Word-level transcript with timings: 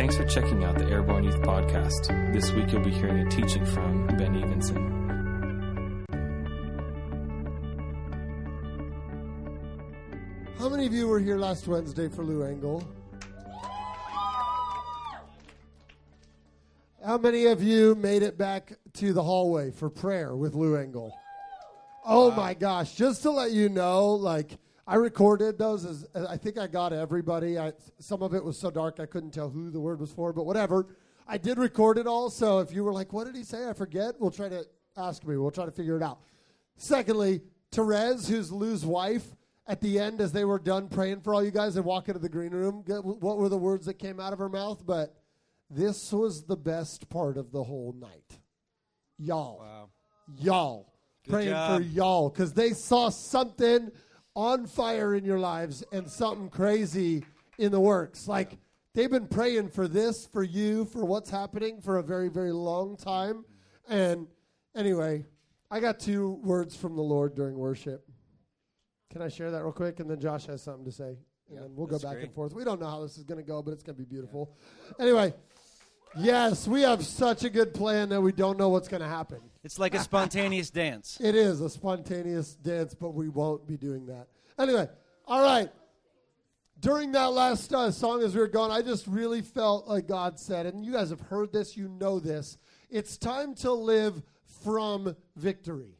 Thanks 0.00 0.16
for 0.16 0.24
checking 0.24 0.64
out 0.64 0.78
the 0.78 0.86
Airborne 0.86 1.24
Youth 1.24 1.42
Podcast. 1.42 2.32
This 2.32 2.50
week 2.52 2.72
you'll 2.72 2.82
be 2.82 2.90
hearing 2.90 3.18
a 3.18 3.28
teaching 3.28 3.66
from 3.66 4.06
Ben 4.16 4.34
Evenson. 4.34 4.78
How 10.58 10.70
many 10.70 10.86
of 10.86 10.94
you 10.94 11.06
were 11.06 11.20
here 11.20 11.36
last 11.36 11.68
Wednesday 11.68 12.08
for 12.08 12.24
Lou 12.24 12.44
Engle? 12.44 12.82
How 17.04 17.18
many 17.18 17.44
of 17.44 17.62
you 17.62 17.94
made 17.94 18.22
it 18.22 18.38
back 18.38 18.72
to 18.94 19.12
the 19.12 19.22
hallway 19.22 19.70
for 19.70 19.90
prayer 19.90 20.34
with 20.34 20.54
Lou 20.54 20.76
Engle? 20.76 21.14
Oh 22.06 22.30
my 22.30 22.54
gosh! 22.54 22.94
Just 22.94 23.20
to 23.24 23.30
let 23.30 23.50
you 23.50 23.68
know, 23.68 24.14
like 24.14 24.56
I 24.90 24.96
recorded 24.96 25.56
those. 25.56 25.84
As, 25.84 26.04
I 26.28 26.36
think 26.36 26.58
I 26.58 26.66
got 26.66 26.92
everybody. 26.92 27.56
I, 27.56 27.72
some 28.00 28.24
of 28.24 28.34
it 28.34 28.44
was 28.44 28.58
so 28.58 28.72
dark 28.72 28.98
I 28.98 29.06
couldn't 29.06 29.30
tell 29.30 29.48
who 29.48 29.70
the 29.70 29.78
word 29.78 30.00
was 30.00 30.10
for, 30.10 30.32
but 30.32 30.46
whatever. 30.46 30.88
I 31.28 31.38
did 31.38 31.58
record 31.58 31.96
it 31.96 32.08
all. 32.08 32.28
So 32.28 32.58
if 32.58 32.72
you 32.72 32.82
were 32.82 32.92
like, 32.92 33.12
"What 33.12 33.26
did 33.26 33.36
he 33.36 33.44
say?" 33.44 33.68
I 33.68 33.72
forget. 33.72 34.16
We'll 34.18 34.32
try 34.32 34.48
to 34.48 34.66
ask 34.96 35.24
me. 35.24 35.36
We'll 35.36 35.52
try 35.52 35.64
to 35.64 35.70
figure 35.70 35.96
it 35.96 36.02
out. 36.02 36.18
Secondly, 36.76 37.40
Therese, 37.70 38.26
who's 38.26 38.50
Lou's 38.50 38.84
wife, 38.84 39.36
at 39.68 39.80
the 39.80 40.00
end, 40.00 40.20
as 40.20 40.32
they 40.32 40.44
were 40.44 40.58
done 40.58 40.88
praying 40.88 41.20
for 41.20 41.34
all 41.34 41.44
you 41.44 41.52
guys 41.52 41.76
and 41.76 41.84
walk 41.84 42.08
into 42.08 42.18
the 42.18 42.28
green 42.28 42.50
room, 42.50 42.82
what 42.88 43.38
were 43.38 43.48
the 43.48 43.56
words 43.56 43.86
that 43.86 43.94
came 43.94 44.18
out 44.18 44.32
of 44.32 44.40
her 44.40 44.48
mouth? 44.48 44.84
But 44.84 45.14
this 45.70 46.12
was 46.12 46.42
the 46.42 46.56
best 46.56 47.08
part 47.08 47.36
of 47.36 47.52
the 47.52 47.62
whole 47.62 47.94
night. 47.96 48.40
Y'all. 49.18 49.60
Wow. 49.60 49.90
Y'all. 50.40 50.92
Good 51.24 51.30
praying 51.30 51.50
job. 51.50 51.80
for 51.80 51.86
y'all 51.86 52.28
because 52.28 52.54
they 52.54 52.70
saw 52.70 53.08
something 53.08 53.92
on 54.34 54.66
fire 54.66 55.14
in 55.14 55.24
your 55.24 55.38
lives 55.38 55.82
and 55.92 56.08
something 56.08 56.48
crazy 56.48 57.24
in 57.58 57.72
the 57.72 57.80
works. 57.80 58.28
Like 58.28 58.58
they've 58.94 59.10
been 59.10 59.26
praying 59.26 59.68
for 59.70 59.88
this, 59.88 60.26
for 60.26 60.42
you, 60.42 60.84
for 60.86 61.04
what's 61.04 61.30
happening 61.30 61.80
for 61.80 61.98
a 61.98 62.02
very, 62.02 62.28
very 62.28 62.52
long 62.52 62.96
time. 62.96 63.44
And 63.88 64.26
anyway, 64.74 65.26
I 65.70 65.80
got 65.80 65.98
two 66.00 66.40
words 66.44 66.76
from 66.76 66.96
the 66.96 67.02
Lord 67.02 67.34
during 67.34 67.56
worship. 67.56 68.06
Can 69.10 69.22
I 69.22 69.28
share 69.28 69.50
that 69.50 69.62
real 69.62 69.72
quick? 69.72 69.98
And 70.00 70.08
then 70.08 70.20
Josh 70.20 70.46
has 70.46 70.62
something 70.62 70.84
to 70.84 70.92
say. 70.92 71.08
And 71.48 71.56
Yeah, 71.56 71.60
then 71.62 71.70
we'll 71.74 71.88
go 71.88 71.98
back 71.98 72.12
great. 72.12 72.24
and 72.26 72.32
forth. 72.34 72.54
We 72.54 72.62
don't 72.62 72.80
know 72.80 72.86
how 72.88 73.02
this 73.02 73.18
is 73.18 73.24
going 73.24 73.38
to 73.38 73.46
go, 73.46 73.60
but 73.60 73.72
it's 73.72 73.82
going 73.82 73.96
to 73.96 74.02
be 74.02 74.08
beautiful. 74.08 74.56
Anyway, 75.00 75.34
yes, 76.18 76.66
we 76.66 76.82
have 76.82 77.04
such 77.04 77.44
a 77.44 77.50
good 77.50 77.74
plan 77.74 78.08
that 78.10 78.20
we 78.20 78.32
don't 78.32 78.58
know 78.58 78.68
what's 78.68 78.88
going 78.88 79.02
to 79.02 79.08
happen. 79.08 79.38
It's 79.62 79.78
like 79.78 79.94
a 79.94 80.00
spontaneous 80.00 80.70
dance. 80.70 81.18
It 81.20 81.34
is 81.34 81.60
a 81.60 81.70
spontaneous 81.70 82.54
dance, 82.54 82.94
but 82.94 83.14
we 83.14 83.28
won't 83.28 83.66
be 83.66 83.76
doing 83.76 84.06
that. 84.06 84.28
Anyway, 84.58 84.88
all 85.26 85.42
right. 85.42 85.70
During 86.78 87.12
that 87.12 87.32
last 87.32 87.74
uh, 87.74 87.90
song, 87.90 88.22
as 88.22 88.34
we 88.34 88.40
were 88.40 88.48
going, 88.48 88.70
I 88.70 88.80
just 88.80 89.06
really 89.06 89.42
felt 89.42 89.86
like 89.86 90.08
God 90.08 90.38
said, 90.38 90.64
and 90.64 90.84
you 90.84 90.92
guys 90.92 91.10
have 91.10 91.20
heard 91.20 91.52
this, 91.52 91.76
you 91.76 91.88
know 91.88 92.18
this. 92.18 92.56
It's 92.88 93.18
time 93.18 93.54
to 93.56 93.72
live 93.72 94.22
from 94.64 95.14
victory. 95.36 95.96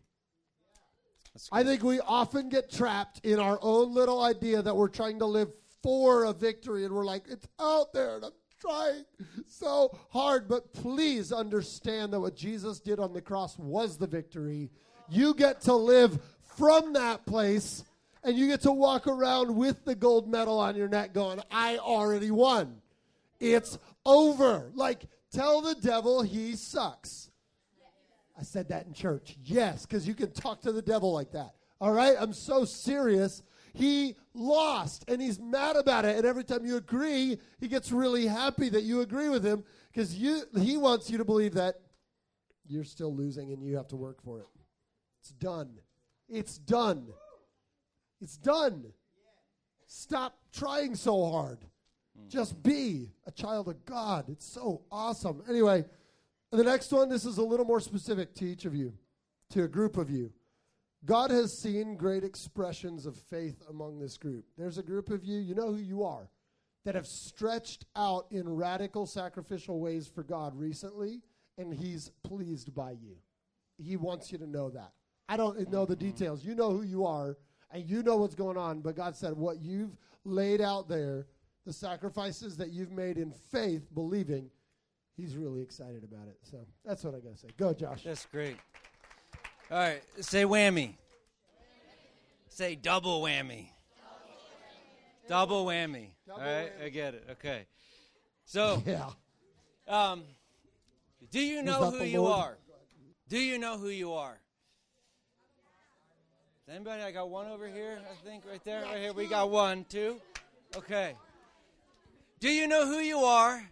I 1.53 1.65
think 1.65 1.83
we 1.83 2.01
often 2.01 2.49
get 2.49 2.71
trapped 2.71 3.21
in 3.25 3.39
our 3.39 3.59
own 3.63 3.95
little 3.95 4.23
idea 4.23 4.63
that 4.63 4.75
we're 4.75 4.89
trying 4.89 5.19
to 5.21 5.27
live 5.27 5.49
for 5.83 6.25
a 6.25 6.33
victory, 6.33 6.85
and 6.85 6.95
we're 6.95 7.05
like, 7.05 7.25
it's 7.29 7.47
out 7.61 7.93
there, 7.93 8.17
and 8.17 8.25
I'm 8.25 8.33
trying 8.61 9.05
so 9.47 9.99
hard. 10.11 10.49
But 10.49 10.73
please 10.73 11.33
understand 11.33 12.13
that 12.13 12.21
what 12.21 12.37
Jesus 12.37 12.81
did 12.81 12.99
on 12.99 13.13
the 13.13 13.21
cross 13.21 13.59
was 13.59 13.97
the 13.99 14.07
victory. 14.07 14.71
You 15.09 15.35
get 15.35 15.63
to 15.63 15.75
live 15.75 16.19
from 16.57 16.93
that 16.93 17.27
place, 17.27 17.85
and 18.23 18.37
you 18.37 18.47
get 18.47 18.61
to 18.63 18.73
walk 18.73 19.07
around 19.07 19.55
with 19.57 19.85
the 19.85 19.95
gold 19.95 20.29
medal 20.29 20.59
on 20.59 20.77
your 20.77 20.89
neck 20.89 21.15
going, 21.15 21.41
I 21.51 21.79
already 21.79 22.31
won. 22.31 22.81
It's 23.41 23.79
over. 24.05 24.71
Like, 24.75 25.05
tell 25.33 25.63
the 25.63 25.75
devil 25.75 26.23
he 26.23 26.55
sucks. 26.55 27.31
I 28.39 28.43
said 28.43 28.69
that 28.69 28.87
in 28.87 28.93
church. 28.93 29.37
Yes, 29.45 29.85
because 29.85 30.07
you 30.07 30.15
can 30.15 30.33
talk 30.33 30.63
to 30.63 30.73
the 30.73 30.83
devil 30.83 31.13
like 31.13 31.33
that. 31.33 31.55
All 31.81 31.93
right? 31.93 32.17
I'm 32.19 32.33
so 32.33 32.65
serious. 32.65 33.43
He 33.73 34.17
lost 34.35 35.05
and 35.09 35.21
he's 35.21 35.39
mad 35.39 35.77
about 35.77 36.05
it. 36.05 36.17
And 36.17 36.25
every 36.25 36.45
time 36.45 36.65
you 36.65 36.77
agree, 36.77 37.39
he 37.59 37.69
gets 37.69 37.93
really 37.93 38.27
happy 38.27 38.69
that 38.69 38.83
you 38.83 39.01
agree 39.01 39.29
with 39.29 39.45
him 39.45 39.65
because 39.93 40.13
he 40.13 40.77
wants 40.77 41.11
you 41.11 41.19
to 41.19 41.25
believe 41.25 41.55
that 41.55 41.77
you're 42.67 42.85
still 42.85 43.15
losing 43.15 43.53
and 43.53 43.63
you 43.65 43.77
have 43.77 43.89
to 43.89 43.97
work 43.97 44.23
for 44.23 44.41
it. 44.41 44.47
It's 45.21 45.31
done. 45.31 45.71
It's 46.29 46.59
done. 46.59 47.09
It's 48.21 48.37
done. 48.37 48.93
Stop 49.87 50.39
trying 50.53 50.95
so 50.95 51.31
hard. 51.31 51.59
Just 52.29 52.63
be 52.63 53.11
a 53.27 53.31
child 53.31 53.69
of 53.69 53.85
God. 53.85 54.29
It's 54.29 54.47
so 54.47 54.83
awesome. 54.93 55.43
Anyway, 55.49 55.85
the 56.53 56.63
next 56.63 56.93
one, 56.93 57.09
this 57.09 57.25
is 57.25 57.39
a 57.39 57.43
little 57.43 57.65
more 57.65 57.81
specific 57.81 58.35
to 58.35 58.45
each 58.45 58.67
of 58.67 58.75
you, 58.75 58.93
to 59.51 59.65
a 59.65 59.69
group 59.69 59.97
of 59.97 60.11
you. 60.11 60.33
God 61.05 61.31
has 61.31 61.59
seen 61.59 61.97
great 61.97 62.25
expressions 62.25 63.07
of 63.07 63.17
faith 63.17 63.63
among 63.71 63.99
this 63.99 64.19
group. 64.19 64.45
There's 64.59 64.79
a 64.79 64.83
group 64.83 65.11
of 65.11 65.25
you, 65.25 65.39
you 65.39 65.55
know 65.55 65.73
who 65.73 65.81
you 65.81 66.05
are, 66.05 66.29
that 66.85 66.95
have 66.95 67.07
stretched 67.07 67.87
out 67.97 68.27
in 68.31 68.49
radical 68.49 69.07
sacrificial 69.07 69.81
ways 69.81 70.11
for 70.15 70.23
God 70.23 70.55
recently, 70.55 71.23
and 71.57 71.73
He's 71.73 72.11
pleased 72.23 72.75
by 72.75 72.93
you. 72.93 73.17
He 73.79 73.97
wants 73.97 74.31
you 74.31 74.39
to 74.39 74.47
know 74.47 74.69
that. 74.71 74.93
I 75.29 75.37
don't 75.37 75.71
know 75.71 75.87
the 75.87 75.97
details. 75.97 76.45
You 76.45 76.55
know 76.55 76.71
who 76.71 76.83
you 76.83 77.07
are, 77.07 77.39
and 77.71 77.89
you 77.89 78.03
know 78.03 78.17
what's 78.17 78.35
going 78.35 78.59
on, 78.59 78.81
but 78.81 78.97
God 78.97 79.17
said, 79.17 79.33
what 79.35 79.61
you've 79.61 79.97
laid 80.25 80.61
out 80.61 80.89
there, 80.89 81.27
the 81.65 81.73
sacrifices 81.73 82.57
that 82.59 82.71
you've 82.71 82.93
made 82.93 83.17
in 83.17 83.33
faith, 83.51 83.87
believing, 83.95 84.51
He's 85.17 85.37
really 85.37 85.61
excited 85.61 86.05
about 86.05 86.29
it. 86.29 86.39
So 86.43 86.67
that's 86.85 87.05
what 87.05 87.15
I 87.15 87.21
got 87.21 87.33
to 87.33 87.39
say. 87.39 87.49
Go, 87.59 87.75
Josh. 87.75 88.05
That's 88.05 88.27
great. 88.27 88.57
All 89.71 89.79
right, 89.79 90.03
say 90.21 90.43
whammy. 90.43 90.95
Say 92.49 92.75
double 92.75 93.23
whammy. 93.23 93.69
Double 95.29 95.65
whammy. 95.65 96.09
All 96.29 96.41
right, 96.41 96.73
I 96.85 96.89
get 96.89 97.15
it. 97.15 97.25
Okay. 97.33 97.67
So, 98.47 98.83
Yeah. 98.85 99.11
um, 99.87 100.25
do 101.31 101.41
you 101.41 101.63
know 101.63 101.91
who 101.93 102.03
you 102.03 102.23
Lord? 102.23 102.41
are? 102.41 102.59
Do 103.29 103.39
you 103.39 103.59
know 103.59 103.79
who 103.79 103.91
you 103.91 104.13
are? 104.13 104.41
Does 106.67 106.75
anybody? 106.75 107.03
I 107.03 107.13
got 107.13 107.31
one 107.31 107.47
over 107.47 107.69
here. 107.69 108.01
I 108.11 108.27
think 108.29 108.45
right 108.51 108.63
there, 108.65 108.83
right 108.83 108.99
here. 108.99 109.13
We 109.13 109.29
got 109.29 109.51
one, 109.51 109.85
two. 109.89 110.21
Okay. 110.77 111.15
Do 112.41 112.49
you 112.51 112.67
know 112.67 112.87
who 112.87 112.99
you 112.99 113.21
are, 113.21 113.71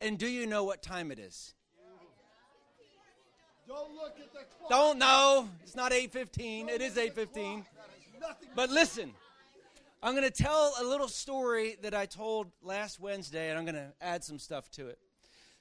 and 0.00 0.18
do 0.18 0.26
you 0.26 0.46
know 0.46 0.64
what 0.64 0.82
time 0.82 1.12
it 1.12 1.20
is? 1.20 1.54
Don't 3.66 3.94
look 3.94 4.14
at 4.20 4.32
the 4.32 4.44
clock. 4.58 4.70
Don't 4.70 4.98
know. 4.98 5.48
It's 5.62 5.74
not 5.74 5.92
8:15. 5.92 6.68
It 6.68 6.80
is 6.80 6.96
8:15. 6.96 7.64
But 8.54 8.70
listen, 8.70 9.12
I'm 10.02 10.14
going 10.14 10.30
to 10.30 10.42
tell 10.42 10.72
a 10.80 10.84
little 10.84 11.08
story 11.08 11.76
that 11.82 11.94
I 11.94 12.06
told 12.06 12.50
last 12.62 13.00
Wednesday, 13.00 13.50
and 13.50 13.58
I'm 13.58 13.64
going 13.64 13.74
to 13.74 13.92
add 14.00 14.24
some 14.24 14.38
stuff 14.38 14.70
to 14.72 14.88
it. 14.88 14.98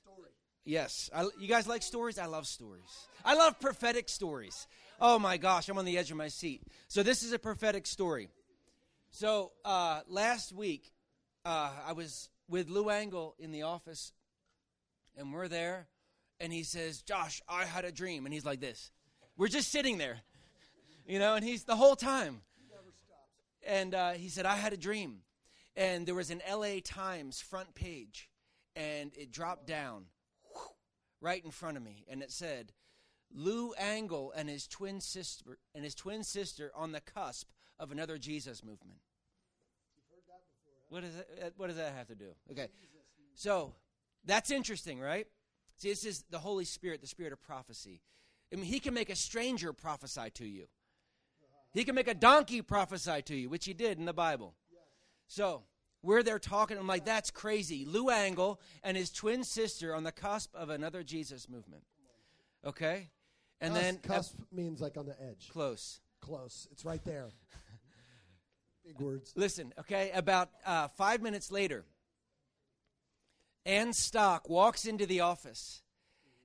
Story. 0.03 0.29
Yes, 0.66 1.09
I, 1.13 1.27
you 1.39 1.47
guys 1.47 1.67
like 1.67 1.81
stories? 1.81 2.19
I 2.19 2.27
love 2.27 2.47
stories. 2.47 3.07
I 3.23 3.35
love 3.35 3.59
prophetic 3.59 4.07
stories. 4.07 4.67
Oh 5.01 5.19
my 5.19 5.37
gosh, 5.37 5.67
I'm 5.67 5.77
on 5.77 5.85
the 5.85 5.97
edge 5.97 6.11
of 6.11 6.17
my 6.17 6.27
seat. 6.27 6.61
So 6.87 7.03
this 7.03 7.23
is 7.23 7.33
a 7.33 7.39
prophetic 7.39 7.85
story. 7.87 8.29
So 9.09 9.51
uh, 9.63 10.01
last 10.07 10.53
week, 10.53 10.91
uh, 11.43 11.72
I 11.85 11.93
was 11.93 12.29
with 12.47 12.69
Lou 12.69 12.89
Engle 12.89 13.35
in 13.39 13.51
the 13.51 13.63
office, 13.63 14.13
and 15.17 15.33
we're 15.33 15.47
there, 15.47 15.87
and 16.40 16.51
he 16.51 16.63
says, 16.63 17.01
"Josh, 17.01 17.41
I 17.47 17.66
had 17.66 17.85
a 17.85 17.91
dream," 17.91 18.25
and 18.25 18.34
he's 18.34 18.46
like 18.46 18.59
this. 18.59 18.91
We're 19.38 19.47
just 19.47 19.72
sitting 19.72 19.97
there, 19.97 20.19
you 21.06 21.19
know, 21.19 21.35
and 21.35 21.44
he's 21.44 21.63
the 21.63 21.75
whole 21.75 21.96
time. 21.96 22.41
And 23.68 23.96
uh, 23.96 24.12
he 24.12 24.29
said, 24.29 24.46
"I 24.46 24.56
had 24.56 24.73
a 24.73 24.78
dream," 24.78 25.22
and 25.75 26.06
there 26.06 26.16
was 26.16 26.29
an 26.29 26.41
L.A. 26.46 26.81
Times 26.81 27.41
front 27.41 27.73
page, 27.76 28.29
and 28.76 29.11
it 29.17 29.32
dropped 29.32 29.66
down 29.66 30.05
right 31.22 31.43
in 31.43 31.52
front 31.52 31.78
of 31.78 31.84
me, 31.84 32.05
and 32.08 32.22
it 32.22 32.32
said, 32.32 32.73
"Lou 33.34 33.72
Engle 33.73 34.31
and 34.35 34.49
his 34.49 34.67
twin 34.67 35.02
sister 35.02 35.58
and 35.73 35.84
his 35.84 35.96
twin 35.96 36.23
sister 36.23 36.72
on 36.76 36.91
the 36.91 37.02
cusp 37.02 37.49
of 37.79 37.91
another 37.91 38.17
Jesus 38.17 38.64
movement." 38.64 38.99
What 40.90 41.02
does 41.02 41.16
that, 41.16 41.53
what 41.58 41.67
does 41.67 41.78
that 41.78 41.93
have 41.93 42.08
to 42.08 42.16
do? 42.16 42.29
Okay, 42.52 42.67
so 43.34 43.73
that's 44.23 44.52
interesting, 44.52 44.99
right? 44.99 45.28
See, 45.77 45.89
this 45.89 46.05
is 46.05 46.23
the 46.29 46.39
Holy 46.39 46.66
Spirit, 46.66 47.01
the 47.01 47.07
Spirit 47.07 47.33
of 47.33 47.41
prophecy. 47.41 48.01
I 48.51 48.55
mean, 48.55 48.66
He 48.66 48.79
can 48.79 48.93
make 48.93 49.09
a 49.09 49.16
stranger 49.16 49.73
prophesy 49.73 50.29
to 50.35 50.45
you. 50.45 50.66
He 51.73 51.83
can 51.83 51.95
make 51.95 52.07
a 52.07 52.13
donkey 52.13 52.61
prophesy 52.61 53.22
to 53.23 53.35
you, 53.35 53.49
which 53.49 53.66
He 53.66 53.73
did 53.73 53.97
in 53.99 54.05
the 54.05 54.13
Bible. 54.13 54.55
So 55.27 55.63
we're 56.01 56.23
there 56.23 56.39
talking. 56.39 56.77
I'm 56.77 56.87
like, 56.87 57.05
that's 57.05 57.31
crazy. 57.31 57.83
Lou 57.85 58.09
Engle 58.09 58.61
and 58.83 58.95
his 58.95 59.11
twin 59.11 59.43
sister 59.43 59.93
on 59.93 60.03
the 60.03 60.11
cusp 60.11 60.53
of 60.55 60.69
another 60.69 61.03
Jesus 61.03 61.49
movement. 61.49 61.83
Okay, 62.66 63.09
and 63.61 63.73
Cusp- 63.73 63.83
then 63.83 63.97
cusp 63.97 64.35
means 64.51 64.81
like 64.81 64.97
on 64.97 65.05
the 65.05 65.16
edge. 65.21 65.49
close. 65.51 65.99
Close. 66.21 66.67
It's 66.71 66.85
right 66.85 67.03
there. 67.05 67.29
Big 68.85 68.99
words. 68.99 69.33
Listen, 69.35 69.73
okay, 69.79 70.11
about 70.13 70.49
uh, 70.66 70.87
five 70.89 71.21
minutes 71.21 71.51
later, 71.51 71.85
Ann 73.66 73.94
Stock 73.94 74.50
walks 74.50 74.85
into 74.85 75.06
the 75.06 75.22
office 75.22 75.82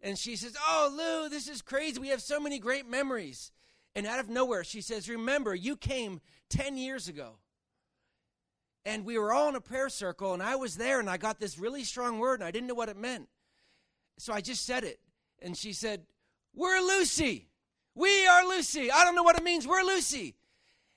and 0.02 0.18
she 0.18 0.36
says, 0.36 0.56
Oh, 0.66 0.94
Lou, 0.96 1.28
this 1.28 1.48
is 1.48 1.62
crazy. 1.62 2.00
We 2.00 2.08
have 2.08 2.22
so 2.22 2.40
many 2.40 2.58
great 2.58 2.88
memories. 2.88 3.52
And 3.94 4.06
out 4.06 4.20
of 4.20 4.28
nowhere, 4.28 4.64
she 4.64 4.80
says, 4.80 5.08
Remember, 5.08 5.54
you 5.54 5.76
came 5.76 6.20
10 6.48 6.76
years 6.76 7.08
ago. 7.08 7.36
And 8.86 9.04
we 9.04 9.18
were 9.18 9.32
all 9.32 9.50
in 9.50 9.56
a 9.56 9.60
prayer 9.60 9.90
circle, 9.90 10.32
and 10.32 10.42
I 10.42 10.56
was 10.56 10.76
there, 10.76 11.00
and 11.00 11.10
I 11.10 11.18
got 11.18 11.38
this 11.38 11.58
really 11.58 11.84
strong 11.84 12.18
word, 12.18 12.40
and 12.40 12.44
I 12.44 12.50
didn't 12.50 12.66
know 12.66 12.74
what 12.74 12.88
it 12.88 12.96
meant. 12.96 13.28
So 14.16 14.32
I 14.32 14.40
just 14.40 14.64
said 14.64 14.84
it. 14.84 15.00
And 15.42 15.54
she 15.56 15.74
said, 15.74 16.06
We're 16.54 16.80
Lucy. 16.80 17.48
We 17.94 18.26
are 18.26 18.46
Lucy. 18.46 18.90
I 18.90 19.04
don't 19.04 19.14
know 19.14 19.22
what 19.22 19.36
it 19.36 19.44
means. 19.44 19.66
We're 19.66 19.82
Lucy. 19.82 20.36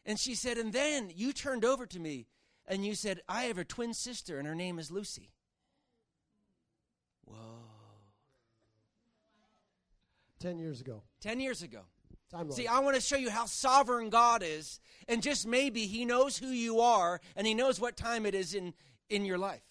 And 0.06 0.18
she 0.18 0.36
said, 0.36 0.58
And 0.58 0.72
then 0.72 1.12
you 1.14 1.34
turned 1.34 1.66
over 1.66 1.86
to 1.88 2.00
me 2.00 2.28
and 2.66 2.86
you 2.86 2.96
said, 2.96 3.20
I 3.28 3.44
have 3.44 3.58
a 3.58 3.66
twin 3.66 3.94
sister, 3.94 4.38
and 4.38 4.48
her 4.48 4.56
name 4.56 4.80
is 4.80 4.90
Lucy. 4.90 5.33
10 10.44 10.60
years 10.60 10.82
ago. 10.82 11.02
10 11.22 11.40
years 11.40 11.64
ago. 11.64 11.80
See, 12.50 12.68
I 12.68 12.80
want 12.80 12.96
to 12.96 13.02
show 13.02 13.16
you 13.16 13.30
how 13.30 13.46
sovereign 13.46 14.10
God 14.10 14.44
is, 14.44 14.82
and 15.08 15.22
just 15.22 15.48
maybe 15.48 15.86
He 15.86 16.04
knows 16.04 16.38
who 16.38 16.48
you 16.48 16.82
are, 16.82 17.22
and 17.38 17.48
He 17.48 17.54
knows 17.54 17.80
what 17.80 17.96
time 17.96 18.26
it 18.26 18.36
is 18.36 18.54
in, 18.54 18.74
in 19.10 19.24
your 19.24 19.38
life. 19.38 19.62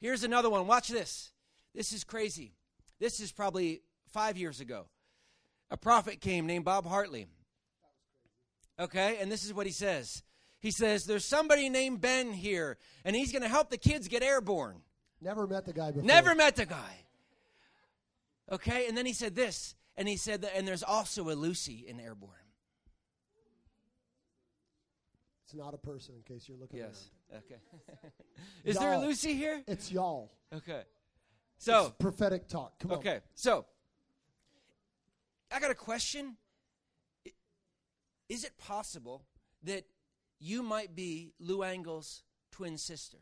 Here's 0.00 0.24
another 0.24 0.48
one. 0.48 0.66
Watch 0.66 0.88
this. 0.88 1.32
This 1.74 1.92
is 1.92 2.02
crazy. 2.02 2.54
This 2.98 3.20
is 3.20 3.30
probably 3.30 3.82
five 4.06 4.38
years 4.38 4.60
ago. 4.60 4.86
A 5.68 5.76
prophet 5.76 6.20
came 6.20 6.46
named 6.46 6.64
Bob 6.64 6.86
Hartley. 6.86 7.26
Okay, 8.78 9.18
and 9.20 9.30
this 9.30 9.44
is 9.44 9.52
what 9.52 9.66
he 9.66 9.72
says. 9.72 10.22
He 10.60 10.70
says, 10.70 11.04
There's 11.04 11.24
somebody 11.26 11.68
named 11.68 12.00
Ben 12.00 12.32
here, 12.32 12.78
and 13.04 13.14
he's 13.14 13.32
going 13.32 13.42
to 13.42 13.48
help 13.48 13.68
the 13.68 13.76
kids 13.76 14.08
get 14.08 14.22
airborne. 14.22 14.80
Never 15.20 15.46
met 15.46 15.66
the 15.66 15.74
guy 15.74 15.90
before. 15.90 16.04
Never 16.04 16.34
met 16.34 16.56
the 16.56 16.66
guy. 16.66 17.05
Okay, 18.50 18.86
and 18.86 18.96
then 18.96 19.06
he 19.06 19.12
said 19.12 19.34
this, 19.34 19.74
and 19.96 20.08
he 20.08 20.16
said 20.16 20.42
that, 20.42 20.52
and 20.56 20.66
there's 20.66 20.82
also 20.82 21.30
a 21.30 21.34
Lucy 21.34 21.84
in 21.86 21.98
airborne. 21.98 22.32
It's 25.44 25.54
not 25.54 25.74
a 25.74 25.78
person, 25.78 26.14
in 26.16 26.22
case 26.22 26.48
you're 26.48 26.58
looking. 26.58 26.80
Yes. 26.80 27.10
Okay. 27.32 27.60
Is 28.64 28.78
there 28.78 28.92
a 28.94 28.98
Lucy 28.98 29.34
here? 29.34 29.62
It's 29.66 29.90
y'all. 29.92 30.32
Okay. 30.52 30.82
So, 31.58 31.86
It's 31.86 31.94
prophetic 31.98 32.48
talk. 32.48 32.78
Come 32.80 32.92
on. 32.92 32.98
okay. 32.98 33.20
So, 33.34 33.64
I 35.52 35.60
got 35.60 35.70
a 35.70 35.76
question. 35.76 36.36
Is 38.28 38.44
it 38.44 38.58
possible 38.58 39.24
that 39.62 39.84
you 40.40 40.62
might 40.62 40.94
be 40.94 41.32
Lou 41.38 41.62
Engle's 41.62 42.22
twin 42.50 42.76
sister? 42.76 43.18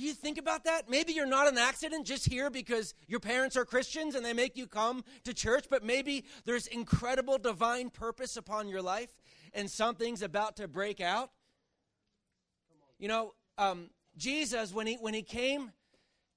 You 0.00 0.14
think 0.14 0.38
about 0.38 0.64
that? 0.64 0.88
Maybe 0.88 1.12
you're 1.12 1.26
not 1.26 1.46
an 1.46 1.58
accident 1.58 2.06
just 2.06 2.26
here 2.26 2.48
because 2.48 2.94
your 3.06 3.20
parents 3.20 3.54
are 3.54 3.66
Christians 3.66 4.14
and 4.14 4.24
they 4.24 4.32
make 4.32 4.56
you 4.56 4.66
come 4.66 5.04
to 5.24 5.34
church, 5.34 5.66
but 5.68 5.84
maybe 5.84 6.24
there's 6.46 6.66
incredible 6.66 7.36
divine 7.36 7.90
purpose 7.90 8.38
upon 8.38 8.66
your 8.66 8.80
life 8.80 9.10
and 9.52 9.70
something's 9.70 10.22
about 10.22 10.56
to 10.56 10.68
break 10.68 11.02
out. 11.02 11.30
You 12.98 13.08
know, 13.08 13.34
um, 13.58 13.90
Jesus, 14.16 14.72
when 14.72 14.86
he, 14.86 14.94
when 14.94 15.12
he 15.12 15.22
came 15.22 15.70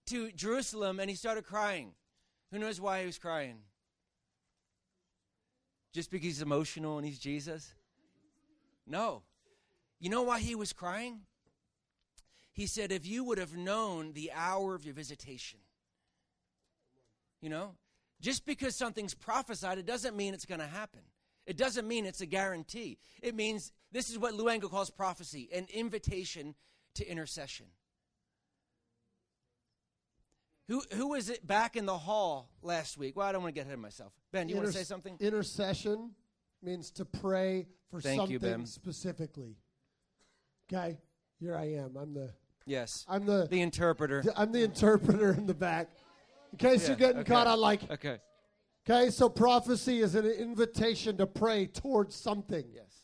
to 0.08 0.34
Jerusalem 0.34 1.00
and 1.00 1.10
he 1.10 1.16
started 1.16 1.46
crying, 1.46 1.94
who 2.52 2.60
knows 2.60 2.82
why 2.82 3.00
he 3.00 3.06
was 3.06 3.18
crying? 3.18 3.60
Just 5.94 6.12
because 6.12 6.26
he's 6.26 6.42
emotional 6.42 6.98
and 6.98 7.08
he's 7.08 7.18
Jesus? 7.18 7.74
No. 8.86 9.24
You 10.02 10.10
know 10.10 10.24
why 10.24 10.42
he 10.42 10.54
was 10.54 10.74
crying? 10.74 11.22
He 12.54 12.68
said, 12.68 12.92
if 12.92 13.06
you 13.06 13.24
would 13.24 13.40
have 13.40 13.58
known 13.58 14.14
the 14.14 14.32
hour 14.34 14.76
of 14.76 14.86
your 14.86 14.94
visitation, 14.94 15.60
you 17.42 17.50
know, 17.50 17.76
just 18.22 18.46
because 18.46 18.76
something's 18.76 19.14
prophesied, 19.14 19.80
it 19.80 19.86
doesn't 19.86 20.16
mean 20.16 20.34
it's 20.34 20.46
going 20.46 20.62
to 20.62 20.68
happen. 20.68 21.02
It 21.46 21.58
doesn't 21.58 21.88
mean 21.88 22.06
it's 22.06 22.22
a 22.22 22.26
guarantee. 22.26 22.98
It 23.22 23.36
means 23.36 23.74
this 23.92 24.10
is 24.10 24.18
what 24.18 24.34
Lou 24.34 24.48
Engle 24.48 24.70
calls 24.70 24.90
prophecy 24.90 25.50
an 25.54 25.68
invitation 25.74 26.56
to 26.96 27.06
intercession. 27.06 27.66
Who, 30.70 30.82
who 30.94 31.10
was 31.10 31.30
it 31.30 31.46
back 31.46 31.76
in 31.76 31.86
the 31.86 31.98
hall 31.98 32.50
last 32.62 32.98
week? 32.98 33.18
Well, 33.18 33.28
I 33.28 33.34
don't 33.34 33.42
want 33.42 33.54
to 33.54 33.60
get 33.60 33.66
ahead 33.66 33.74
of 33.74 33.82
myself. 33.82 34.14
Ben, 34.32 34.48
you 34.48 34.56
want 34.56 34.68
to 34.68 34.74
say 34.74 34.84
something? 34.84 35.18
Intercession 35.20 36.12
means 36.62 36.92
to 36.92 37.04
pray 37.04 37.68
for 37.92 38.00
Thank 38.00 38.22
something 38.22 38.40
Ben. 38.40 38.66
specifically. 38.66 39.58
Okay, 40.72 40.98
here 41.40 41.58
I 41.58 41.74
am. 41.74 41.98
I'm 41.98 42.14
the 42.14 42.30
Yes. 42.66 43.06
I'm 43.08 43.26
the, 43.26 43.48
The 43.50 43.62
interpreter. 43.62 44.24
I'm 44.36 44.52
the 44.52 44.64
interpreter 44.64 45.32
in 45.34 45.46
the 45.46 45.54
back. 45.54 45.90
In 46.52 46.58
case 46.58 46.84
Yeah, 46.84 46.90
you're 46.90 46.98
getting 46.98 47.22
okay. 47.22 47.32
caught 47.34 47.48
on 47.48 47.60
like 47.60 47.90
Okay. 47.92 48.20
okay, 48.90 49.10
so 49.10 49.28
prophecy 49.30 50.00
is 50.00 50.16
an 50.16 50.26
invitation 50.26 51.18
to 51.18 51.28
pray 51.28 51.66
towards 51.68 52.16
something. 52.16 52.64
Yes. 52.74 53.04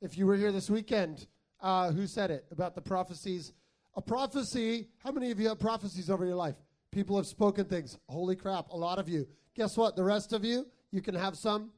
If 0.00 0.16
you 0.18 0.26
were 0.26 0.36
here 0.36 0.52
this 0.52 0.68
weekend, 0.70 1.26
uh, 1.60 1.90
who 1.92 2.06
said 2.06 2.30
it 2.30 2.46
about 2.50 2.74
the 2.74 2.80
prophecies? 2.82 3.52
A 3.94 4.02
prophecy. 4.02 4.88
How 4.98 5.10
many 5.12 5.30
of 5.30 5.38
you 5.40 5.48
have 5.48 5.58
prophecies 5.58 6.10
over 6.10 6.24
your 6.24 6.34
life? 6.36 6.56
People 6.90 7.16
have 7.16 7.26
spoken 7.26 7.64
things. 7.64 7.98
Holy 8.08 8.36
crap, 8.36 8.68
a 8.70 8.76
lot 8.76 8.98
of 8.98 9.08
you. 9.08 9.26
Guess 9.54 9.76
what? 9.76 9.96
The 9.96 10.04
rest 10.04 10.32
of 10.32 10.44
you, 10.44 10.66
you 10.90 11.00
can 11.02 11.14
have 11.14 11.36
some. 11.36 11.70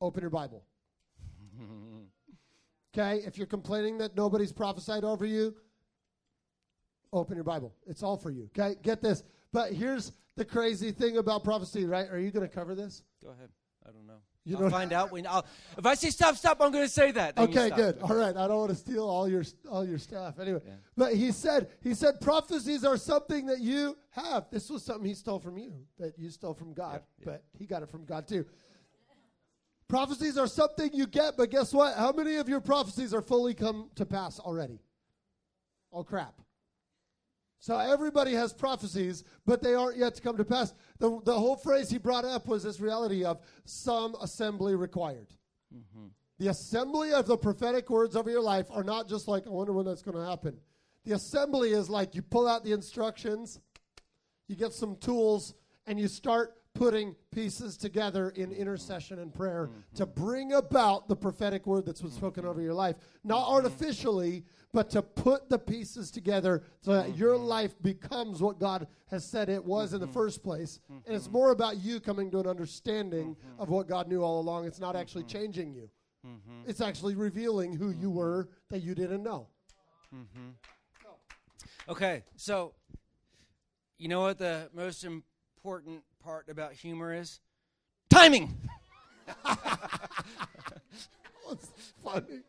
Open 0.00 0.20
your 0.20 0.30
Bible. 0.30 0.64
Okay, 2.96 3.24
if 3.26 3.36
you're 3.36 3.46
complaining 3.48 3.98
that 3.98 4.14
nobody's 4.14 4.52
prophesied 4.52 5.02
over 5.02 5.26
you, 5.26 5.52
open 7.14 7.36
your 7.36 7.44
Bible. 7.44 7.72
It's 7.86 8.02
all 8.02 8.16
for 8.16 8.30
you. 8.30 8.50
Okay, 8.58 8.76
get 8.82 9.00
this. 9.00 9.22
But 9.52 9.72
here's 9.72 10.12
the 10.36 10.44
crazy 10.44 10.90
thing 10.90 11.16
about 11.16 11.44
prophecy, 11.44 11.84
right? 11.86 12.08
Are 12.10 12.18
you 12.18 12.30
going 12.30 12.46
to 12.48 12.52
cover 12.54 12.74
this? 12.74 13.02
Go 13.22 13.30
ahead. 13.30 13.48
I 13.86 13.90
don't 13.92 14.06
know. 14.06 14.14
You 14.46 14.56
I'll 14.56 14.62
don't- 14.62 14.70
find 14.72 14.92
out 14.92 15.10
when 15.10 15.26
I'll, 15.26 15.46
if 15.78 15.86
I 15.86 15.94
say 15.94 16.10
stop, 16.10 16.36
stop, 16.36 16.58
I'm 16.60 16.70
going 16.70 16.84
to 16.84 16.90
say 16.90 17.12
that. 17.12 17.38
Okay, 17.38 17.70
good. 17.70 17.98
All 18.02 18.14
right. 18.14 18.36
I 18.36 18.46
don't 18.46 18.58
want 18.58 18.70
to 18.70 18.76
steal 18.76 19.08
all 19.08 19.26
your 19.26 19.42
all 19.70 19.86
your 19.86 19.96
stuff. 19.96 20.38
Anyway, 20.38 20.60
Yeah. 20.66 20.72
but 20.96 21.14
he 21.14 21.32
said 21.32 21.68
he 21.82 21.94
said 21.94 22.20
prophecies 22.20 22.84
are 22.84 22.98
something 22.98 23.46
that 23.46 23.60
you 23.60 23.96
have. 24.10 24.50
This 24.50 24.68
was 24.68 24.84
something 24.84 25.06
he 25.06 25.14
stole 25.14 25.38
from 25.38 25.56
you 25.56 25.72
that 25.98 26.18
you 26.18 26.28
stole 26.28 26.52
from 26.52 26.74
God, 26.74 27.00
Yeah, 27.20 27.24
yeah. 27.24 27.24
but 27.24 27.44
he 27.58 27.64
got 27.64 27.82
it 27.82 27.88
from 27.88 28.04
God 28.04 28.28
too. 28.28 28.44
Prophecies 29.88 30.36
are 30.36 30.46
something 30.46 30.90
you 30.92 31.06
get, 31.06 31.36
but 31.38 31.50
guess 31.50 31.72
what? 31.72 31.94
How 31.96 32.10
many 32.12 32.36
of 32.36 32.48
your 32.48 32.60
prophecies 32.60 33.14
are 33.14 33.22
fully 33.22 33.54
come 33.54 33.90
to 33.94 34.04
pass 34.04 34.38
already? 34.40 34.80
Oh 35.92 36.02
crap. 36.04 36.34
So 37.64 37.78
everybody 37.78 38.34
has 38.34 38.52
prophecies, 38.52 39.24
but 39.46 39.62
they 39.62 39.74
aren't 39.74 39.96
yet 39.96 40.14
to 40.16 40.20
come 40.20 40.36
to 40.36 40.44
pass. 40.44 40.74
The, 40.98 41.18
the 41.24 41.32
whole 41.32 41.56
phrase 41.56 41.88
he 41.88 41.96
brought 41.96 42.26
up 42.26 42.46
was 42.46 42.62
this 42.62 42.78
reality 42.78 43.24
of 43.24 43.40
some 43.64 44.14
assembly 44.20 44.74
required. 44.74 45.32
Mm-hmm. 45.74 46.08
The 46.38 46.48
assembly 46.48 47.14
of 47.14 47.26
the 47.26 47.38
prophetic 47.38 47.88
words 47.88 48.16
over 48.16 48.28
your 48.28 48.42
life 48.42 48.66
are 48.70 48.84
not 48.84 49.08
just 49.08 49.28
like, 49.28 49.46
I 49.46 49.48
wonder 49.48 49.72
when 49.72 49.86
that's 49.86 50.02
going 50.02 50.14
to 50.14 50.28
happen. 50.28 50.58
The 51.06 51.14
assembly 51.14 51.70
is 51.70 51.88
like 51.88 52.14
you 52.14 52.20
pull 52.20 52.46
out 52.46 52.64
the 52.64 52.72
instructions, 52.72 53.60
you 54.46 54.56
get 54.56 54.74
some 54.74 54.96
tools, 54.96 55.54
and 55.86 55.98
you 55.98 56.06
start 56.06 56.56
putting 56.74 57.14
pieces 57.30 57.76
together 57.76 58.30
in 58.30 58.50
mm-hmm. 58.50 58.60
intercession 58.60 59.20
and 59.20 59.32
prayer 59.32 59.68
mm-hmm. 59.68 59.96
to 59.96 60.06
bring 60.06 60.52
about 60.52 61.08
the 61.08 61.16
prophetic 61.16 61.66
word 61.66 61.86
that's 61.86 62.00
been 62.00 62.10
spoken 62.10 62.42
mm-hmm. 62.42 62.50
over 62.50 62.60
your 62.60 62.74
life. 62.74 62.96
Not 63.22 63.48
artificially, 63.48 64.44
but 64.72 64.90
to 64.90 65.02
put 65.02 65.48
the 65.48 65.58
pieces 65.58 66.10
together 66.10 66.64
so 66.80 66.92
that 66.94 67.16
your 67.16 67.36
life 67.36 67.80
becomes 67.80 68.42
what 68.42 68.58
God 68.58 68.88
has 69.06 69.24
said 69.24 69.48
it 69.48 69.64
was 69.64 69.94
in 69.94 70.00
the 70.00 70.08
first 70.08 70.42
place. 70.42 70.80
And 70.88 71.14
it's 71.14 71.30
more 71.30 71.52
about 71.52 71.78
you 71.78 72.00
coming 72.00 72.30
to 72.32 72.40
an 72.40 72.48
understanding 72.48 73.36
of 73.58 73.68
what 73.68 73.86
God 73.86 74.08
knew 74.08 74.22
all 74.22 74.40
along. 74.40 74.66
It's 74.66 74.80
not 74.80 74.96
actually 74.96 75.24
changing 75.24 75.72
you. 75.72 75.88
It's 76.66 76.80
actually 76.80 77.14
revealing 77.14 77.76
who 77.76 77.90
you 77.90 78.10
were 78.10 78.48
that 78.70 78.80
you 78.80 78.94
didn't 78.94 79.22
know. 79.22 79.48
Okay, 81.88 82.24
so 82.36 82.72
you 83.98 84.08
know 84.08 84.22
what 84.22 84.38
the 84.38 84.70
most 84.74 85.04
important 85.04 86.02
part 86.24 86.48
about 86.48 86.72
humor 86.72 87.12
is? 87.12 87.40
Timing. 88.08 88.56
It's 91.50 91.92
funny. 92.02 92.40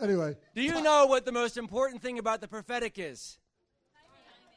Anyway, 0.00 0.36
Do 0.54 0.62
you 0.62 0.82
know 0.82 1.06
what 1.06 1.24
the 1.24 1.32
most 1.32 1.56
important 1.56 2.02
thing 2.02 2.18
about 2.18 2.40
the 2.40 2.48
prophetic 2.48 2.98
is? 2.98 3.38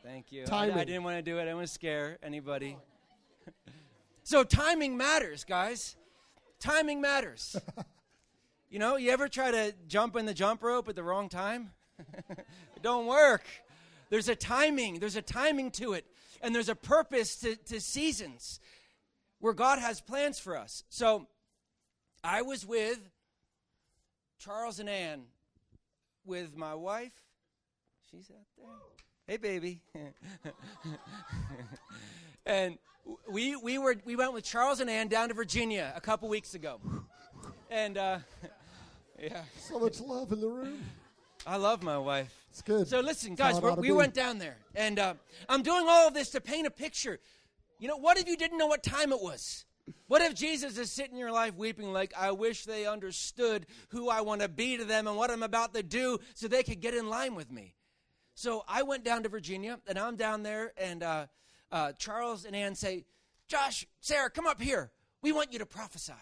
Thank 0.03 0.31
you. 0.31 0.45
I- 0.49 0.71
I, 0.71 0.83
didn't 0.85 1.03
want 1.03 1.17
to 1.17 1.21
do 1.21 1.37
it. 1.37 1.41
I 1.41 1.45
didn't 1.45 1.57
want 1.57 1.67
to 1.67 1.73
scare 1.73 2.17
anybody. 2.23 2.77
so 4.23 4.43
timing 4.43 4.97
matters, 4.97 5.43
guys. 5.43 5.97
Timing 6.59 7.01
matters. 7.01 7.55
you 8.69 8.79
know, 8.79 8.95
you 8.95 9.11
ever 9.11 9.27
try 9.27 9.51
to 9.51 9.73
jump 9.87 10.15
in 10.15 10.25
the 10.25 10.33
jump 10.33 10.63
rope 10.63 10.87
at 10.89 10.95
the 10.95 11.03
wrong 11.03 11.29
time? 11.29 11.71
it 12.29 12.81
don't 12.81 13.05
work. 13.05 13.43
There's 14.09 14.29
a 14.29 14.35
timing. 14.35 14.99
There's 14.99 15.17
a 15.17 15.21
timing 15.21 15.71
to 15.71 15.93
it, 15.93 16.05
and 16.41 16.53
there's 16.53 16.69
a 16.69 16.75
purpose 16.75 17.35
to, 17.37 17.55
to 17.55 17.79
seasons 17.79 18.59
where 19.39 19.53
God 19.53 19.79
has 19.79 20.01
plans 20.01 20.39
for 20.39 20.57
us. 20.57 20.83
So, 20.89 21.27
I 22.23 22.41
was 22.41 22.65
with 22.65 22.99
Charles 24.39 24.79
and 24.79 24.89
Ann 24.89 25.23
with 26.25 26.55
my 26.55 26.75
wife. 26.75 27.13
She's 28.11 28.29
out 28.31 28.45
there. 28.57 28.67
Hey, 29.27 29.37
baby. 29.37 29.81
and 32.45 32.77
we 33.29 33.55
we 33.55 33.77
were 33.77 33.95
we 34.05 34.15
went 34.15 34.33
with 34.33 34.43
Charles 34.43 34.79
and 34.79 34.89
Ann 34.89 35.07
down 35.07 35.29
to 35.29 35.33
Virginia 35.33 35.93
a 35.95 36.01
couple 36.01 36.27
weeks 36.29 36.55
ago, 36.55 36.79
and 37.69 37.97
uh, 37.97 38.19
yeah, 39.21 39.43
So 39.67 39.79
much 39.79 39.99
love 39.99 40.31
in 40.31 40.41
the 40.41 40.47
room. 40.47 40.83
I 41.45 41.57
love 41.57 41.83
my 41.83 41.97
wife. 41.97 42.33
It's 42.51 42.61
good. 42.61 42.87
So 42.87 42.99
listen, 42.99 43.35
guys, 43.35 43.59
we're, 43.61 43.73
we 43.75 43.91
went 43.91 44.13
down 44.13 44.37
there, 44.37 44.57
and 44.75 44.99
uh, 44.99 45.13
I'm 45.47 45.61
doing 45.61 45.85
all 45.87 46.07
of 46.07 46.13
this 46.13 46.29
to 46.31 46.41
paint 46.41 46.67
a 46.67 46.71
picture. 46.71 47.19
You 47.79 47.87
know, 47.87 47.97
what 47.97 48.17
if 48.17 48.27
you 48.27 48.35
didn't 48.35 48.57
know 48.57 48.67
what 48.67 48.83
time 48.83 49.11
it 49.11 49.21
was? 49.21 49.65
What 50.07 50.21
if 50.21 50.35
Jesus 50.35 50.77
is 50.77 50.91
sitting 50.91 51.13
in 51.13 51.19
your 51.19 51.31
life 51.31 51.55
weeping 51.55 51.91
like, 51.93 52.13
I 52.17 52.31
wish 52.31 52.65
they 52.65 52.85
understood 52.85 53.65
who 53.89 54.09
I 54.09 54.21
want 54.21 54.41
to 54.41 54.49
be 54.49 54.77
to 54.77 54.85
them 54.85 55.07
and 55.07 55.15
what 55.15 55.31
I'm 55.31 55.43
about 55.43 55.73
to 55.73 55.83
do 55.83 56.19
so 56.35 56.47
they 56.47 56.63
could 56.63 56.81
get 56.81 56.93
in 56.93 57.09
line 57.09 57.35
with 57.35 57.51
me? 57.51 57.75
So 58.35 58.63
I 58.67 58.83
went 58.83 59.03
down 59.03 59.23
to 59.23 59.29
Virginia, 59.29 59.79
and 59.87 59.97
I'm 59.97 60.15
down 60.15 60.43
there, 60.43 60.73
and 60.77 61.03
uh, 61.03 61.25
uh, 61.71 61.93
Charles 61.93 62.45
and 62.45 62.55
Ann 62.55 62.75
say, 62.75 63.05
Josh, 63.47 63.85
Sarah, 64.01 64.29
come 64.29 64.45
up 64.45 64.61
here. 64.61 64.91
We 65.21 65.31
want 65.31 65.51
you 65.51 65.59
to 65.59 65.65
prophesy. 65.65 66.13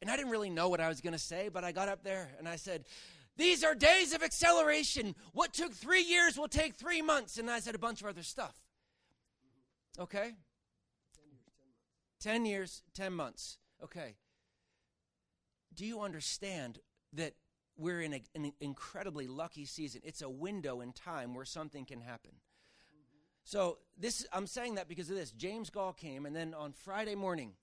And 0.00 0.10
I 0.10 0.16
didn't 0.16 0.32
really 0.32 0.50
know 0.50 0.68
what 0.68 0.80
I 0.80 0.88
was 0.88 1.00
going 1.00 1.12
to 1.12 1.18
say, 1.18 1.48
but 1.48 1.62
I 1.62 1.70
got 1.70 1.88
up 1.88 2.02
there 2.02 2.30
and 2.38 2.48
I 2.48 2.56
said, 2.56 2.84
These 3.36 3.64
are 3.64 3.74
days 3.74 4.12
of 4.12 4.22
acceleration. 4.22 5.14
What 5.32 5.52
took 5.52 5.72
three 5.72 6.02
years 6.02 6.36
will 6.36 6.48
take 6.48 6.74
three 6.74 7.02
months. 7.02 7.38
And 7.38 7.50
I 7.50 7.60
said 7.60 7.74
a 7.74 7.78
bunch 7.78 8.00
of 8.02 8.06
other 8.06 8.22
stuff. 8.22 8.54
Okay? 9.98 10.32
10 12.20 12.46
years, 12.46 12.82
10 12.94 13.12
months. 13.12 13.58
Okay. 13.82 14.16
Do 15.74 15.84
you 15.84 16.00
understand 16.00 16.78
that 17.14 17.34
we're 17.76 18.02
in 18.02 18.14
a, 18.14 18.22
an 18.34 18.52
incredibly 18.60 19.26
lucky 19.26 19.64
season? 19.64 20.02
It's 20.04 20.22
a 20.22 20.30
window 20.30 20.80
in 20.80 20.92
time 20.92 21.34
where 21.34 21.44
something 21.44 21.84
can 21.84 22.00
happen. 22.00 22.32
So 23.44 23.78
this 23.98 24.24
I'm 24.32 24.46
saying 24.46 24.76
that 24.76 24.88
because 24.88 25.10
of 25.10 25.16
this. 25.16 25.32
James 25.32 25.68
Goll 25.68 25.92
came 25.92 26.26
and 26.26 26.36
then 26.36 26.54
on 26.54 26.72
Friday 26.72 27.16
morning 27.16 27.54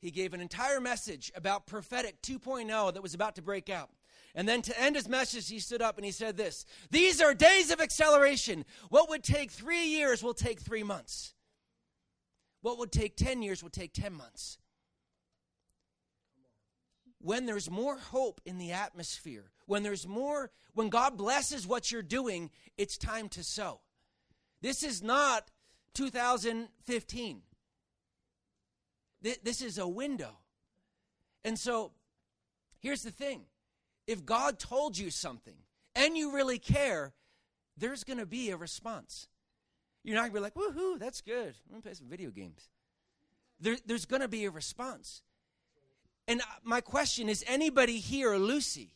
he 0.00 0.10
gave 0.10 0.34
an 0.34 0.40
entire 0.40 0.80
message 0.80 1.32
about 1.34 1.66
prophetic 1.66 2.20
2.0 2.22 2.92
that 2.92 3.02
was 3.02 3.14
about 3.14 3.36
to 3.36 3.42
break 3.42 3.70
out. 3.70 3.88
And 4.34 4.48
then 4.48 4.62
to 4.62 4.80
end 4.80 4.96
his 4.96 5.08
message, 5.08 5.48
he 5.48 5.58
stood 5.58 5.82
up 5.82 5.98
and 5.98 6.06
he 6.06 6.12
said 6.12 6.36
this 6.36 6.64
These 6.90 7.20
are 7.20 7.34
days 7.34 7.70
of 7.70 7.80
acceleration. 7.80 8.64
What 8.88 9.08
would 9.10 9.22
take 9.22 9.50
three 9.50 9.86
years 9.86 10.22
will 10.22 10.34
take 10.34 10.60
three 10.60 10.82
months. 10.82 11.34
What 12.62 12.78
would 12.78 12.92
take 12.92 13.16
10 13.16 13.42
years 13.42 13.62
will 13.62 13.70
take 13.70 13.92
10 13.92 14.12
months. 14.14 14.58
When 17.18 17.44
there's 17.44 17.70
more 17.70 17.98
hope 17.98 18.40
in 18.44 18.58
the 18.58 18.72
atmosphere, 18.72 19.50
when 19.66 19.82
there's 19.82 20.06
more, 20.06 20.50
when 20.74 20.88
God 20.88 21.16
blesses 21.16 21.66
what 21.66 21.90
you're 21.92 22.02
doing, 22.02 22.50
it's 22.78 22.96
time 22.96 23.28
to 23.30 23.44
sow. 23.44 23.80
This 24.60 24.82
is 24.82 25.02
not 25.02 25.50
2015. 25.94 27.42
This 29.20 29.62
is 29.62 29.78
a 29.78 29.86
window. 29.86 30.38
And 31.44 31.58
so 31.58 31.92
here's 32.80 33.02
the 33.02 33.10
thing 33.10 33.42
if 34.06 34.24
God 34.24 34.58
told 34.58 34.98
you 34.98 35.10
something 35.10 35.56
and 35.94 36.16
you 36.16 36.34
really 36.34 36.58
care, 36.58 37.12
there's 37.76 38.04
going 38.04 38.18
to 38.18 38.26
be 38.26 38.50
a 38.50 38.56
response. 38.56 39.28
You're 40.04 40.16
not 40.16 40.32
going 40.32 40.32
to 40.32 40.38
be 40.38 40.40
like, 40.40 40.54
woohoo, 40.54 40.98
that's 40.98 41.20
good. 41.20 41.54
I'm 41.66 41.70
going 41.70 41.82
to 41.82 41.88
play 41.88 41.94
some 41.94 42.08
video 42.08 42.30
games. 42.30 42.68
There, 43.60 43.76
there's 43.86 44.04
going 44.04 44.22
to 44.22 44.28
be 44.28 44.44
a 44.44 44.50
response. 44.50 45.22
And 46.26 46.40
uh, 46.40 46.44
my 46.64 46.80
question 46.80 47.28
is 47.28 47.44
anybody 47.46 47.98
here 47.98 48.36
Lucy? 48.36 48.92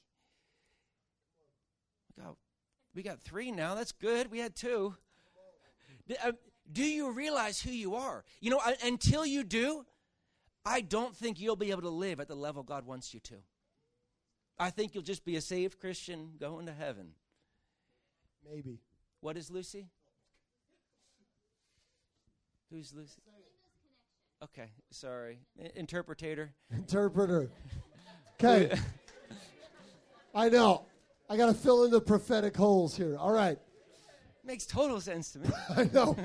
We 2.95 3.03
got, 3.03 3.21
three 3.21 3.53
now. 3.53 3.75
That's 3.75 3.93
good. 3.93 4.31
We 4.31 4.39
had 4.39 4.57
two. 4.57 4.95
Uh, 6.25 6.33
Do 6.73 6.83
you 6.83 7.13
realize 7.13 7.61
who 7.61 7.71
you 7.71 7.95
are? 7.95 8.25
You 8.41 8.51
know, 8.51 8.61
until 8.83 9.27
you 9.27 9.45
do, 9.45 9.85
I 10.65 10.81
don't 10.81 11.15
think 11.15 11.39
you'll 11.39 11.57
be 11.57 11.71
able 11.71 11.83
to 11.83 11.91
live 11.91 12.21
at 12.21 12.27
the 12.27 12.35
level 12.35 12.63
God 12.63 12.87
wants 12.87 13.13
you 13.13 13.21
to. 13.21 13.35
I 14.59 14.71
think 14.71 14.95
you'll 14.95 15.03
just 15.03 15.25
be 15.25 15.37
a 15.37 15.41
saved 15.41 15.79
Christian 15.81 16.31
going 16.41 16.67
to 16.67 16.73
heaven. 16.73 17.09
Maybe. 18.49 18.81
What 19.21 19.37
is 19.37 19.51
Lucy? 19.51 19.89
Who's 22.71 22.93
Lucy? 22.95 23.21
Okay, 24.43 24.71
sorry. 24.91 25.39
I- 25.63 25.81
interpretator. 25.81 26.49
Interpreter. 26.71 27.51
Okay. 28.35 28.77
I 30.35 30.49
know. 30.49 30.85
I 31.29 31.37
got 31.37 31.47
to 31.47 31.55
fill 31.55 31.85
in 31.85 31.91
the 31.91 32.01
prophetic 32.01 32.57
holes 32.57 32.97
here. 32.97 33.17
All 33.19 33.33
right. 33.33 33.59
Makes 34.45 34.67
total 34.67 35.01
sense 35.01 35.33
to 35.33 35.41
me. 35.41 35.49
I 35.77 35.85
know. 35.93 36.17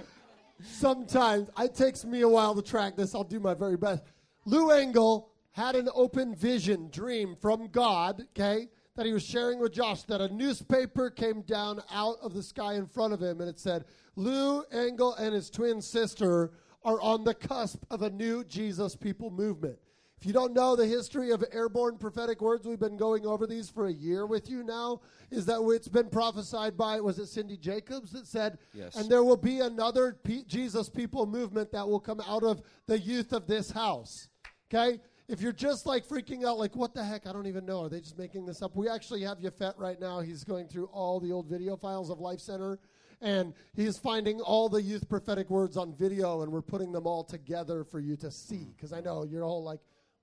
Sometimes 0.63 1.49
it 1.57 1.73
takes 1.73 2.05
me 2.05 2.21
a 2.21 2.29
while 2.29 2.53
to 2.53 2.61
track 2.61 2.95
this. 2.95 3.15
I'll 3.15 3.23
do 3.23 3.39
my 3.39 3.53
very 3.53 3.77
best. 3.77 4.03
Lou 4.45 4.71
Engle 4.71 5.30
had 5.51 5.75
an 5.75 5.89
open 5.93 6.35
vision, 6.35 6.89
dream 6.91 7.35
from 7.39 7.67
God, 7.67 8.25
okay, 8.37 8.69
that 8.95 9.05
he 9.05 9.13
was 9.13 9.23
sharing 9.23 9.59
with 9.59 9.73
Josh 9.73 10.03
that 10.03 10.21
a 10.21 10.33
newspaper 10.33 11.09
came 11.09 11.41
down 11.41 11.81
out 11.91 12.17
of 12.21 12.33
the 12.33 12.43
sky 12.43 12.75
in 12.75 12.87
front 12.87 13.13
of 13.13 13.21
him 13.21 13.39
and 13.41 13.49
it 13.49 13.59
said, 13.59 13.85
Lou 14.15 14.63
Engle 14.71 15.13
and 15.15 15.33
his 15.33 15.49
twin 15.49 15.81
sister 15.81 16.51
are 16.83 17.01
on 17.01 17.23
the 17.23 17.33
cusp 17.33 17.83
of 17.89 18.01
a 18.01 18.09
new 18.09 18.43
Jesus 18.43 18.95
people 18.95 19.29
movement. 19.29 19.77
If 20.19 20.27
you 20.27 20.33
don't 20.33 20.53
know 20.53 20.75
the 20.75 20.85
history 20.85 21.31
of 21.31 21.43
airborne 21.51 21.97
prophetic 21.97 22.41
words, 22.41 22.67
we've 22.67 22.79
been 22.79 22.97
going 22.97 23.25
over 23.25 23.47
these 23.47 23.69
for 23.71 23.87
a 23.87 23.91
year 23.91 24.27
with 24.27 24.49
you 24.49 24.63
now. 24.63 25.01
Is 25.31 25.47
that 25.47 25.61
it's 25.61 25.87
been 25.87 26.09
prophesied 26.09 26.77
by, 26.77 27.01
was 27.01 27.17
it 27.17 27.25
Cindy 27.25 27.57
Jacobs 27.57 28.11
that 28.11 28.27
said, 28.27 28.59
Yes. 28.73 28.95
and 28.95 29.09
there 29.09 29.23
will 29.23 29.37
be 29.37 29.61
another 29.61 30.19
P- 30.23 30.43
Jesus 30.43 30.89
people 30.89 31.25
movement 31.25 31.71
that 31.71 31.87
will 31.87 31.99
come 31.99 32.21
out 32.27 32.43
of 32.43 32.61
the 32.85 32.99
youth 32.99 33.33
of 33.33 33.47
this 33.47 33.71
house. 33.71 34.27
Okay? 34.71 34.99
If 35.31 35.39
you're 35.39 35.53
just 35.53 35.85
like 35.85 36.05
freaking 36.05 36.45
out, 36.45 36.59
like, 36.59 36.75
what 36.75 36.93
the 36.93 37.01
heck? 37.01 37.25
I 37.25 37.31
don't 37.31 37.47
even 37.47 37.65
know. 37.65 37.83
Are 37.83 37.89
they 37.89 38.01
just 38.01 38.17
making 38.17 38.45
this 38.45 38.61
up? 38.61 38.75
We 38.75 38.89
actually 38.89 39.21
have 39.21 39.39
Yafet 39.39 39.75
right 39.77 39.97
now. 39.97 40.19
He's 40.19 40.43
going 40.43 40.67
through 40.67 40.87
all 40.87 41.21
the 41.21 41.31
old 41.31 41.47
video 41.47 41.77
files 41.77 42.09
of 42.09 42.19
Life 42.19 42.41
Center, 42.41 42.79
and 43.21 43.53
he's 43.73 43.97
finding 43.97 44.41
all 44.41 44.67
the 44.67 44.81
youth 44.81 45.07
prophetic 45.07 45.49
words 45.49 45.77
on 45.77 45.95
video, 45.95 46.41
and 46.41 46.51
we're 46.51 46.61
putting 46.61 46.91
them 46.91 47.07
all 47.07 47.23
together 47.23 47.85
for 47.85 48.01
you 48.01 48.17
to 48.17 48.29
see. 48.29 48.73
Because 48.75 48.91
I 48.91 48.99
know 48.99 49.23
you're 49.23 49.45
all 49.45 49.63
like, 49.63 49.79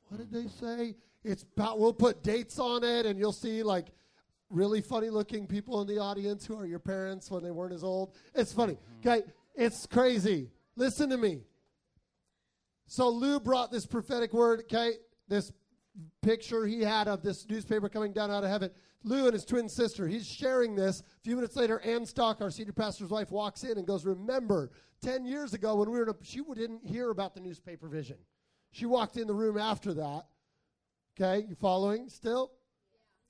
what 0.09 0.19
did 0.19 0.31
they 0.31 0.47
say? 0.47 0.95
It's 1.25 1.47
about, 1.57 1.79
we'll 1.79 1.95
put 1.95 2.23
dates 2.23 2.59
on 2.59 2.85
it, 2.85 3.07
and 3.07 3.19
you'll 3.19 3.33
see 3.33 3.62
like 3.62 3.87
really 4.50 4.83
funny 4.83 5.09
looking 5.09 5.47
people 5.47 5.81
in 5.81 5.87
the 5.87 5.99
audience 5.99 6.45
who 6.45 6.55
are 6.59 6.67
your 6.67 6.79
parents 6.79 7.31
when 7.31 7.43
they 7.43 7.50
weren't 7.50 7.73
as 7.73 7.83
old. 7.83 8.15
It's 8.35 8.53
funny. 8.53 8.75
Mm-hmm. 8.75 9.09
Okay, 9.09 9.23
it's 9.55 9.87
crazy. 9.87 10.50
Listen 10.77 11.09
to 11.09 11.17
me. 11.17 11.41
So 12.88 13.11
Lou 13.11 13.38
brought 13.38 13.71
this 13.71 13.87
prophetic 13.87 14.33
word, 14.33 14.61
okay, 14.61 14.95
this 15.28 15.52
picture 16.23 16.66
he 16.66 16.80
had 16.80 17.07
of 17.07 17.23
this 17.23 17.47
newspaper 17.49 17.90
coming 17.90 18.14
down 18.14 18.30
out 18.30 18.45
of 18.45 18.50
heaven. 18.50 18.71
Lou 19.04 19.26
and 19.26 19.35
his 19.35 19.45
twin 19.45 19.68
sister, 19.68 20.09
he's 20.09 20.26
sharing 20.26 20.75
this. 20.75 21.00
A 21.00 21.21
few 21.23 21.37
minutes 21.37 21.54
later, 21.54 21.80
Ann 21.80 22.07
Stock, 22.07 22.40
our 22.40 22.50
senior 22.50 22.73
pastor's 22.73 23.11
wife, 23.11 23.30
walks 23.30 23.62
in 23.62 23.76
and 23.76 23.87
goes, 23.87 24.07
Remember, 24.07 24.71
10 25.02 25.26
years 25.26 25.52
ago 25.52 25.76
when 25.76 25.90
we 25.90 25.99
were 25.99 26.04
in 26.04 26.09
a, 26.09 26.16
she 26.23 26.40
didn't 26.54 26.85
hear 26.85 27.11
about 27.11 27.35
the 27.35 27.40
newspaper 27.40 27.88
vision. 27.88 28.16
She 28.73 28.87
walked 28.87 29.18
in 29.18 29.26
the 29.26 29.35
room 29.35 29.59
after 29.59 29.92
that. 29.95 30.25
Okay, 31.21 31.47
you 31.47 31.57
following 31.57 32.09
still? 32.09 32.52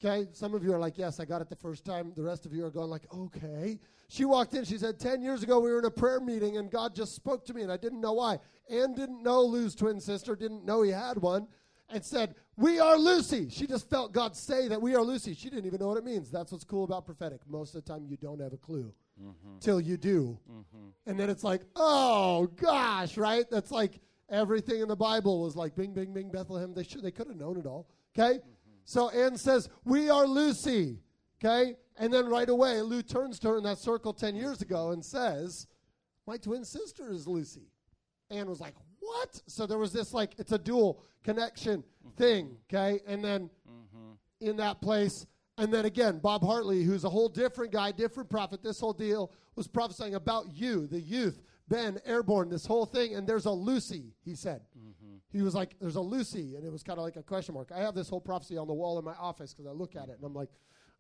Okay, 0.05 0.29
some 0.33 0.55
of 0.55 0.63
you 0.63 0.73
are 0.73 0.79
like, 0.79 0.97
yes, 0.97 1.19
I 1.19 1.25
got 1.25 1.43
it 1.43 1.49
the 1.49 1.57
first 1.57 1.85
time. 1.85 2.13
The 2.17 2.23
rest 2.23 2.47
of 2.47 2.53
you 2.53 2.65
are 2.65 2.71
going 2.71 2.89
like, 2.89 3.13
okay. 3.13 3.81
She 4.09 4.25
walked 4.25 4.55
in, 4.55 4.65
she 4.65 4.79
said, 4.79 5.01
10 5.01 5.23
years 5.23 5.43
ago 5.43 5.59
we 5.59 5.71
were 5.71 5.81
in 5.81 5.85
a 5.85 5.91
prayer 5.91 6.21
meeting 6.21 6.57
and 6.57 6.71
God 6.71 6.95
just 6.95 7.15
spoke 7.15 7.45
to 7.47 7.55
me 7.55 7.63
and 7.63 7.73
I 7.73 7.77
didn't 7.77 8.01
know 8.01 8.13
why. 8.13 8.39
Ann 8.71 8.95
didn't 8.95 9.23
know 9.23 9.43
Lou's 9.43 9.75
twin 9.75 10.01
sister, 10.01 10.37
didn't 10.37 10.65
know 10.65 10.83
he 10.83 10.93
had 10.93 11.19
one, 11.19 11.49
and 11.91 12.05
said, 12.05 12.35
we 12.57 12.79
are 12.79 12.97
Lucy. 12.97 13.49
She 13.51 13.67
just 13.67 13.91
felt 13.91 14.13
God 14.13 14.37
say 14.37 14.69
that 14.69 14.81
we 14.81 14.95
are 14.95 15.03
Lucy. 15.03 15.35
She 15.35 15.51
didn't 15.51 15.67
even 15.67 15.81
know 15.81 15.89
what 15.89 15.99
it 15.99 16.05
means. 16.05 16.31
That's 16.31 16.53
what's 16.53 16.65
cool 16.65 16.85
about 16.85 17.05
prophetic. 17.05 17.41
Most 17.49 17.75
of 17.75 17.85
the 17.85 17.93
time 17.93 18.07
you 18.07 18.17
don't 18.17 18.41
have 18.41 18.53
a 18.53 18.57
clue 18.57 18.93
mm-hmm. 19.21 19.59
till 19.61 19.81
you 19.81 19.97
do. 19.97 20.39
Mm-hmm. 20.51 20.89
And 21.07 21.19
then 21.19 21.29
it's 21.29 21.45
like, 21.45 21.63
oh 21.77 22.47
gosh, 22.57 23.17
right? 23.17 23.45
That's 23.51 23.71
like 23.71 24.01
everything 24.31 24.81
in 24.81 24.89
the 24.89 24.97
Bible 24.97 25.43
was 25.43 25.57
like 25.57 25.75
bing, 25.75 25.93
bing, 25.93 26.13
bing, 26.13 26.31
Bethlehem. 26.31 26.73
They 26.73 26.85
should, 26.85 27.03
they 27.03 27.11
could 27.11 27.27
have 27.27 27.37
known 27.37 27.59
it 27.59 27.67
all. 27.67 27.89
Okay? 28.17 28.39
Mm-hmm. 28.39 28.49
So 28.89 29.11
Ann 29.11 29.37
says, 29.37 29.69
We 29.85 30.09
are 30.09 30.27
Lucy. 30.27 30.97
Okay? 31.45 31.77
And 31.99 32.11
then 32.11 32.25
right 32.25 32.49
away, 32.49 32.81
Lou 32.81 33.03
turns 33.03 33.39
to 33.41 33.49
her 33.49 33.59
in 33.59 33.65
that 33.65 33.77
circle 33.77 34.15
10 34.15 34.35
years 34.35 34.63
ago 34.63 34.93
and 34.93 35.05
says, 35.05 35.67
My 36.27 36.39
twin 36.39 36.65
sister 36.65 37.11
is 37.11 37.27
Lucy. 37.27 37.69
Ann 38.31 38.49
was 38.49 38.61
like, 38.61 38.73
What? 38.99 39.43
So 39.47 39.67
there 39.67 39.77
was 39.77 39.93
this 39.93 40.15
like, 40.15 40.37
it's 40.39 40.53
a 40.53 40.59
dual 40.59 41.03
connection 41.23 41.85
thing. 42.17 42.57
Okay? 42.73 43.01
And 43.07 43.23
then 43.23 43.51
in 44.41 44.57
that 44.57 44.81
place. 44.81 45.27
And 45.59 45.71
then 45.71 45.85
again, 45.85 46.19
Bob 46.19 46.43
Hartley, 46.43 46.83
who's 46.83 47.05
a 47.05 47.11
whole 47.11 47.29
different 47.29 47.73
guy, 47.73 47.93
different 47.93 48.31
prophet, 48.31 48.63
this 48.63 48.81
whole 48.81 48.95
deal 48.95 49.33
was 49.55 49.69
prophesying 49.69 50.15
about 50.15 50.47
you, 50.55 50.87
the 50.87 51.01
youth, 51.01 51.43
Ben, 51.69 51.99
airborne, 52.07 52.49
this 52.49 52.65
whole 52.65 52.87
thing. 52.87 53.17
And 53.17 53.27
there's 53.27 53.45
a 53.45 53.51
Lucy, 53.51 54.15
he 54.25 54.35
said. 54.35 54.63
He 55.31 55.43
was 55.43 55.55
like, 55.55 55.77
"There's 55.81 55.97
a 55.97 56.01
Lucy," 56.01 56.57
and 56.57 56.65
it 56.65 56.73
was 56.73 56.83
kind 56.83 56.99
of 56.99 57.05
like 57.05 57.17
a 57.17 57.23
question 57.23 57.55
mark. 57.55 57.71
I 57.75 57.79
have 57.81 57.95
this 57.95 58.09
whole 58.09 58.21
prophecy 58.21 58.57
on 58.57 58.67
the 58.67 58.75
wall 58.75 58.99
in 58.99 59.05
my 59.05 59.15
office 59.15 59.53
because 59.53 59.67
I 59.67 59.73
look 59.73 59.95
at 59.97 60.09
it 60.09 60.17
and 60.17 60.25
I'm 60.25 60.35
like, 60.35 60.49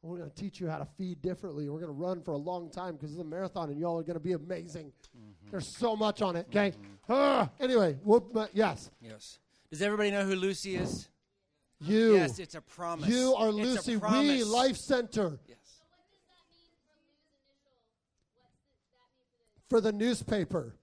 "We're 0.02 0.18
going 0.18 0.30
to 0.30 0.36
teach 0.36 0.60
you 0.60 0.68
how 0.68 0.78
to 0.78 0.84
feed 0.96 1.22
differently. 1.22 1.68
We're 1.68 1.80
going 1.80 1.92
to 1.92 1.98
run 2.00 2.22
for 2.22 2.32
a 2.32 2.36
long 2.38 2.70
time 2.70 2.94
because 2.96 3.10
it's 3.12 3.20
a 3.20 3.24
marathon, 3.24 3.70
and 3.70 3.78
y'all 3.80 3.98
are 3.98 4.02
going 4.02 4.14
to 4.14 4.20
be 4.20 4.32
amazing. 4.32 4.92
There's 5.50 5.66
so 5.66 5.96
much 5.96 6.20
on 6.22 6.36
it." 6.36 6.46
Okay. 6.50 6.72
Ah, 7.08 7.50
anyway, 7.58 7.94
whoop, 8.04 8.32
my- 8.34 8.48
yes, 8.52 8.90
Yes. 9.00 9.38
Does 9.70 9.82
everybody 9.82 10.10
know 10.10 10.24
who 10.24 10.34
Lucy 10.34 10.76
is? 10.76 11.08
you, 11.80 12.14
Yes, 12.14 12.38
it's 12.38 12.54
a 12.54 12.60
promise. 12.60 13.08
you 13.08 13.34
are 13.34 13.48
It's 13.48 13.56
Lucy. 13.56 13.96
We 13.96 14.00
promise. 14.00 14.46
Life 14.48 14.76
Center 14.76 15.38
Yes. 15.48 15.56
for 19.68 19.80
the 19.80 19.92
newspaper. 19.92 20.74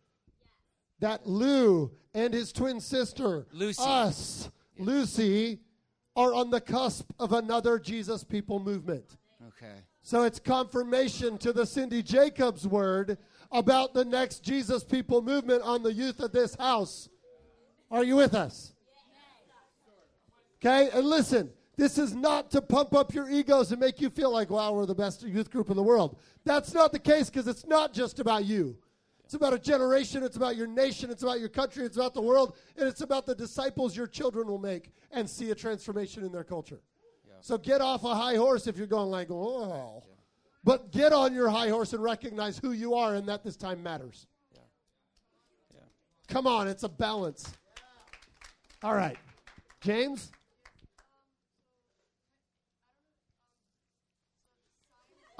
That 1.00 1.28
Lou 1.28 1.92
and 2.14 2.34
his 2.34 2.52
twin 2.52 2.80
sister, 2.80 3.46
Lucy. 3.52 3.84
us, 3.86 4.50
Lucy, 4.78 5.60
are 6.16 6.34
on 6.34 6.50
the 6.50 6.62
cusp 6.62 7.12
of 7.20 7.34
another 7.34 7.78
Jesus 7.78 8.24
People 8.24 8.60
movement. 8.60 9.18
Okay. 9.48 9.76
So 10.02 10.24
it's 10.24 10.40
confirmation 10.40 11.38
to 11.40 11.52
the 11.52 11.66
Cindy 11.66 12.04
Jacobs 12.04 12.68
word 12.68 13.18
about 13.52 13.94
the 13.94 14.06
next 14.06 14.44
Jesus 14.44 14.84
People 14.84 15.22
movement 15.22 15.62
on 15.64 15.84
the 15.84 15.92
youth 15.92 16.20
of 16.20 16.32
this 16.32 16.56
house. 16.56 17.10
Are 17.92 18.04
you 18.04 18.16
with 18.16 18.34
us? 18.34 18.74
Okay, 20.64 20.90
and 20.94 21.06
listen, 21.06 21.52
this 21.78 21.98
is 21.98 22.16
not 22.16 22.50
to 22.52 22.62
pump 22.62 22.94
up 22.94 23.14
your 23.14 23.30
egos 23.30 23.72
and 23.72 23.80
make 23.80 24.00
you 24.00 24.10
feel 24.10 24.32
like, 24.32 24.50
wow, 24.50 24.74
we're 24.74 24.86
the 24.86 24.96
best 24.96 25.22
youth 25.24 25.52
group 25.52 25.70
in 25.70 25.76
the 25.76 25.84
world. 25.84 26.18
That's 26.44 26.74
not 26.74 26.92
the 26.92 27.00
case 27.00 27.30
because 27.30 27.48
it's 27.48 27.66
not 27.66 27.94
just 27.94 28.20
about 28.20 28.46
you. 28.46 28.78
It's 29.26 29.34
about 29.34 29.54
a 29.54 29.60
generation, 29.60 30.22
it's 30.22 30.38
about 30.38 30.56
your 30.56 30.68
nation, 30.68 31.10
it's 31.10 31.24
about 31.24 31.40
your 31.40 31.50
country, 31.50 31.84
it's 31.84 31.98
about 31.98 32.14
the 32.14 32.22
world, 32.22 32.56
and 32.78 32.88
it's 32.88 33.02
about 33.02 33.26
the 33.26 33.34
disciples 33.34 33.98
your 33.98 34.06
children 34.06 34.48
will 34.48 34.60
make 34.60 34.92
and 35.12 35.28
see 35.28 35.50
a 35.50 35.56
transformation 35.56 36.24
in 36.24 36.32
their 36.32 36.44
culture. 36.44 36.80
So 37.42 37.58
get 37.58 37.82
off 37.82 38.04
a 38.04 38.14
high 38.14 38.36
horse 38.36 38.68
if 38.68 38.78
you're 38.78 38.86
going 38.86 39.10
like, 39.10 39.32
oh. 39.32 40.04
But 40.64 40.92
get 40.92 41.12
on 41.12 41.34
your 41.34 41.50
high 41.50 41.70
horse 41.70 41.94
and 41.94 42.04
recognize 42.04 42.60
who 42.60 42.72
you 42.72 42.94
are 42.94 43.16
and 43.16 43.28
that 43.28 43.44
this 43.44 43.56
time 43.56 43.82
matters. 43.82 44.28
Yeah. 44.54 45.80
Come 46.28 46.46
on, 46.46 46.68
it's 46.68 46.84
a 46.84 46.90
balance. 46.90 47.52
All 48.84 48.94
right. 48.94 49.18
James? 49.82 50.32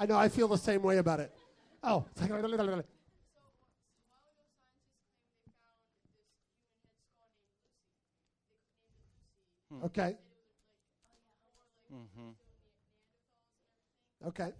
I 0.00 0.06
know, 0.06 0.16
I 0.16 0.28
feel 0.28 0.48
the 0.48 0.58
same 0.58 0.82
way 0.82 0.98
about 0.98 1.20
it. 1.20 1.32
Oh. 1.84 2.04
Okay. 9.84 10.16
Mm-hmm. 11.92 12.30
Okay. 14.28 14.52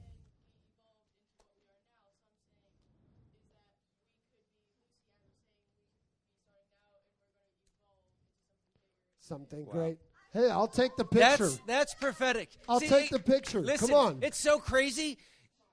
Something 9.21 9.67
Wow. 9.67 9.73
great. 9.73 9.99
Hey, 10.33 10.51
I'll 10.51 10.69
take 10.69 10.97
the 10.97 11.05
picture. 11.05 11.45
That's 11.45 11.59
that's 11.67 11.95
prophetic. 11.95 12.51
I'll 12.69 12.79
See, 12.79 12.89
take 12.89 13.11
the 13.11 13.19
picture. 13.19 13.61
Listen, 13.63 13.89
Come 13.89 13.97
on. 13.97 14.19
It's 14.23 14.39
so 14.39 14.59
crazy. 14.59 15.19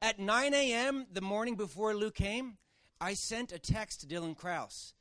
At 0.01 0.19
9 0.19 0.53
a.m. 0.53 1.05
the 1.11 1.21
morning 1.21 1.55
before 1.55 1.93
Luke 1.95 2.15
came, 2.15 2.57
I 2.99 3.13
sent 3.13 3.51
a 3.51 3.59
text 3.59 4.01
to 4.01 4.07
Dylan 4.07 4.35
Kraus. 4.35 4.93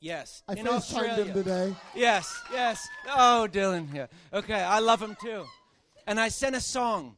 Yes, 0.00 0.42
I 0.48 0.54
in 0.54 0.68
Australia. 0.68 1.24
him 1.24 1.34
today. 1.34 1.74
Yes, 1.94 2.32
yes. 2.52 2.86
Oh, 3.08 3.48
Dylan. 3.50 3.92
Yeah. 3.92 4.06
Okay, 4.32 4.54
I 4.60 4.78
love 4.78 5.02
him 5.02 5.16
too. 5.20 5.44
And 6.06 6.20
I 6.20 6.28
sent 6.28 6.54
a 6.54 6.60
song. 6.60 7.16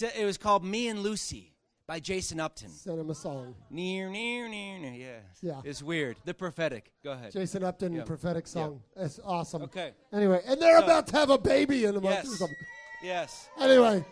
It 0.00 0.24
was 0.24 0.36
called 0.36 0.62
"Me 0.64 0.88
and 0.88 1.00
Lucy" 1.00 1.54
by 1.86 1.98
Jason 1.98 2.38
Upton. 2.38 2.68
Send 2.68 3.00
him 3.00 3.08
a 3.10 3.14
song. 3.14 3.54
Near, 3.70 4.08
near, 4.10 4.48
near, 4.48 4.78
near. 4.78 4.92
Yeah. 4.92 5.18
Yeah. 5.42 5.60
It's 5.64 5.82
weird. 5.82 6.16
The 6.24 6.34
prophetic. 6.34 6.92
Go 7.02 7.12
ahead. 7.12 7.32
Jason 7.32 7.64
Upton 7.64 7.94
Yeah. 7.94 8.04
prophetic 8.04 8.46
song. 8.46 8.82
It's 8.96 9.18
awesome. 9.24 9.62
Okay. 9.62 9.92
Anyway, 10.12 10.42
and 10.46 10.60
they're 10.60 10.78
So- 10.78 10.84
about 10.84 11.06
to 11.08 11.16
have 11.16 11.30
a 11.30 11.38
baby 11.38 11.84
in 11.86 11.96
a 11.96 12.00
month 12.00 12.04
or 12.24 12.28
Yes. 12.28 12.38
something. 12.38 12.56
Yes. 13.02 13.48
Anyway, 13.58 14.04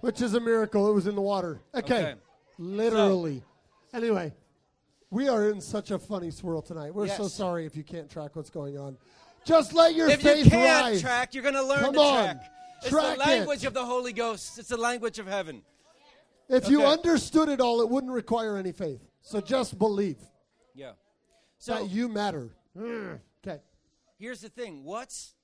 which 0.00 0.22
is 0.22 0.32
a 0.34 0.40
miracle. 0.40 0.88
It 0.88 0.94
was 0.94 1.06
in 1.08 1.16
the 1.16 1.20
water. 1.20 1.60
Okay. 1.74 2.02
Okay. 2.12 2.14
Literally. 2.58 3.42
anyway, 3.92 4.32
we 5.10 5.28
are 5.28 5.48
in 5.50 5.60
such 5.60 5.90
a 5.90 5.98
funny 5.98 6.30
swirl 6.30 6.62
tonight. 6.62 6.94
We're 6.94 7.08
so 7.08 7.28
sorry 7.28 7.64
if 7.66 7.76
you 7.76 7.82
can't 7.84 8.10
track 8.10 8.36
what's 8.36 8.50
going 8.50 8.76
on. 8.78 8.96
Just 9.44 9.72
let 9.72 9.94
your 9.94 10.08
If 10.10 10.20
faith 10.22 10.44
you 10.44 10.50
can't 10.50 10.82
rise. 10.84 11.00
track, 11.00 11.34
you're 11.34 11.42
going 11.42 11.54
to 11.54 11.62
learn 11.62 11.80
Come 11.80 11.94
to 11.94 12.00
on. 12.00 12.24
track. 12.24 12.52
It's 12.80 12.88
Track 12.90 13.16
the 13.18 13.24
language 13.24 13.64
it. 13.64 13.66
of 13.68 13.74
the 13.74 13.84
Holy 13.84 14.12
Ghost. 14.12 14.58
It's 14.58 14.68
the 14.68 14.76
language 14.76 15.18
of 15.18 15.26
heaven. 15.26 15.62
If 16.48 16.68
you 16.68 16.84
understood 16.84 17.48
it 17.48 17.60
all, 17.60 17.80
it 17.80 17.88
wouldn't 17.88 18.12
require 18.12 18.56
any 18.56 18.72
faith. 18.72 19.00
So 19.22 19.40
just 19.40 19.78
believe 19.78 20.16
Yeah. 20.74 20.92
So 21.58 21.74
that 21.74 21.90
you 21.90 22.08
matter. 22.08 22.50
Mm. 22.76 23.18
Okay. 23.46 23.60
here's 24.18 24.40
the 24.42 24.48
thing. 24.48 24.84
What's 24.84 25.34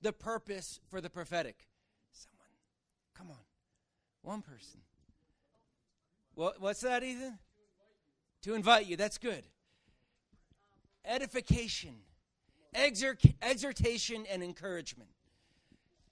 the 0.00 0.12
purpose 0.12 0.80
for 0.88 1.00
the 1.00 1.10
prophetic? 1.10 1.56
Someone. 2.12 2.46
Come 3.14 3.30
on. 3.30 3.42
One 4.22 4.42
person. 4.42 4.80
What, 6.34 6.60
what's 6.60 6.80
that, 6.80 7.02
Ethan? 7.02 7.38
To 8.48 8.54
invite 8.54 8.86
you. 8.86 8.96
That's 8.96 9.18
good. 9.18 9.44
Edification, 11.04 11.96
exhort, 12.72 13.20
exhortation, 13.42 14.24
and 14.30 14.42
encouragement. 14.42 15.10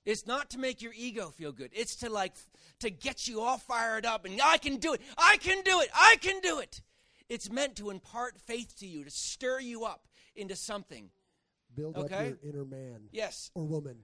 It's 0.04 0.26
not 0.26 0.50
to 0.50 0.58
make 0.58 0.82
your 0.82 0.92
ego 0.94 1.30
feel 1.30 1.50
good. 1.50 1.70
It's 1.72 1.96
to 1.96 2.10
like 2.10 2.34
to 2.80 2.90
get 2.90 3.26
you 3.26 3.40
all 3.40 3.56
fired 3.56 4.04
up 4.04 4.26
and 4.26 4.38
I 4.44 4.58
can 4.58 4.76
do 4.76 4.92
it. 4.92 5.00
I 5.16 5.38
can 5.38 5.62
do 5.62 5.80
it. 5.80 5.88
I 5.94 6.16
can 6.20 6.40
do 6.42 6.58
it. 6.58 6.82
It's 7.30 7.50
meant 7.50 7.74
to 7.76 7.88
impart 7.88 8.38
faith 8.38 8.76
to 8.80 8.86
you, 8.86 9.04
to 9.04 9.10
stir 9.10 9.60
you 9.60 9.86
up 9.86 10.06
into 10.34 10.56
something. 10.56 11.08
Build 11.74 11.96
Okay. 11.96 12.32
up 12.32 12.38
your 12.42 12.52
inner 12.52 12.64
man 12.66 13.08
Yes, 13.12 13.50
or 13.54 13.64
woman. 13.64 13.96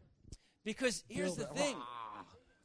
because 0.64 1.04
here's 1.06 1.36
the 1.36 1.44
Build 1.44 1.58
it. 1.58 1.60
thing. 1.60 1.76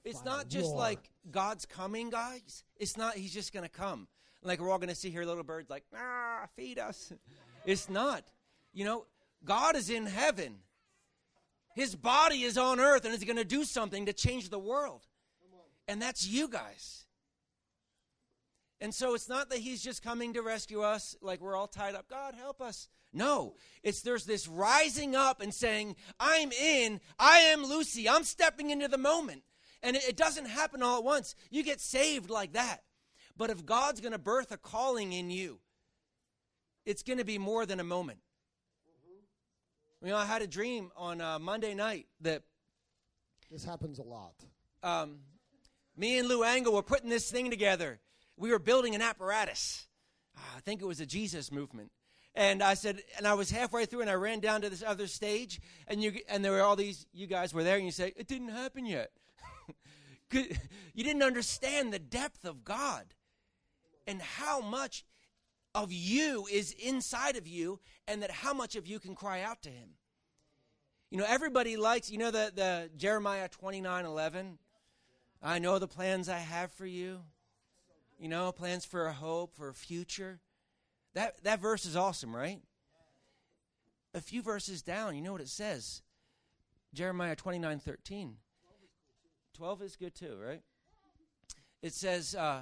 It's 0.06 0.24
not 0.24 0.48
just 0.48 0.70
roar. 0.70 0.78
like 0.78 1.12
God's 1.30 1.66
coming, 1.66 2.10
guys. 2.10 2.64
It's 2.78 2.96
not 2.96 3.16
he's 3.16 3.34
just 3.34 3.52
going 3.52 3.66
to 3.66 3.70
come. 3.70 4.08
Like 4.48 4.60
we're 4.60 4.72
all 4.72 4.80
going 4.80 4.90
to 4.90 4.96
see 4.96 5.10
here 5.10 5.26
little 5.26 5.44
birds 5.44 5.70
like, 5.70 5.84
"Ah, 5.96 6.48
feed 6.56 6.80
us." 6.80 7.14
It's 7.66 7.90
not. 7.90 8.24
You 8.74 8.86
know, 8.86 9.06
God 9.44 9.76
is 9.76 9.90
in 9.90 10.06
heaven. 10.06 10.60
His 11.76 11.96
body 11.96 12.44
is 12.44 12.58
on 12.58 12.80
earth 12.80 13.06
and 13.06 13.14
is 13.14 13.24
going 13.24 13.38
to 13.38 13.46
do 13.46 13.64
something 13.64 14.08
to 14.08 14.14
change 14.14 14.50
the 14.50 14.60
world. 14.60 15.06
And 15.88 16.02
that's 16.02 16.28
you 16.28 16.48
guys. 16.48 17.06
And 18.80 18.94
so 18.94 19.16
it's 19.16 19.30
not 19.30 19.50
that 19.50 19.60
he's 19.60 19.84
just 19.84 20.04
coming 20.04 20.34
to 20.34 20.42
rescue 20.42 20.82
us 20.82 21.16
like 21.22 21.42
we're 21.42 21.56
all 21.56 21.68
tied 21.68 21.96
up. 21.96 22.10
God, 22.10 22.36
help 22.36 22.62
us. 22.62 22.90
No, 23.14 23.56
it's 23.84 24.02
there's 24.02 24.26
this 24.26 24.48
rising 24.48 25.16
up 25.16 25.42
and 25.42 25.54
saying, 25.54 25.96
I'm 26.20 26.52
in, 26.52 27.00
I 27.18 27.40
am 27.40 27.64
Lucy, 27.64 28.08
I'm 28.08 28.24
stepping 28.24 28.70
into 28.70 28.88
the 28.88 28.98
moment. 28.98 29.44
And 29.82 29.96
it, 29.96 30.10
it 30.10 30.18
doesn't 30.18 30.46
happen 30.46 30.84
all 30.84 30.98
at 30.98 31.04
once. 31.04 31.36
You 31.50 31.64
get 31.64 31.80
saved 31.80 32.30
like 32.30 32.54
that. 32.54 32.84
But 33.38 33.50
if 33.50 33.66
God's 33.66 34.02
going 34.02 34.14
to 34.14 34.18
birth 34.18 34.52
a 34.52 34.58
calling 34.58 35.14
in 35.14 35.30
you, 35.30 35.60
it's 36.86 37.04
going 37.04 37.20
to 37.20 37.26
be 37.26 37.38
more 37.38 37.66
than 37.66 37.80
a 37.80 37.84
moment. 37.84 38.20
You 40.04 40.10
know, 40.10 40.18
I 40.18 40.26
had 40.26 40.42
a 40.42 40.48
dream 40.48 40.92
on 40.96 41.22
uh, 41.22 41.40
Monday 41.40 41.74
night 41.74 42.08
that 42.22 42.44
This 43.52 43.64
happens 43.64 44.00
a 44.00 44.04
lot. 44.04 44.34
um, 44.84 45.20
me 45.96 46.20
and 46.20 46.28
Lou 46.28 46.44
Engle 46.44 46.74
were 46.74 46.84
putting 46.84 47.10
this 47.10 47.32
thing 47.32 47.50
together. 47.50 48.00
We 48.38 48.52
were 48.52 48.60
building 48.60 48.94
an 48.94 49.02
apparatus. 49.02 49.88
Ah, 50.38 50.54
I 50.58 50.60
think 50.60 50.82
it 50.82 50.86
was 50.86 51.00
a 51.00 51.08
Jesus 51.08 51.52
movement. 51.52 51.92
And 52.36 52.62
I 52.62 52.76
said, 52.76 53.02
and 53.18 53.26
I 53.26 53.34
was 53.34 53.50
halfway 53.50 53.86
through, 53.86 54.02
and 54.02 54.10
I 54.10 54.14
ran 54.14 54.40
down 54.40 54.62
to 54.62 54.70
this 54.70 54.84
other 54.86 55.08
stage, 55.08 55.60
and 55.88 56.04
you 56.04 56.14
and 56.30 56.46
there 56.46 56.52
were 56.52 56.62
all 56.62 56.76
these. 56.76 57.08
You 57.12 57.26
guys 57.26 57.52
were 57.52 57.64
there, 57.64 57.78
and 57.78 57.86
you 57.86 57.92
say 57.92 58.14
it 58.16 58.28
didn't 58.28 58.50
happen 58.50 58.86
yet. 58.86 59.10
you 60.32 61.04
didn't 61.04 61.24
understand 61.24 61.92
the 61.92 61.98
depth 61.98 62.46
of 62.46 62.64
God 62.64 63.06
and 64.08 64.22
how 64.22 64.62
much 64.62 65.06
of 65.76 65.92
you 65.92 66.48
is 66.52 66.72
inside 66.72 67.36
of 67.36 67.46
you, 67.46 67.80
and 68.08 68.24
that 68.24 68.32
how 68.32 68.54
much 68.54 68.76
of 68.76 68.88
you 68.88 69.00
can 69.00 69.14
cry 69.14 69.42
out 69.42 69.62
to 69.64 69.70
Him. 69.70 69.90
You 71.12 71.18
know, 71.18 71.26
everybody 71.28 71.78
likes. 71.78 72.10
You 72.10 72.18
know 72.18 72.32
the 72.32 72.52
the 72.56 72.90
Jeremiah 72.98 73.48
twenty 73.48 73.82
nine 73.82 74.06
eleven. 74.06 74.58
I 75.44 75.60
know 75.60 75.78
the 75.78 75.88
plans 75.88 76.30
I 76.30 76.40
have 76.40 76.72
for 76.72 76.86
you. 76.86 77.20
You 78.18 78.30
know, 78.30 78.52
plans 78.52 78.86
for 78.86 79.06
a 79.06 79.14
hope, 79.14 79.56
for 79.56 79.70
a 79.70 79.74
future. 79.74 80.40
That 81.14 81.44
that 81.44 81.60
verse 81.60 81.86
is 81.86 81.96
awesome, 81.96 82.36
right? 82.36 82.60
A 84.14 84.22
few 84.22 84.42
verses 84.42 84.82
down, 84.82 85.16
you 85.16 85.22
know 85.22 85.32
what 85.32 85.42
it 85.42 85.50
says? 85.50 86.02
Jeremiah 86.94 87.36
29 87.36 87.80
13. 87.80 88.36
12 89.54 89.82
is 89.82 89.96
good 89.96 90.16
too, 90.16 90.38
right? 90.44 90.62
It 91.82 91.94
says, 91.94 92.36
uh, 92.36 92.62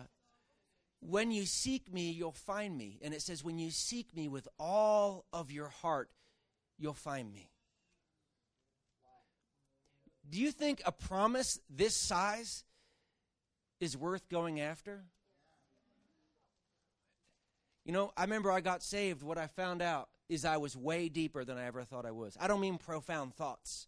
When 1.08 1.32
you 1.32 1.46
seek 1.46 1.94
me, 1.94 2.10
you'll 2.10 2.32
find 2.32 2.76
me. 2.76 2.98
And 3.04 3.13
it 3.13 3.22
says, 3.22 3.44
When 3.44 3.60
you 3.60 3.70
seek 3.70 4.15
me 4.15 4.28
with 4.28 4.48
all 4.60 5.26
of 5.32 5.52
your 5.52 5.68
heart, 5.68 6.10
you'll 6.80 6.94
find 6.94 7.32
me. 7.32 7.50
Do 10.28 10.39
you 10.39 10.52
think 10.52 10.82
a 10.86 10.91
promise 10.91 11.60
this 11.70 11.96
size 11.96 12.63
is 13.80 13.96
worth 13.96 14.28
going 14.30 14.60
after? 14.60 15.04
You 17.86 17.91
know, 17.91 18.12
I 18.18 18.24
remember 18.24 18.52
I 18.52 18.62
got 18.62 18.82
saved. 18.82 19.22
What 19.22 19.38
I 19.38 19.46
found 19.46 19.84
out 19.84 20.10
is 20.28 20.44
I 20.44 20.58
was 20.58 20.76
way 20.76 21.08
deeper 21.08 21.46
than 21.46 21.60
I 21.60 21.65
ever 21.65 21.84
thought 21.84 22.08
I 22.08 22.12
was. 22.12 22.36
I 22.39 22.48
don't 22.48 22.60
mean 22.60 22.80
profound 22.80 23.36
thoughts, 23.36 23.88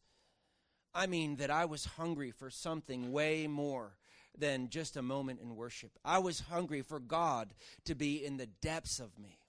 I 0.93 1.07
mean 1.07 1.37
that 1.37 1.49
I 1.49 1.65
was 1.65 1.85
hungry 1.85 2.29
for 2.29 2.51
something 2.51 3.11
way 3.11 3.47
more 3.47 3.96
than 4.37 4.69
just 4.69 4.97
a 4.97 5.01
moment 5.01 5.39
in 5.41 5.55
worship. 5.55 5.91
I 6.05 6.19
was 6.19 6.39
hungry 6.39 6.81
for 6.81 6.99
God 6.99 7.53
to 7.85 7.95
be 7.95 8.23
in 8.23 8.37
the 8.37 8.45
depths 8.45 8.99
of 8.99 9.17
me. 9.17 9.39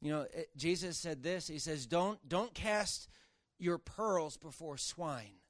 You 0.00 0.12
know, 0.12 0.26
it, 0.32 0.50
Jesus 0.56 0.98
said 0.98 1.22
this. 1.22 1.48
He 1.48 1.58
says, 1.58 1.86
"Don't 1.86 2.18
don't 2.28 2.54
cast 2.54 3.08
your 3.58 3.78
pearls 3.78 4.36
before 4.36 4.76
swine." 4.76 5.40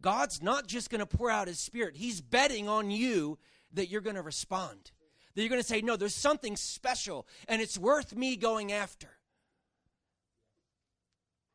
God's 0.00 0.42
not 0.42 0.66
just 0.66 0.90
going 0.90 0.98
to 1.00 1.06
pour 1.06 1.30
out 1.30 1.48
his 1.48 1.58
spirit. 1.58 1.96
He's 1.96 2.20
betting 2.20 2.68
on 2.68 2.90
you 2.90 3.38
that 3.72 3.88
you're 3.88 4.02
going 4.02 4.16
to 4.16 4.22
respond. 4.22 4.92
That 5.34 5.42
you're 5.42 5.48
going 5.48 5.62
to 5.62 5.66
say, 5.66 5.80
"No, 5.80 5.96
there's 5.96 6.14
something 6.14 6.56
special 6.56 7.26
and 7.48 7.62
it's 7.62 7.78
worth 7.78 8.14
me 8.14 8.36
going 8.36 8.72
after." 8.72 9.08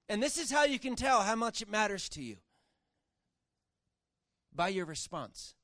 And 0.10 0.22
this 0.22 0.38
is 0.38 0.52
how 0.52 0.66
you 0.66 0.80
can 0.80 0.96
tell 0.96 1.22
how 1.22 1.36
much 1.36 1.62
it 1.62 1.70
matters 1.70 2.10
to 2.10 2.22
you 2.22 2.38
by 4.54 4.70
your 4.70 4.86
response. 4.86 5.56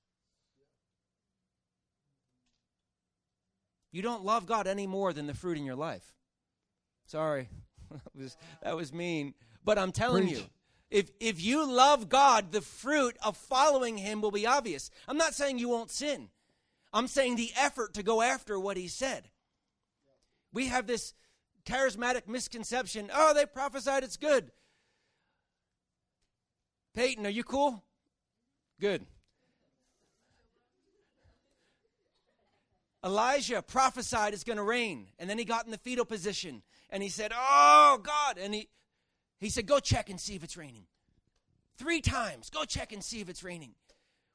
You 3.92 4.02
don't 4.02 4.24
love 4.24 4.46
God 4.46 4.68
any 4.68 4.86
more 4.86 5.14
than 5.14 5.28
the 5.28 5.34
fruit 5.34 5.58
in 5.58 5.66
your 5.66 5.76
life. 5.76 6.14
Sorry, 7.06 7.50
that, 7.92 8.16
was, 8.16 8.38
that 8.62 8.76
was 8.76 8.94
mean. 8.94 9.34
But 9.64 9.78
I'm 9.78 9.92
telling 9.92 10.28
Preach. 10.28 10.38
you, 10.38 10.46
if, 10.90 11.10
if 11.20 11.42
you 11.42 11.66
love 11.66 12.10
God, 12.10 12.52
the 12.52 12.62
fruit 12.62 13.18
of 13.24 13.36
following 13.36 13.98
Him 13.98 14.22
will 14.22 14.32
be 14.32 14.46
obvious. 14.46 14.92
I'm 15.08 15.18
not 15.18 15.34
saying 15.34 15.60
you 15.60 15.70
won't 15.70 15.92
sin, 15.92 16.30
I'm 16.94 17.08
saying 17.08 17.36
the 17.36 17.52
effort 17.58 17.94
to 17.96 18.04
go 18.04 18.22
after 18.22 18.60
what 18.60 18.78
He 18.78 18.88
said. 18.88 19.30
We 20.54 20.68
have 20.68 20.88
this 20.88 21.14
charismatic 21.66 22.28
misconception 22.28 23.10
oh, 23.14 23.34
they 23.34 23.46
prophesied, 23.46 24.04
it's 24.04 24.18
good. 24.18 24.52
Peyton, 26.94 27.26
are 27.26 27.30
you 27.30 27.44
cool? 27.44 27.84
Good. 28.80 29.06
Elijah 33.04 33.62
prophesied 33.62 34.34
it's 34.34 34.44
going 34.44 34.58
to 34.58 34.64
rain, 34.64 35.08
and 35.18 35.30
then 35.30 35.38
he 35.38 35.46
got 35.46 35.66
in 35.66 35.72
the 35.72 35.78
fetal 35.78 36.06
position, 36.06 36.62
and 36.90 37.02
he 37.02 37.10
said, 37.10 37.32
"Oh 37.34 38.00
God!" 38.04 38.38
And 38.38 38.54
he 38.54 38.68
he 39.40 39.50
said, 39.50 39.66
"Go 39.66 39.80
check 39.80 40.10
and 40.10 40.20
see 40.20 40.36
if 40.36 40.44
it's 40.44 40.58
raining." 40.58 40.86
Three 41.78 42.02
times, 42.02 42.50
go 42.50 42.66
check 42.66 42.92
and 42.92 43.04
see 43.04 43.22
if 43.22 43.30
it's 43.30 43.44
raining. 43.44 43.76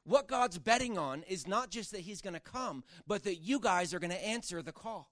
What 0.05 0.27
God's 0.27 0.59
betting 0.59 0.99
on 0.99 1.23
is 1.25 1.47
not 1.47 1.71
just 1.71 1.93
that 1.93 2.01
He's 2.01 2.21
going 2.21 2.35
to 2.35 2.41
come, 2.41 2.83
but 3.07 3.25
that 3.25 3.37
you 3.37 3.61
guys 3.61 3.95
are 3.95 4.01
going 4.01 4.11
to 4.11 4.25
answer 4.25 4.63
the 4.63 4.73
call. 4.73 5.12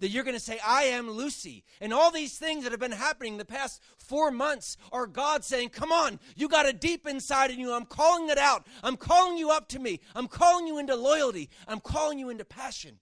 That 0.00 0.08
you're 0.08 0.24
going 0.24 0.36
to 0.36 0.40
say, 0.40 0.58
I 0.64 0.84
am 0.84 1.10
Lucy. 1.10 1.64
And 1.80 1.92
all 1.92 2.10
these 2.10 2.36
things 2.36 2.64
that 2.64 2.72
have 2.72 2.80
been 2.80 2.92
happening 2.92 3.38
the 3.38 3.44
past 3.44 3.82
four 3.96 4.30
months 4.30 4.76
are 4.92 5.06
God 5.06 5.42
saying, 5.42 5.70
Come 5.70 5.90
on, 5.90 6.20
you 6.36 6.48
got 6.48 6.66
it 6.66 6.80
deep 6.80 7.06
inside 7.06 7.50
in 7.50 7.58
you. 7.58 7.72
I'm 7.72 7.86
calling 7.86 8.28
it 8.28 8.38
out. 8.38 8.66
I'm 8.82 8.96
calling 8.96 9.38
you 9.38 9.50
up 9.50 9.68
to 9.70 9.78
me. 9.78 10.00
I'm 10.14 10.28
calling 10.28 10.66
you 10.66 10.78
into 10.78 10.94
loyalty. 10.94 11.48
I'm 11.66 11.80
calling 11.80 12.18
you 12.18 12.28
into 12.28 12.44
passion. 12.44 12.98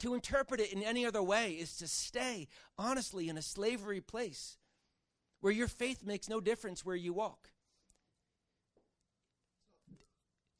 To 0.00 0.14
interpret 0.14 0.60
it 0.60 0.72
in 0.72 0.82
any 0.82 1.06
other 1.06 1.22
way 1.22 1.52
is 1.52 1.76
to 1.76 1.86
stay 1.86 2.48
honestly 2.76 3.28
in 3.28 3.38
a 3.38 3.42
slavery 3.42 4.00
place 4.00 4.56
where 5.40 5.52
your 5.52 5.68
faith 5.68 6.04
makes 6.04 6.28
no 6.28 6.40
difference 6.40 6.84
where 6.84 6.96
you 6.96 7.12
walk. 7.12 7.51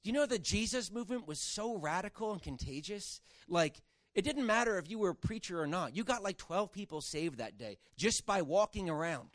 Do 0.02 0.10
you 0.10 0.14
know 0.14 0.26
the 0.26 0.38
Jesus 0.38 0.90
movement 0.90 1.28
was 1.28 1.40
so 1.40 1.76
radical 1.76 2.32
and 2.32 2.42
contagious? 2.42 3.20
Like, 3.48 3.80
it 4.14 4.22
didn't 4.22 4.46
matter 4.46 4.78
if 4.78 4.90
you 4.90 4.98
were 4.98 5.10
a 5.10 5.14
preacher 5.14 5.60
or 5.60 5.66
not. 5.66 5.96
You 5.96 6.04
got 6.04 6.22
like 6.22 6.36
12 6.38 6.72
people 6.72 7.00
saved 7.00 7.38
that 7.38 7.56
day 7.56 7.78
just 7.96 8.26
by 8.26 8.42
walking 8.42 8.90
around. 8.90 9.30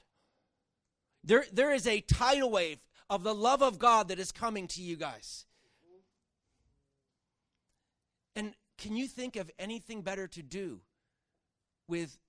There, 1.23 1.45
there 1.51 1.73
is 1.73 1.87
a 1.87 2.01
tidal 2.01 2.51
wave 2.51 2.79
of 3.09 3.23
the 3.23 3.33
love 3.33 3.61
of 3.61 3.79
God 3.79 4.09
that 4.09 4.19
is 4.19 4.31
coming 4.31 4.67
to 4.67 4.81
you 4.81 4.97
guys. 4.97 5.45
And 8.35 8.53
can 8.77 8.95
you 8.95 9.07
think 9.07 9.35
of 9.35 9.49
anything 9.57 10.01
better 10.01 10.27
to 10.27 10.43
do 10.43 10.81
with 11.87 12.19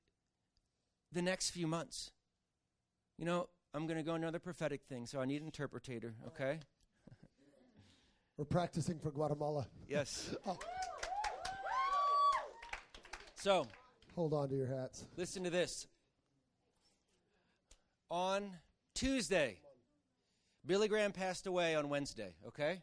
the 1.12 1.22
next 1.22 1.50
few 1.50 1.66
months? 1.66 2.12
You 3.18 3.26
know, 3.26 3.48
I'm 3.74 3.86
going 3.86 3.98
to 3.98 4.04
go 4.04 4.14
another 4.14 4.38
prophetic 4.38 4.82
thing, 4.88 5.06
so 5.06 5.20
I 5.20 5.26
need 5.26 5.42
an 5.42 5.46
interpreter, 5.46 6.14
okay? 6.28 6.60
We're 8.38 8.44
practicing 8.44 9.00
for 9.00 9.10
Guatemala. 9.10 9.66
Yes. 9.88 10.32
Oh. 10.46 10.56
So, 13.34 13.66
Hold 14.14 14.32
on 14.32 14.48
to 14.48 14.54
your 14.54 14.66
hats. 14.68 15.04
listen 15.16 15.42
to 15.42 15.50
this. 15.50 15.88
On 18.10 18.52
Tuesday, 18.94 19.58
Billy 20.64 20.86
Graham 20.86 21.10
passed 21.10 21.48
away 21.48 21.74
on 21.74 21.88
Wednesday, 21.88 22.36
okay? 22.46 22.80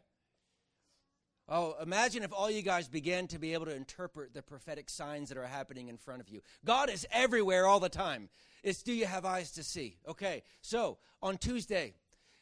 Oh, 1.48 1.76
imagine 1.80 2.22
if 2.22 2.34
all 2.34 2.50
you 2.50 2.60
guys 2.60 2.86
began 2.86 3.26
to 3.28 3.38
be 3.38 3.54
able 3.54 3.64
to 3.64 3.74
interpret 3.74 4.34
the 4.34 4.42
prophetic 4.42 4.90
signs 4.90 5.30
that 5.30 5.38
are 5.38 5.46
happening 5.46 5.88
in 5.88 5.96
front 5.96 6.20
of 6.20 6.28
you. 6.28 6.42
God 6.66 6.90
is 6.90 7.06
everywhere 7.10 7.66
all 7.66 7.80
the 7.80 7.88
time. 7.88 8.28
It's 8.62 8.82
do 8.82 8.92
you 8.92 9.06
have 9.06 9.24
eyes 9.24 9.52
to 9.52 9.62
see? 9.62 9.96
Okay, 10.06 10.42
so 10.60 10.98
on 11.22 11.38
Tuesday, 11.38 11.94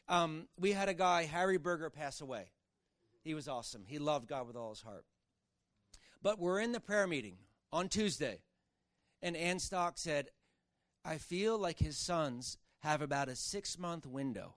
um, 0.09 0.47
we 0.59 0.73
had 0.73 0.89
a 0.89 0.93
guy, 0.93 1.23
Harry 1.23 1.57
Berger, 1.57 1.89
pass 1.89 2.19
away. 2.19 2.49
He 3.25 3.33
was 3.33 3.47
awesome. 3.47 3.85
He 3.87 3.97
loved 3.97 4.27
God 4.27 4.45
with 4.45 4.55
all 4.55 4.69
his 4.69 4.81
heart. 4.81 5.03
But 6.21 6.39
we're 6.39 6.59
in 6.59 6.71
the 6.71 6.79
prayer 6.79 7.07
meeting 7.07 7.37
on 7.73 7.89
Tuesday, 7.89 8.39
and 9.21 9.35
Ann 9.35 9.57
Stock 9.57 9.97
said, 9.97 10.29
I 11.03 11.17
feel 11.17 11.57
like 11.57 11.79
his 11.79 11.97
sons 11.97 12.57
have 12.79 13.01
about 13.01 13.27
a 13.27 13.35
six 13.35 13.79
month 13.79 14.05
window 14.05 14.55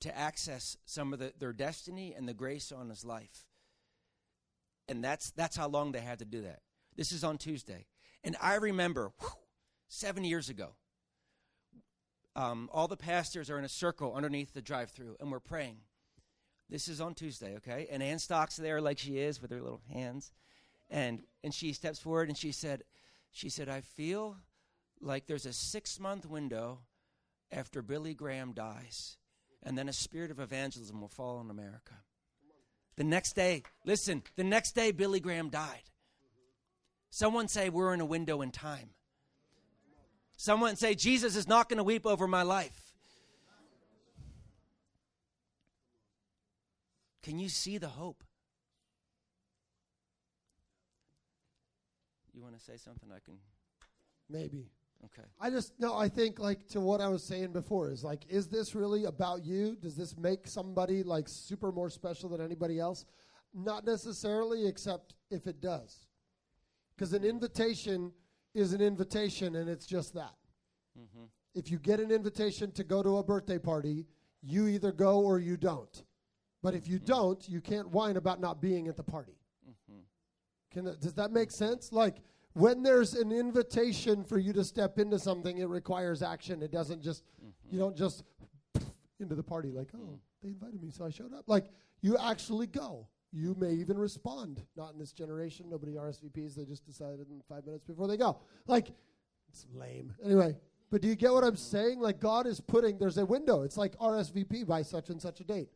to 0.00 0.16
access 0.16 0.76
some 0.84 1.12
of 1.12 1.18
the, 1.18 1.32
their 1.38 1.52
destiny 1.52 2.14
and 2.16 2.28
the 2.28 2.34
grace 2.34 2.70
on 2.70 2.88
his 2.88 3.04
life. 3.04 3.44
And 4.88 5.02
that's, 5.02 5.32
that's 5.32 5.56
how 5.56 5.68
long 5.68 5.90
they 5.90 6.00
had 6.00 6.20
to 6.20 6.24
do 6.24 6.42
that. 6.42 6.60
This 6.96 7.10
is 7.10 7.24
on 7.24 7.38
Tuesday. 7.38 7.86
And 8.22 8.36
I 8.40 8.54
remember 8.54 9.12
whew, 9.18 9.30
seven 9.88 10.22
years 10.22 10.48
ago, 10.48 10.74
um, 12.36 12.70
all 12.72 12.86
the 12.86 12.96
pastors 12.96 13.50
are 13.50 13.58
in 13.58 13.64
a 13.64 13.68
circle 13.68 14.14
underneath 14.14 14.54
the 14.54 14.62
drive 14.62 14.90
through, 14.90 15.16
and 15.18 15.32
we're 15.32 15.40
praying. 15.40 15.78
This 16.70 16.88
is 16.88 17.00
on 17.00 17.14
Tuesday, 17.14 17.56
okay? 17.56 17.86
And 17.90 18.02
Ann 18.02 18.18
Stock's 18.18 18.56
there 18.56 18.80
like 18.80 18.98
she 18.98 19.18
is 19.18 19.40
with 19.40 19.50
her 19.50 19.60
little 19.60 19.82
hands. 19.92 20.32
And, 20.90 21.22
and 21.42 21.52
she 21.52 21.72
steps 21.72 21.98
forward 21.98 22.28
and 22.28 22.36
she 22.36 22.52
said, 22.52 22.82
she 23.32 23.48
said, 23.48 23.68
I 23.68 23.80
feel 23.80 24.36
like 25.00 25.26
there's 25.26 25.46
a 25.46 25.52
six 25.52 25.98
month 25.98 26.26
window 26.26 26.80
after 27.52 27.82
Billy 27.82 28.14
Graham 28.14 28.52
dies, 28.52 29.16
and 29.62 29.76
then 29.76 29.88
a 29.88 29.92
spirit 29.92 30.30
of 30.30 30.40
evangelism 30.40 31.00
will 31.00 31.08
fall 31.08 31.38
on 31.38 31.50
America. 31.50 31.94
The 32.96 33.04
next 33.04 33.34
day, 33.34 33.62
listen, 33.84 34.22
the 34.36 34.44
next 34.44 34.72
day 34.72 34.92
Billy 34.92 35.20
Graham 35.20 35.50
died. 35.50 35.82
Someone 37.10 37.48
say 37.48 37.68
we're 37.68 37.94
in 37.94 38.00
a 38.00 38.06
window 38.06 38.42
in 38.42 38.50
time. 38.50 38.90
Someone 40.36 40.76
say 40.76 40.94
Jesus 40.94 41.36
is 41.36 41.46
not 41.46 41.68
going 41.68 41.78
to 41.78 41.84
weep 41.84 42.06
over 42.06 42.26
my 42.26 42.42
life. 42.42 42.83
Can 47.24 47.38
you 47.38 47.48
see 47.48 47.78
the 47.78 47.88
hope? 47.88 48.22
You 52.34 52.42
want 52.42 52.54
to 52.54 52.62
say 52.62 52.76
something? 52.76 53.08
I 53.10 53.18
can. 53.24 53.38
Maybe. 54.28 54.68
Okay. 55.06 55.26
I 55.40 55.48
just 55.48 55.72
no. 55.78 55.96
I 55.96 56.08
think 56.08 56.38
like 56.38 56.66
to 56.68 56.80
what 56.80 57.00
I 57.00 57.08
was 57.08 57.24
saying 57.24 57.52
before 57.52 57.90
is 57.90 58.04
like, 58.04 58.26
is 58.28 58.48
this 58.48 58.74
really 58.74 59.06
about 59.06 59.42
you? 59.42 59.74
Does 59.80 59.96
this 59.96 60.16
make 60.18 60.46
somebody 60.46 61.02
like 61.02 61.26
super 61.26 61.72
more 61.72 61.88
special 61.88 62.28
than 62.28 62.42
anybody 62.42 62.78
else? 62.78 63.06
Not 63.54 63.86
necessarily, 63.86 64.66
except 64.66 65.14
if 65.30 65.46
it 65.46 65.62
does, 65.62 66.06
because 66.94 67.14
an 67.14 67.24
invitation 67.24 68.12
is 68.54 68.74
an 68.74 68.82
invitation, 68.82 69.56
and 69.56 69.70
it's 69.70 69.86
just 69.86 70.12
that. 70.14 70.34
Mm-hmm. 70.98 71.24
If 71.54 71.70
you 71.70 71.78
get 71.78 72.00
an 72.00 72.10
invitation 72.10 72.70
to 72.72 72.84
go 72.84 73.02
to 73.02 73.18
a 73.18 73.22
birthday 73.22 73.58
party, 73.58 74.06
you 74.42 74.66
either 74.66 74.92
go 74.92 75.20
or 75.20 75.38
you 75.38 75.56
don't. 75.56 76.02
But 76.64 76.74
if 76.74 76.88
you 76.88 76.98
don't, 76.98 77.46
you 77.46 77.60
can't 77.60 77.90
whine 77.90 78.16
about 78.16 78.40
not 78.40 78.62
being 78.62 78.88
at 78.88 78.96
the 78.96 79.02
party. 79.02 79.36
Mm-hmm. 79.68 80.00
Can 80.72 80.86
that, 80.86 80.98
does 80.98 81.12
that 81.12 81.30
make 81.30 81.50
sense? 81.50 81.92
Like 81.92 82.16
when 82.54 82.82
there's 82.82 83.12
an 83.12 83.32
invitation 83.32 84.24
for 84.24 84.38
you 84.38 84.54
to 84.54 84.64
step 84.64 84.98
into 84.98 85.18
something, 85.18 85.58
it 85.58 85.68
requires 85.68 86.22
action. 86.22 86.62
It 86.62 86.72
doesn't 86.72 87.02
just 87.02 87.22
mm-hmm. 87.38 87.50
you 87.70 87.78
don't 87.78 87.94
just 87.94 88.24
into 89.20 89.34
the 89.34 89.42
party 89.42 89.72
like, 89.72 89.88
oh, 89.94 89.98
mm. 89.98 90.18
they 90.42 90.48
invited 90.48 90.82
me, 90.82 90.90
so 90.90 91.04
I 91.04 91.10
showed 91.10 91.34
up. 91.34 91.44
Like 91.46 91.66
you 92.00 92.16
actually 92.16 92.66
go. 92.66 93.08
You 93.30 93.54
may 93.58 93.72
even 93.72 93.98
respond. 93.98 94.62
Not 94.74 94.94
in 94.94 94.98
this 94.98 95.12
generation. 95.12 95.66
Nobody 95.68 95.96
RSVPs. 95.96 96.54
They 96.54 96.64
just 96.64 96.86
decided 96.86 97.26
in 97.28 97.42
five 97.46 97.66
minutes 97.66 97.84
before 97.84 98.08
they 98.08 98.16
go. 98.16 98.38
Like 98.66 98.88
it's 99.50 99.66
lame. 99.74 100.14
Anyway, 100.24 100.56
But 100.90 101.02
do 101.02 101.08
you 101.08 101.14
get 101.14 101.30
what 101.30 101.44
I'm 101.44 101.56
mm. 101.56 101.58
saying? 101.58 102.00
Like 102.00 102.20
God 102.20 102.46
is 102.46 102.58
putting 102.58 102.96
there's 102.96 103.18
a 103.18 103.26
window. 103.26 103.64
It's 103.64 103.76
like 103.76 103.98
RSVP 103.98 104.66
by 104.66 104.80
such 104.80 105.10
and 105.10 105.20
such 105.20 105.40
a 105.40 105.44
date. 105.44 105.68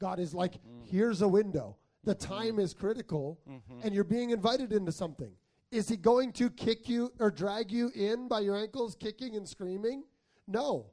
God 0.00 0.18
is 0.18 0.34
like, 0.34 0.54
mm. 0.54 0.84
here's 0.84 1.22
a 1.22 1.28
window. 1.28 1.76
The 2.04 2.14
mm-hmm. 2.14 2.34
time 2.34 2.58
is 2.58 2.74
critical, 2.74 3.40
mm-hmm. 3.48 3.80
and 3.82 3.94
you're 3.94 4.04
being 4.04 4.30
invited 4.30 4.72
into 4.72 4.92
something. 4.92 5.32
Is 5.72 5.88
he 5.88 5.96
going 5.96 6.32
to 6.34 6.48
kick 6.50 6.88
you 6.88 7.12
or 7.18 7.30
drag 7.30 7.72
you 7.72 7.90
in 7.94 8.28
by 8.28 8.40
your 8.40 8.56
ankles, 8.56 8.94
kicking 8.94 9.36
and 9.36 9.48
screaming? 9.48 10.04
No. 10.46 10.86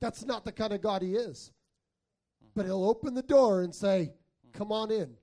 That's 0.00 0.24
not 0.24 0.44
the 0.44 0.52
kind 0.52 0.72
of 0.72 0.80
God 0.80 1.02
he 1.02 1.14
is. 1.14 1.52
But 2.54 2.66
he'll 2.66 2.88
open 2.88 3.14
the 3.14 3.22
door 3.22 3.62
and 3.62 3.74
say, 3.74 4.12
Come 4.52 4.70
on 4.70 4.90
in. 4.90 5.14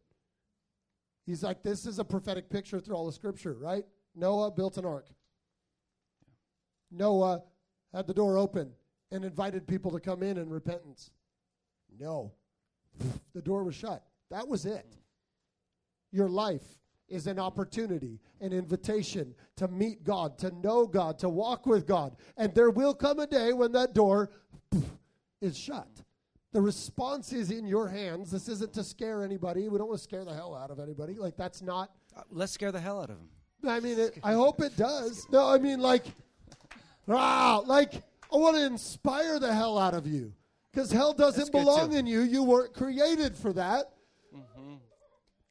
He's 1.25 1.43
like, 1.43 1.63
This 1.63 1.85
is 1.85 1.99
a 1.99 2.03
prophetic 2.03 2.49
picture 2.49 2.79
through 2.79 2.95
all 2.95 3.05
the 3.05 3.11
scripture, 3.11 3.53
right? 3.53 3.85
Noah 4.15 4.51
built 4.51 4.77
an 4.77 4.85
ark. 4.85 5.07
Noah 6.91 7.41
had 7.93 8.07
the 8.07 8.13
door 8.13 8.37
open 8.37 8.71
and 9.11 9.23
invited 9.23 9.67
people 9.67 9.91
to 9.91 9.99
come 9.99 10.23
in 10.23 10.37
in 10.37 10.49
repentance. 10.49 11.11
No. 11.99 12.33
The 13.33 13.41
door 13.41 13.63
was 13.63 13.75
shut. 13.75 14.03
That 14.29 14.47
was 14.47 14.65
it. 14.65 14.85
Your 16.11 16.29
life 16.29 16.63
is 17.07 17.27
an 17.27 17.39
opportunity, 17.39 18.19
an 18.39 18.53
invitation 18.53 19.35
to 19.57 19.67
meet 19.67 20.03
God, 20.03 20.37
to 20.39 20.51
know 20.63 20.87
God, 20.87 21.19
to 21.19 21.29
walk 21.29 21.65
with 21.65 21.85
God. 21.85 22.15
And 22.37 22.53
there 22.55 22.69
will 22.69 22.93
come 22.93 23.19
a 23.19 23.27
day 23.27 23.53
when 23.53 23.71
that 23.73 23.93
door 23.93 24.31
is 25.41 25.57
shut. 25.57 25.89
The 26.53 26.61
response 26.61 27.31
is 27.31 27.51
in 27.51 27.65
your 27.65 27.87
hands. 27.87 28.31
This 28.31 28.49
isn't 28.49 28.73
to 28.73 28.83
scare 28.83 29.23
anybody. 29.23 29.69
We 29.69 29.77
don't 29.77 29.87
want 29.87 29.99
to 29.99 30.03
scare 30.03 30.25
the 30.25 30.33
hell 30.33 30.55
out 30.55 30.69
of 30.69 30.79
anybody. 30.79 31.15
Like, 31.15 31.37
that's 31.37 31.61
not. 31.61 31.91
Uh, 32.15 32.21
let's 32.29 32.51
scare 32.51 32.71
the 32.71 32.79
hell 32.79 33.01
out 33.01 33.09
of 33.09 33.17
him. 33.17 33.29
I 33.65 33.79
mean, 33.79 33.99
it, 33.99 34.17
I 34.23 34.33
hope 34.33 34.61
it 34.61 34.75
does. 34.75 35.27
No, 35.31 35.47
I 35.47 35.59
mean, 35.59 35.79
like, 35.79 36.05
ah, 37.07 37.61
like, 37.65 37.93
I 38.33 38.37
want 38.37 38.57
to 38.57 38.65
inspire 38.65 39.39
the 39.39 39.53
hell 39.53 39.77
out 39.77 39.93
of 39.93 40.07
you. 40.07 40.33
Because 40.71 40.91
hell 40.91 41.13
doesn't 41.13 41.51
belong 41.51 41.91
too. 41.91 41.97
in 41.97 42.05
you. 42.07 42.21
You 42.21 42.43
weren't 42.43 42.73
created 42.73 43.35
for 43.35 43.51
that. 43.53 43.91
Mm-hmm. 44.33 44.75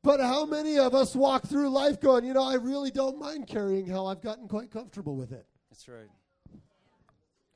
But 0.03 0.21
how 0.21 0.47
many 0.47 0.79
of 0.79 0.95
us 0.95 1.15
walk 1.15 1.47
through 1.47 1.69
life 1.69 2.01
going, 2.01 2.25
you 2.25 2.33
know, 2.33 2.43
I 2.43 2.55
really 2.55 2.91
don't 2.91 3.19
mind 3.19 3.47
carrying 3.47 3.87
hell. 3.87 4.07
I've 4.07 4.23
gotten 4.23 4.49
quite 4.49 4.71
comfortable 4.71 5.17
with 5.17 5.33
it. 5.33 5.47
That's 5.71 5.89
right. 5.89 6.09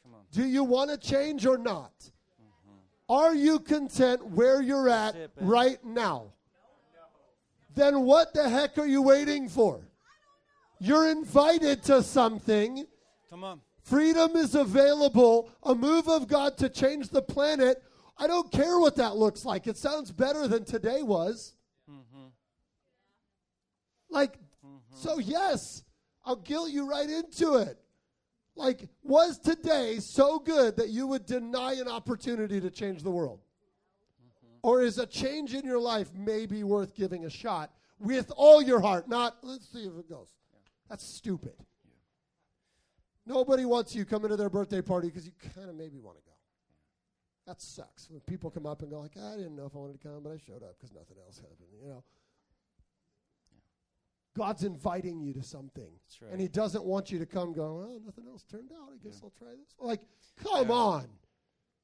Come 0.02 0.14
on. 0.14 0.20
Do 0.30 0.44
you 0.44 0.62
want 0.62 0.90
to 0.90 0.98
change 0.98 1.46
or 1.46 1.56
not? 1.56 1.92
Mm-hmm. 1.98 2.76
Are 3.08 3.34
you 3.34 3.58
content 3.60 4.26
where 4.26 4.60
you're 4.60 4.90
at 4.90 5.14
it, 5.16 5.30
right 5.40 5.82
now? 5.84 6.32
Then 7.74 8.02
what 8.02 8.34
the 8.34 8.48
heck 8.48 8.78
are 8.78 8.86
you 8.86 9.00
waiting 9.00 9.48
for? 9.48 9.80
You're 10.78 11.10
invited 11.10 11.82
to 11.84 12.02
something. 12.02 12.84
Come 13.30 13.42
on. 13.42 13.60
Freedom 13.84 14.34
is 14.34 14.54
available. 14.54 15.50
A 15.62 15.74
move 15.74 16.08
of 16.08 16.26
God 16.26 16.56
to 16.58 16.70
change 16.70 17.10
the 17.10 17.20
planet. 17.20 17.82
I 18.16 18.26
don't 18.26 18.50
care 18.50 18.78
what 18.78 18.96
that 18.96 19.16
looks 19.16 19.44
like. 19.44 19.66
It 19.66 19.76
sounds 19.76 20.10
better 20.10 20.48
than 20.48 20.64
today 20.64 21.02
was. 21.02 21.54
Mm-hmm. 21.90 22.28
Like, 24.08 24.38
mm-hmm. 24.64 24.94
so 24.94 25.18
yes, 25.18 25.84
I'll 26.24 26.36
guilt 26.36 26.70
you 26.70 26.88
right 26.88 27.10
into 27.10 27.56
it. 27.56 27.78
Like, 28.56 28.88
was 29.02 29.38
today 29.38 29.98
so 29.98 30.38
good 30.38 30.76
that 30.76 30.88
you 30.88 31.06
would 31.08 31.26
deny 31.26 31.74
an 31.74 31.88
opportunity 31.88 32.60
to 32.62 32.70
change 32.70 33.02
the 33.02 33.10
world? 33.10 33.40
Mm-hmm. 34.22 34.56
Or 34.62 34.80
is 34.80 34.96
a 34.96 35.06
change 35.06 35.52
in 35.52 35.64
your 35.66 35.80
life 35.80 36.08
maybe 36.14 36.62
worth 36.62 36.94
giving 36.94 37.26
a 37.26 37.30
shot 37.30 37.70
with 37.98 38.32
all 38.34 38.62
your 38.62 38.80
heart? 38.80 39.08
Not, 39.08 39.36
let's 39.42 39.68
see 39.68 39.84
if 39.84 39.98
it 39.98 40.08
goes. 40.08 40.28
That's 40.88 41.04
stupid. 41.04 41.54
Nobody 43.26 43.64
wants 43.64 43.94
you 43.94 44.04
coming 44.04 44.28
to 44.30 44.36
their 44.36 44.50
birthday 44.50 44.82
party 44.82 45.08
because 45.08 45.24
you 45.26 45.32
kind 45.54 45.70
of 45.70 45.76
maybe 45.76 45.98
want 45.98 46.18
to 46.18 46.22
go. 46.24 46.30
That 47.46 47.60
sucks. 47.60 48.10
When 48.10 48.20
people 48.20 48.50
come 48.50 48.66
up 48.66 48.82
and 48.82 48.90
go 48.90 49.00
like, 49.00 49.16
I 49.16 49.36
didn't 49.36 49.56
know 49.56 49.66
if 49.66 49.74
I 49.74 49.78
wanted 49.78 50.00
to 50.00 50.08
come, 50.08 50.22
but 50.22 50.30
I 50.32 50.36
showed 50.38 50.62
up 50.62 50.76
because 50.78 50.92
nothing 50.94 51.16
else 51.24 51.36
happened. 51.38 51.68
You 51.82 51.88
know. 51.88 52.04
God's 54.36 54.64
inviting 54.64 55.20
you 55.20 55.32
to 55.34 55.42
something, 55.42 55.86
That's 56.06 56.20
right. 56.22 56.32
and 56.32 56.40
He 56.40 56.48
doesn't 56.48 56.84
want 56.84 57.10
you 57.12 57.18
to 57.20 57.26
come. 57.26 57.52
Go, 57.52 57.74
well, 57.86 58.00
nothing 58.04 58.26
else 58.26 58.42
turned 58.44 58.70
out. 58.72 58.88
I 58.92 58.96
guess 59.04 59.20
I'll 59.22 59.32
try 59.38 59.50
this. 59.50 59.74
Like, 59.78 60.00
come 60.36 60.68
Yeah. 60.68 60.74
on, 60.74 61.08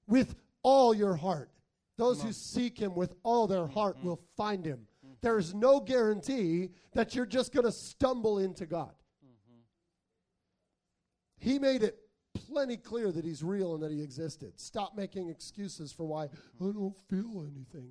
with 0.08 0.34
all 0.62 0.92
your 0.92 1.14
heart. 1.14 1.50
Those 1.96 2.16
Come 2.16 2.22
who 2.22 2.28
on. 2.28 2.32
seek 2.34 2.78
Him 2.78 2.94
with 2.96 3.14
all 3.22 3.46
their 3.46 3.66
heart 3.66 3.98
Mm-hmm. 3.98 4.06
will 4.08 4.20
find 4.36 4.64
Him. 4.64 4.86
There 5.20 5.38
is 5.38 5.54
no 5.54 5.80
guarantee 5.80 6.70
that 6.94 7.14
you're 7.14 7.26
just 7.26 7.52
going 7.52 7.66
to 7.66 7.72
stumble 7.72 8.38
into 8.38 8.64
God. 8.66 8.94
Mm-hmm. 11.40 11.50
He 11.50 11.58
made 11.58 11.82
it 11.82 11.98
plenty 12.34 12.76
clear 12.76 13.10
that 13.12 13.24
he's 13.24 13.42
real 13.42 13.74
and 13.74 13.82
that 13.82 13.90
he 13.90 14.02
existed. 14.02 14.58
Stop 14.60 14.96
making 14.96 15.28
excuses 15.28 15.92
for 15.92 16.04
why 16.04 16.24
I 16.24 16.28
don't 16.58 16.96
feel 17.08 17.46
anything. 17.50 17.90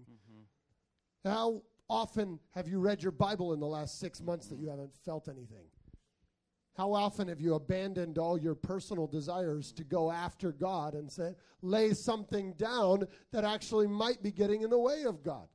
How 1.26 1.62
often 1.90 2.40
have 2.56 2.68
you 2.68 2.80
read 2.80 3.04
your 3.04 3.12
Bible 3.12 3.54
in 3.54 3.60
the 3.60 3.68
last 3.68 4.00
six 4.00 4.22
months 4.22 4.48
that 4.48 4.60
you 4.60 4.70
haven't 4.70 4.96
felt 5.06 5.28
anything? 5.28 5.66
How 6.78 6.94
often 6.94 7.28
have 7.28 7.42
you 7.42 7.56
abandoned 7.56 8.18
all 8.18 8.38
your 8.38 8.56
personal 8.56 9.06
desires 9.06 9.74
to 9.74 9.84
go 9.84 10.10
after 10.10 10.54
God 10.54 10.94
and 10.94 11.12
say, 11.12 11.36
lay 11.62 11.94
something 11.94 12.54
down 12.54 13.06
that 13.34 13.44
actually 13.44 13.88
might 13.88 14.24
be 14.24 14.32
getting 14.32 14.62
in 14.62 14.70
the 14.70 14.80
way 14.80 15.04
of 15.04 15.22
God? 15.22 15.48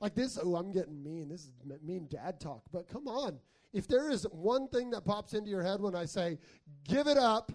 Like 0.00 0.14
this, 0.14 0.38
oh, 0.42 0.56
I'm 0.56 0.72
getting 0.72 1.02
mean. 1.02 1.28
This 1.28 1.42
is 1.42 1.52
mean 1.82 2.06
dad 2.08 2.40
talk. 2.40 2.62
But 2.72 2.88
come 2.88 3.06
on. 3.06 3.38
If 3.72 3.88
there 3.88 4.10
is 4.10 4.26
one 4.30 4.68
thing 4.68 4.90
that 4.90 5.04
pops 5.04 5.34
into 5.34 5.50
your 5.50 5.62
head 5.62 5.80
when 5.80 5.94
I 5.94 6.04
say, 6.04 6.38
give 6.84 7.06
it 7.06 7.18
up 7.18 7.52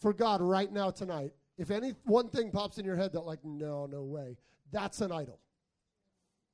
for 0.00 0.12
God 0.12 0.40
right 0.40 0.70
now 0.70 0.90
tonight, 0.90 1.32
if 1.58 1.70
any 1.70 1.94
one 2.04 2.28
thing 2.28 2.50
pops 2.50 2.78
in 2.78 2.84
your 2.84 2.96
head 2.96 3.12
that, 3.12 3.20
like, 3.20 3.44
no, 3.44 3.86
no 3.86 4.02
way, 4.02 4.36
that's 4.70 5.00
an 5.00 5.12
idol. 5.12 5.40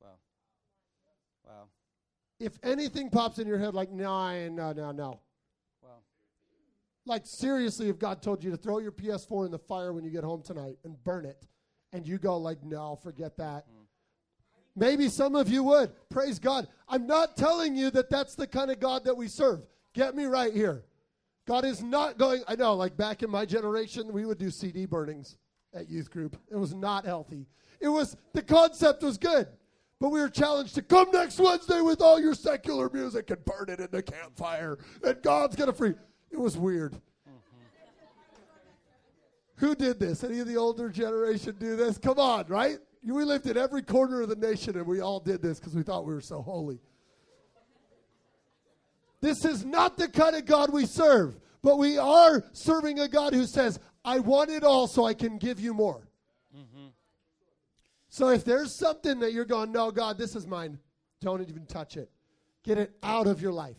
wow. 0.00 0.08
Wow. 1.44 1.64
If 2.38 2.58
anything 2.62 3.10
pops 3.10 3.38
in 3.38 3.46
your 3.46 3.58
head, 3.58 3.74
like, 3.74 3.90
no, 3.90 4.48
no, 4.48 4.72
no, 4.72 4.92
no. 4.92 5.20
Wow. 5.82 5.88
Like, 7.04 7.26
seriously, 7.26 7.88
if 7.88 7.98
God 7.98 8.22
told 8.22 8.44
you 8.44 8.50
to 8.50 8.56
throw 8.56 8.78
your 8.78 8.92
PS4 8.92 9.46
in 9.46 9.50
the 9.50 9.58
fire 9.58 9.92
when 9.92 10.04
you 10.04 10.10
get 10.10 10.22
home 10.22 10.42
tonight 10.42 10.76
and 10.84 11.02
burn 11.02 11.24
it, 11.24 11.46
and 11.92 12.06
you 12.06 12.18
go, 12.18 12.36
like, 12.38 12.62
no, 12.62 12.98
forget 13.02 13.36
that. 13.36 13.64
Hmm. 13.68 13.81
Maybe 14.74 15.08
some 15.08 15.34
of 15.34 15.48
you 15.48 15.62
would. 15.64 15.92
Praise 16.08 16.38
God. 16.38 16.66
I'm 16.88 17.06
not 17.06 17.36
telling 17.36 17.76
you 17.76 17.90
that 17.90 18.08
that's 18.08 18.34
the 18.34 18.46
kind 18.46 18.70
of 18.70 18.80
God 18.80 19.04
that 19.04 19.16
we 19.16 19.28
serve. 19.28 19.60
Get 19.92 20.16
me 20.16 20.24
right 20.24 20.52
here. 20.54 20.84
God 21.46 21.64
is 21.64 21.82
not 21.82 22.18
going, 22.18 22.42
I 22.46 22.54
know, 22.54 22.74
like 22.74 22.96
back 22.96 23.22
in 23.22 23.30
my 23.30 23.44
generation, 23.44 24.12
we 24.12 24.24
would 24.24 24.38
do 24.38 24.50
CD 24.50 24.86
burnings 24.86 25.36
at 25.74 25.88
youth 25.88 26.10
group. 26.10 26.36
It 26.50 26.56
was 26.56 26.74
not 26.74 27.04
healthy. 27.04 27.46
It 27.80 27.88
was, 27.88 28.16
the 28.32 28.42
concept 28.42 29.02
was 29.02 29.18
good, 29.18 29.48
but 30.00 30.10
we 30.10 30.20
were 30.20 30.28
challenged 30.28 30.74
to 30.76 30.82
come 30.82 31.10
next 31.10 31.38
Wednesday 31.38 31.80
with 31.80 32.00
all 32.00 32.20
your 32.20 32.34
secular 32.34 32.88
music 32.90 33.30
and 33.30 33.44
burn 33.44 33.66
it 33.68 33.80
in 33.80 33.88
the 33.90 34.02
campfire, 34.02 34.78
and 35.02 35.20
God's 35.22 35.56
going 35.56 35.70
to 35.70 35.76
free. 35.76 35.94
It 36.30 36.38
was 36.38 36.56
weird. 36.56 36.92
Mm-hmm. 36.92 37.38
Who 39.56 39.74
did 39.74 39.98
this? 39.98 40.22
Any 40.22 40.38
of 40.38 40.46
the 40.46 40.56
older 40.56 40.88
generation 40.90 41.56
do 41.58 41.74
this? 41.74 41.98
Come 41.98 42.20
on, 42.20 42.46
right? 42.46 42.78
We 43.04 43.24
lived 43.24 43.46
in 43.46 43.56
every 43.56 43.82
corner 43.82 44.22
of 44.22 44.28
the 44.28 44.36
nation 44.36 44.76
and 44.76 44.86
we 44.86 45.00
all 45.00 45.20
did 45.20 45.42
this 45.42 45.58
because 45.58 45.74
we 45.74 45.82
thought 45.82 46.06
we 46.06 46.14
were 46.14 46.20
so 46.20 46.40
holy. 46.40 46.80
This 49.20 49.44
is 49.44 49.64
not 49.64 49.96
the 49.96 50.08
kind 50.08 50.34
of 50.36 50.46
God 50.46 50.72
we 50.72 50.86
serve, 50.86 51.38
but 51.62 51.78
we 51.78 51.98
are 51.98 52.44
serving 52.52 53.00
a 53.00 53.08
God 53.08 53.34
who 53.34 53.46
says, 53.46 53.78
I 54.04 54.18
want 54.18 54.50
it 54.50 54.64
all 54.64 54.86
so 54.86 55.04
I 55.04 55.14
can 55.14 55.38
give 55.38 55.60
you 55.60 55.74
more. 55.74 56.08
So 58.12 58.28
if 58.28 58.44
there's 58.44 58.74
something 58.74 59.20
that 59.20 59.32
you're 59.32 59.46
going, 59.46 59.72
no, 59.72 59.90
God, 59.90 60.18
this 60.18 60.36
is 60.36 60.46
mine, 60.46 60.78
don't 61.22 61.40
even 61.48 61.64
touch 61.64 61.96
it. 61.96 62.10
Get 62.62 62.76
it 62.76 62.92
out 63.02 63.26
of 63.26 63.40
your 63.40 63.52
life. 63.52 63.78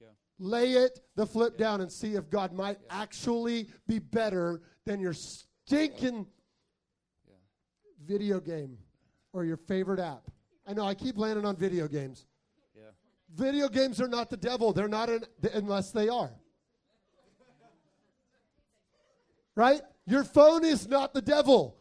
Yeah. 0.00 0.06
Lay 0.38 0.72
it 0.72 1.00
the 1.14 1.26
flip 1.26 1.58
down 1.58 1.82
and 1.82 1.92
see 1.92 2.14
if 2.14 2.30
God 2.30 2.54
might 2.54 2.78
actually 2.88 3.68
be 3.86 3.98
better 3.98 4.62
than 4.86 4.98
your 4.98 5.12
stinking 5.12 6.26
video 8.08 8.40
game 8.40 8.78
or 9.32 9.44
your 9.44 9.58
favorite 9.58 10.00
app. 10.00 10.30
I 10.66 10.72
know 10.72 10.84
I 10.84 10.94
keep 10.94 11.18
landing 11.18 11.44
on 11.44 11.56
video 11.56 11.86
games. 11.86 12.26
Yeah. 12.74 12.90
Video 13.34 13.68
games 13.68 14.00
are 14.00 14.08
not 14.08 14.30
the 14.30 14.36
devil. 14.36 14.72
They're 14.72 14.88
not 14.88 15.10
in, 15.10 15.24
th- 15.42 15.54
unless 15.54 15.92
they 15.92 16.08
are. 16.08 16.32
Right? 19.54 19.82
Your 20.06 20.24
phone 20.24 20.64
is 20.64 20.88
not 20.88 21.12
the 21.12 21.20
devil. 21.20 21.76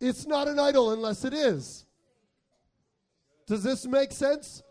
It's 0.00 0.26
not 0.26 0.48
an 0.48 0.58
idol 0.58 0.92
unless 0.92 1.24
it 1.24 1.34
is. 1.34 1.84
Does 3.46 3.62
this 3.62 3.86
make 3.86 4.12
sense? 4.12 4.62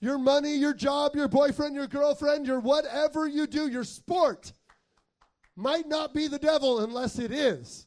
Your 0.00 0.18
money, 0.18 0.54
your 0.56 0.74
job, 0.74 1.16
your 1.16 1.28
boyfriend, 1.28 1.74
your 1.74 1.86
girlfriend, 1.86 2.46
your 2.46 2.60
whatever 2.60 3.26
you 3.26 3.46
do, 3.46 3.68
your 3.68 3.84
sport 3.84 4.52
might 5.56 5.88
not 5.88 6.14
be 6.14 6.28
the 6.28 6.38
devil 6.38 6.80
unless 6.80 7.18
it 7.18 7.32
is. 7.32 7.85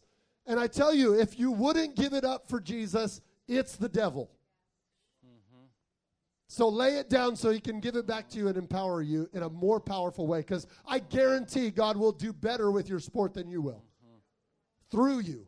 And 0.50 0.60
I 0.60 0.68
tell 0.68 0.94
you, 0.94 1.14
if 1.14 1.40
you 1.40 1.52
wouldn't 1.52 1.96
give 1.96 2.14
it 2.14 2.26
up 2.26 2.50
for 2.50 2.60
Jesus, 2.60 3.22
it's 3.48 3.76
the 3.76 3.88
devil. 3.88 4.32
Mm-hmm. 5.24 5.66
So 6.48 6.68
lay 6.68 6.96
it 6.96 7.08
down 7.08 7.36
so 7.36 7.52
he 7.52 7.60
can 7.60 7.80
give 7.80 7.96
it 7.96 8.08
back 8.08 8.28
to 8.32 8.38
you 8.40 8.48
and 8.48 8.58
empower 8.58 9.04
you 9.04 9.30
in 9.32 9.44
a 9.44 9.50
more 9.50 9.80
powerful 9.80 10.26
way. 10.26 10.40
Because 10.40 10.66
I 10.88 11.00
guarantee 11.00 11.70
God 11.70 11.96
will 11.96 12.12
do 12.12 12.34
better 12.34 12.72
with 12.72 12.90
your 12.90 13.00
sport 13.00 13.36
than 13.36 13.48
you 13.48 13.62
will. 13.62 13.86
Mm-hmm. 14.04 14.18
Through 14.90 15.20
you. 15.20 15.46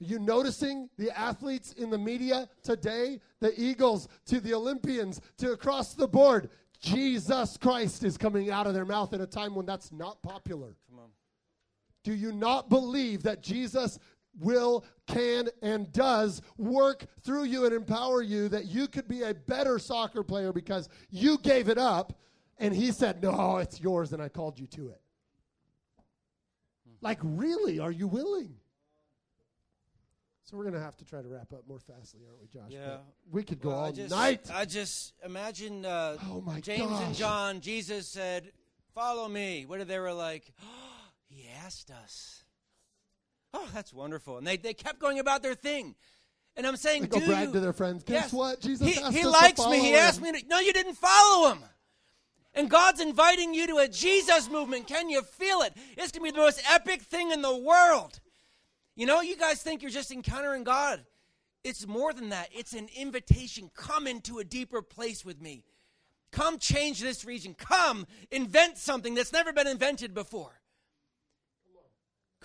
Are 0.00 0.04
you 0.04 0.18
noticing 0.18 0.90
the 0.98 1.16
athletes 1.18 1.72
in 1.72 1.88
the 1.88 1.96
media 1.96 2.48
today? 2.62 3.20
The 3.40 3.58
Eagles 3.58 4.08
to 4.26 4.40
the 4.40 4.52
Olympians 4.52 5.22
to 5.38 5.52
across 5.52 5.94
the 5.94 6.06
board. 6.06 6.50
Jesus 6.80 7.56
Christ 7.56 8.04
is 8.04 8.18
coming 8.18 8.50
out 8.50 8.66
of 8.66 8.74
their 8.74 8.84
mouth 8.84 9.14
at 9.14 9.22
a 9.22 9.26
time 9.26 9.54
when 9.54 9.64
that's 9.64 9.90
not 9.92 10.22
popular. 10.22 10.76
Do 12.06 12.14
you 12.14 12.30
not 12.30 12.68
believe 12.70 13.24
that 13.24 13.42
Jesus 13.42 13.98
will, 14.38 14.84
can, 15.08 15.48
and 15.60 15.90
does 15.90 16.40
work 16.56 17.04
through 17.22 17.44
you 17.46 17.64
and 17.64 17.74
empower 17.74 18.22
you 18.22 18.48
that 18.50 18.66
you 18.66 18.86
could 18.86 19.08
be 19.08 19.22
a 19.22 19.34
better 19.34 19.80
soccer 19.80 20.22
player 20.22 20.52
because 20.52 20.88
you 21.10 21.36
gave 21.38 21.68
it 21.68 21.78
up 21.78 22.16
and 22.58 22.72
he 22.72 22.92
said, 22.92 23.20
No, 23.24 23.56
it's 23.56 23.80
yours, 23.80 24.12
and 24.12 24.22
I 24.22 24.28
called 24.28 24.60
you 24.60 24.68
to 24.68 24.90
it? 24.90 25.00
Like, 27.00 27.18
really? 27.24 27.80
Are 27.80 27.90
you 27.90 28.06
willing? 28.06 28.54
So 30.44 30.56
we're 30.56 30.62
going 30.62 30.74
to 30.74 30.80
have 30.80 30.96
to 30.98 31.04
try 31.04 31.22
to 31.22 31.28
wrap 31.28 31.52
up 31.52 31.64
more 31.66 31.80
fastly, 31.80 32.20
aren't 32.24 32.40
we, 32.40 32.46
Josh? 32.46 32.70
Yeah. 32.70 32.86
But 32.86 33.04
we 33.32 33.42
could 33.42 33.60
go 33.60 33.70
Well, 33.70 33.78
all 33.80 33.84
I 33.86 33.90
just, 33.90 34.10
night. 34.12 34.48
I 34.54 34.64
just 34.64 35.14
imagine 35.24 35.84
uh, 35.84 36.18
Oh, 36.30 36.40
my 36.40 36.60
James 36.60 37.00
and. 37.00 37.16
John. 37.16 37.60
Jesus 37.60 38.06
said, 38.06 38.52
"Follow 38.94 39.26
me." 39.26 39.66
What 39.66 39.80
if 39.80 39.88
they 39.88 39.98
were 39.98 40.12
like? 40.12 40.52
Asked 41.66 41.90
us. 41.90 42.44
Oh, 43.52 43.68
that's 43.74 43.92
wonderful. 43.92 44.38
And 44.38 44.46
they, 44.46 44.56
they 44.56 44.74
kept 44.74 45.00
going 45.00 45.18
about 45.18 45.42
their 45.42 45.54
thing. 45.54 45.96
And 46.56 46.66
I'm 46.66 46.76
saying, 46.76 47.02
They 47.02 47.08
go 47.08 47.26
brag 47.26 47.48
you, 47.48 47.52
to 47.54 47.60
their 47.60 47.72
friends. 47.72 48.04
Guess 48.04 48.24
Yes. 48.26 48.32
what? 48.32 48.60
Jesus 48.60 48.86
he, 48.86 49.18
he 49.18 49.24
likes 49.24 49.64
me. 49.66 49.80
He 49.80 49.90
him." 49.90 49.96
asked 49.96 50.22
me 50.22 50.32
to. 50.32 50.46
No, 50.46 50.58
you 50.60 50.72
didn't 50.72 50.94
follow 50.94 51.52
him. 51.52 51.64
And 52.54 52.70
God's 52.70 53.00
inviting 53.00 53.52
you 53.52 53.66
to 53.66 53.76
a 53.78 53.88
Jesus 53.88 54.48
movement. 54.48 54.86
Can 54.86 55.10
you 55.10 55.22
feel 55.22 55.60
it? 55.60 55.74
It's 55.98 56.12
going 56.12 56.12
to 56.12 56.20
be 56.22 56.30
the 56.30 56.38
most 56.38 56.62
epic 56.70 57.02
thing 57.02 57.30
in 57.30 57.42
the 57.42 57.54
world. 57.54 58.20
You 58.94 59.04
know, 59.04 59.20
you 59.20 59.36
guys 59.36 59.60
think 59.60 59.82
you're 59.82 59.90
just 59.90 60.10
encountering 60.10 60.64
God. 60.64 61.04
It's 61.64 61.86
more 61.86 62.14
than 62.14 62.30
that. 62.30 62.48
It's 62.52 62.72
an 62.72 62.88
invitation. 62.96 63.70
Come 63.74 64.06
into 64.06 64.38
a 64.38 64.44
deeper 64.44 64.80
place 64.80 65.24
with 65.24 65.42
me. 65.42 65.64
Come 66.30 66.58
change 66.58 67.00
this 67.00 67.24
region. 67.24 67.54
Come 67.54 68.06
invent 68.30 68.78
something 68.78 69.14
that's 69.14 69.32
never 69.32 69.52
been 69.52 69.66
invented 69.66 70.14
before. 70.14 70.60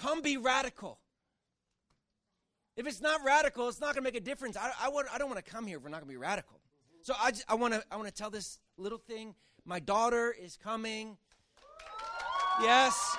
Come 0.01 0.21
be 0.21 0.37
radical. 0.37 0.97
If 2.75 2.87
it's 2.87 3.01
not 3.01 3.23
radical, 3.23 3.67
it's 3.67 3.79
not 3.79 3.93
going 3.93 4.03
to 4.03 4.07
make 4.07 4.15
a 4.15 4.23
difference. 4.23 4.57
I, 4.57 4.71
I, 4.81 4.89
would, 4.89 5.05
I 5.13 5.19
don't 5.19 5.29
want 5.29 5.43
to 5.43 5.51
come 5.51 5.67
here 5.67 5.77
if 5.77 5.83
we're 5.83 5.89
not 5.89 5.97
going 5.97 6.07
to 6.07 6.13
be 6.13 6.17
radical. 6.17 6.59
So 7.03 7.13
I, 7.21 7.31
just, 7.31 7.45
I 7.47 7.55
want 7.55 7.73
to 7.75 7.83
I 7.91 7.97
want 7.97 8.07
to 8.07 8.13
tell 8.13 8.29
this 8.29 8.59
little 8.77 8.97
thing. 8.97 9.35
My 9.65 9.79
daughter 9.79 10.33
is 10.39 10.57
coming. 10.57 11.17
Yes. 12.61 13.15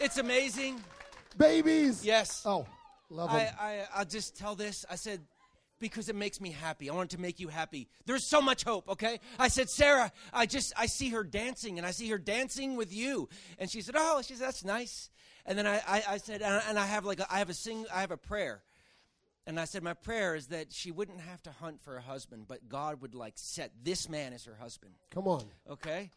It's 0.00 0.18
amazing. 0.18 0.82
Babies. 1.36 2.04
Yes. 2.04 2.42
Oh, 2.44 2.66
love 3.10 3.30
them. 3.30 3.52
I, 3.60 3.64
I, 3.64 3.84
I'll 3.94 4.04
just 4.04 4.36
tell 4.36 4.54
this. 4.56 4.84
I 4.90 4.96
said, 4.96 5.20
because 5.78 6.08
it 6.08 6.16
makes 6.16 6.40
me 6.40 6.50
happy. 6.50 6.90
I 6.90 6.94
want 6.94 7.10
to 7.10 7.20
make 7.20 7.40
you 7.40 7.48
happy. 7.48 7.88
There's 8.06 8.26
so 8.26 8.40
much 8.40 8.64
hope, 8.64 8.88
okay? 8.88 9.20
I 9.38 9.48
said, 9.48 9.70
Sarah, 9.70 10.12
I 10.32 10.46
just, 10.46 10.72
I 10.76 10.86
see 10.86 11.10
her 11.10 11.24
dancing, 11.24 11.78
and 11.78 11.86
I 11.86 11.90
see 11.90 12.08
her 12.08 12.18
dancing 12.18 12.76
with 12.76 12.92
you. 12.92 13.28
And 13.58 13.70
she 13.70 13.80
said, 13.80 13.94
oh, 13.96 14.22
she 14.22 14.34
said, 14.34 14.46
that's 14.46 14.64
nice. 14.64 15.10
And 15.46 15.58
then 15.58 15.66
I, 15.66 15.76
I, 15.86 16.02
I 16.10 16.16
said, 16.18 16.42
and 16.42 16.54
I, 16.54 16.62
and 16.68 16.78
I 16.78 16.86
have 16.86 17.04
like, 17.04 17.20
a, 17.20 17.26
I 17.32 17.38
have 17.38 17.50
a 17.50 17.54
sing, 17.54 17.86
I 17.92 18.00
have 18.00 18.10
a 18.10 18.16
prayer. 18.16 18.62
And 19.46 19.58
I 19.58 19.64
said, 19.64 19.82
my 19.82 19.94
prayer 19.94 20.34
is 20.34 20.48
that 20.48 20.74
she 20.74 20.90
wouldn't 20.90 21.22
have 21.22 21.42
to 21.44 21.50
hunt 21.50 21.80
for 21.82 21.96
a 21.96 22.02
husband, 22.02 22.44
but 22.46 22.68
God 22.68 23.00
would 23.00 23.14
like 23.14 23.32
set 23.36 23.72
this 23.82 24.06
man 24.08 24.34
as 24.34 24.44
her 24.44 24.56
husband. 24.60 24.92
Come 25.10 25.26
on. 25.26 25.44
Okay? 25.70 26.10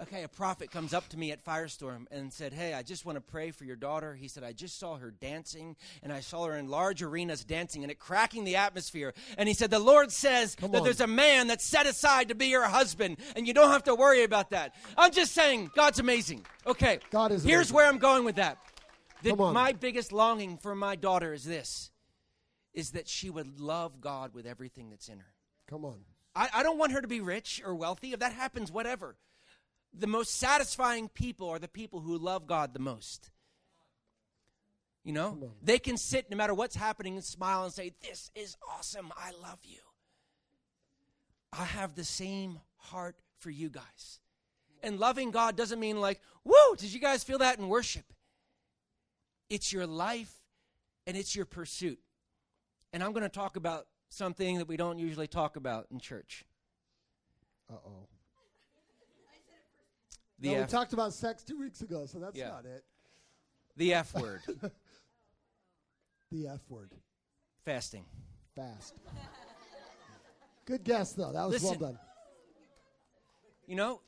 Okay, 0.00 0.22
a 0.22 0.28
prophet 0.28 0.70
comes 0.70 0.94
up 0.94 1.08
to 1.08 1.18
me 1.18 1.32
at 1.32 1.44
Firestorm 1.44 2.06
and 2.12 2.32
said, 2.32 2.52
Hey, 2.52 2.72
I 2.72 2.82
just 2.82 3.04
want 3.04 3.16
to 3.16 3.20
pray 3.20 3.50
for 3.50 3.64
your 3.64 3.74
daughter. 3.74 4.14
He 4.14 4.28
said, 4.28 4.44
I 4.44 4.52
just 4.52 4.78
saw 4.78 4.96
her 4.96 5.10
dancing, 5.10 5.74
and 6.04 6.12
I 6.12 6.20
saw 6.20 6.44
her 6.46 6.56
in 6.56 6.68
large 6.68 7.02
arenas 7.02 7.44
dancing 7.44 7.82
and 7.82 7.90
it 7.90 7.98
cracking 7.98 8.44
the 8.44 8.54
atmosphere. 8.56 9.12
And 9.36 9.48
he 9.48 9.54
said, 9.54 9.70
The 9.70 9.80
Lord 9.80 10.12
says 10.12 10.54
Come 10.54 10.70
that 10.70 10.78
on. 10.78 10.84
there's 10.84 11.00
a 11.00 11.08
man 11.08 11.48
that's 11.48 11.64
set 11.64 11.86
aside 11.86 12.28
to 12.28 12.36
be 12.36 12.46
your 12.46 12.64
husband, 12.64 13.16
and 13.34 13.48
you 13.48 13.52
don't 13.52 13.70
have 13.70 13.84
to 13.84 13.94
worry 13.96 14.22
about 14.22 14.50
that. 14.50 14.72
I'm 14.96 15.10
just 15.10 15.32
saying, 15.32 15.72
God's 15.74 15.98
amazing. 15.98 16.46
Okay, 16.64 17.00
God 17.10 17.32
is 17.32 17.42
here's 17.42 17.56
amazing. 17.56 17.74
where 17.74 17.86
I'm 17.86 17.98
going 17.98 18.24
with 18.24 18.36
that. 18.36 18.58
On. 19.36 19.52
my 19.52 19.72
biggest 19.72 20.12
longing 20.12 20.58
for 20.58 20.76
my 20.76 20.94
daughter 20.94 21.32
is 21.32 21.44
this 21.44 21.90
is 22.72 22.92
that 22.92 23.08
she 23.08 23.30
would 23.30 23.58
love 23.58 24.00
God 24.00 24.32
with 24.32 24.46
everything 24.46 24.90
that's 24.90 25.08
in 25.08 25.18
her. 25.18 25.34
Come 25.66 25.84
on. 25.84 25.98
I, 26.36 26.48
I 26.54 26.62
don't 26.62 26.78
want 26.78 26.92
her 26.92 27.00
to 27.00 27.08
be 27.08 27.20
rich 27.20 27.60
or 27.66 27.74
wealthy. 27.74 28.12
If 28.12 28.20
that 28.20 28.32
happens, 28.32 28.70
whatever. 28.70 29.16
The 29.92 30.06
most 30.06 30.36
satisfying 30.36 31.08
people 31.08 31.48
are 31.48 31.58
the 31.58 31.68
people 31.68 32.00
who 32.00 32.18
love 32.18 32.46
God 32.46 32.72
the 32.72 32.78
most. 32.80 33.30
You 35.04 35.12
know? 35.12 35.52
They 35.62 35.78
can 35.78 35.96
sit 35.96 36.30
no 36.30 36.36
matter 36.36 36.54
what's 36.54 36.76
happening 36.76 37.14
and 37.14 37.24
smile 37.24 37.64
and 37.64 37.72
say, 37.72 37.92
This 38.02 38.30
is 38.34 38.56
awesome. 38.68 39.12
I 39.16 39.30
love 39.42 39.58
you. 39.64 39.80
I 41.52 41.64
have 41.64 41.94
the 41.94 42.04
same 42.04 42.60
heart 42.76 43.16
for 43.38 43.50
you 43.50 43.70
guys. 43.70 44.20
And 44.82 44.98
loving 44.98 45.30
God 45.30 45.56
doesn't 45.56 45.80
mean 45.80 46.00
like, 46.00 46.20
woo, 46.44 46.76
did 46.76 46.92
you 46.92 47.00
guys 47.00 47.24
feel 47.24 47.38
that 47.38 47.58
in 47.58 47.68
worship? 47.68 48.04
It's 49.50 49.72
your 49.72 49.86
life 49.86 50.32
and 51.06 51.16
it's 51.16 51.34
your 51.34 51.46
pursuit. 51.46 51.98
And 52.92 53.02
I'm 53.02 53.12
going 53.12 53.22
to 53.22 53.28
talk 53.28 53.56
about 53.56 53.86
something 54.08 54.58
that 54.58 54.68
we 54.68 54.76
don't 54.76 54.98
usually 54.98 55.26
talk 55.26 55.56
about 55.56 55.86
in 55.90 56.00
church. 56.00 56.44
Uh 57.70 57.76
oh. 57.86 58.08
The 60.38 60.54
No, 60.54 60.60
we 60.60 60.66
talked 60.66 60.92
about 60.92 61.12
sex 61.12 61.42
two 61.42 61.58
weeks 61.58 61.80
ago, 61.80 62.06
so 62.06 62.18
that's 62.18 62.36
Yeah. 62.36 62.48
not 62.50 62.64
it. 62.66 62.84
the 63.76 63.94
F 63.94 64.14
word, 64.14 64.42
The 66.30 66.48
F 66.48 66.60
word. 66.68 66.92
fasting. 67.64 68.04
Fast. 68.54 68.94
Good 70.64 70.84
guess, 70.84 71.12
though. 71.12 71.32
That 71.32 71.44
was 71.44 71.62
Listen. 71.62 71.78
well 71.80 71.90
done. 71.92 71.98
You 73.66 73.76
know, 73.76 74.00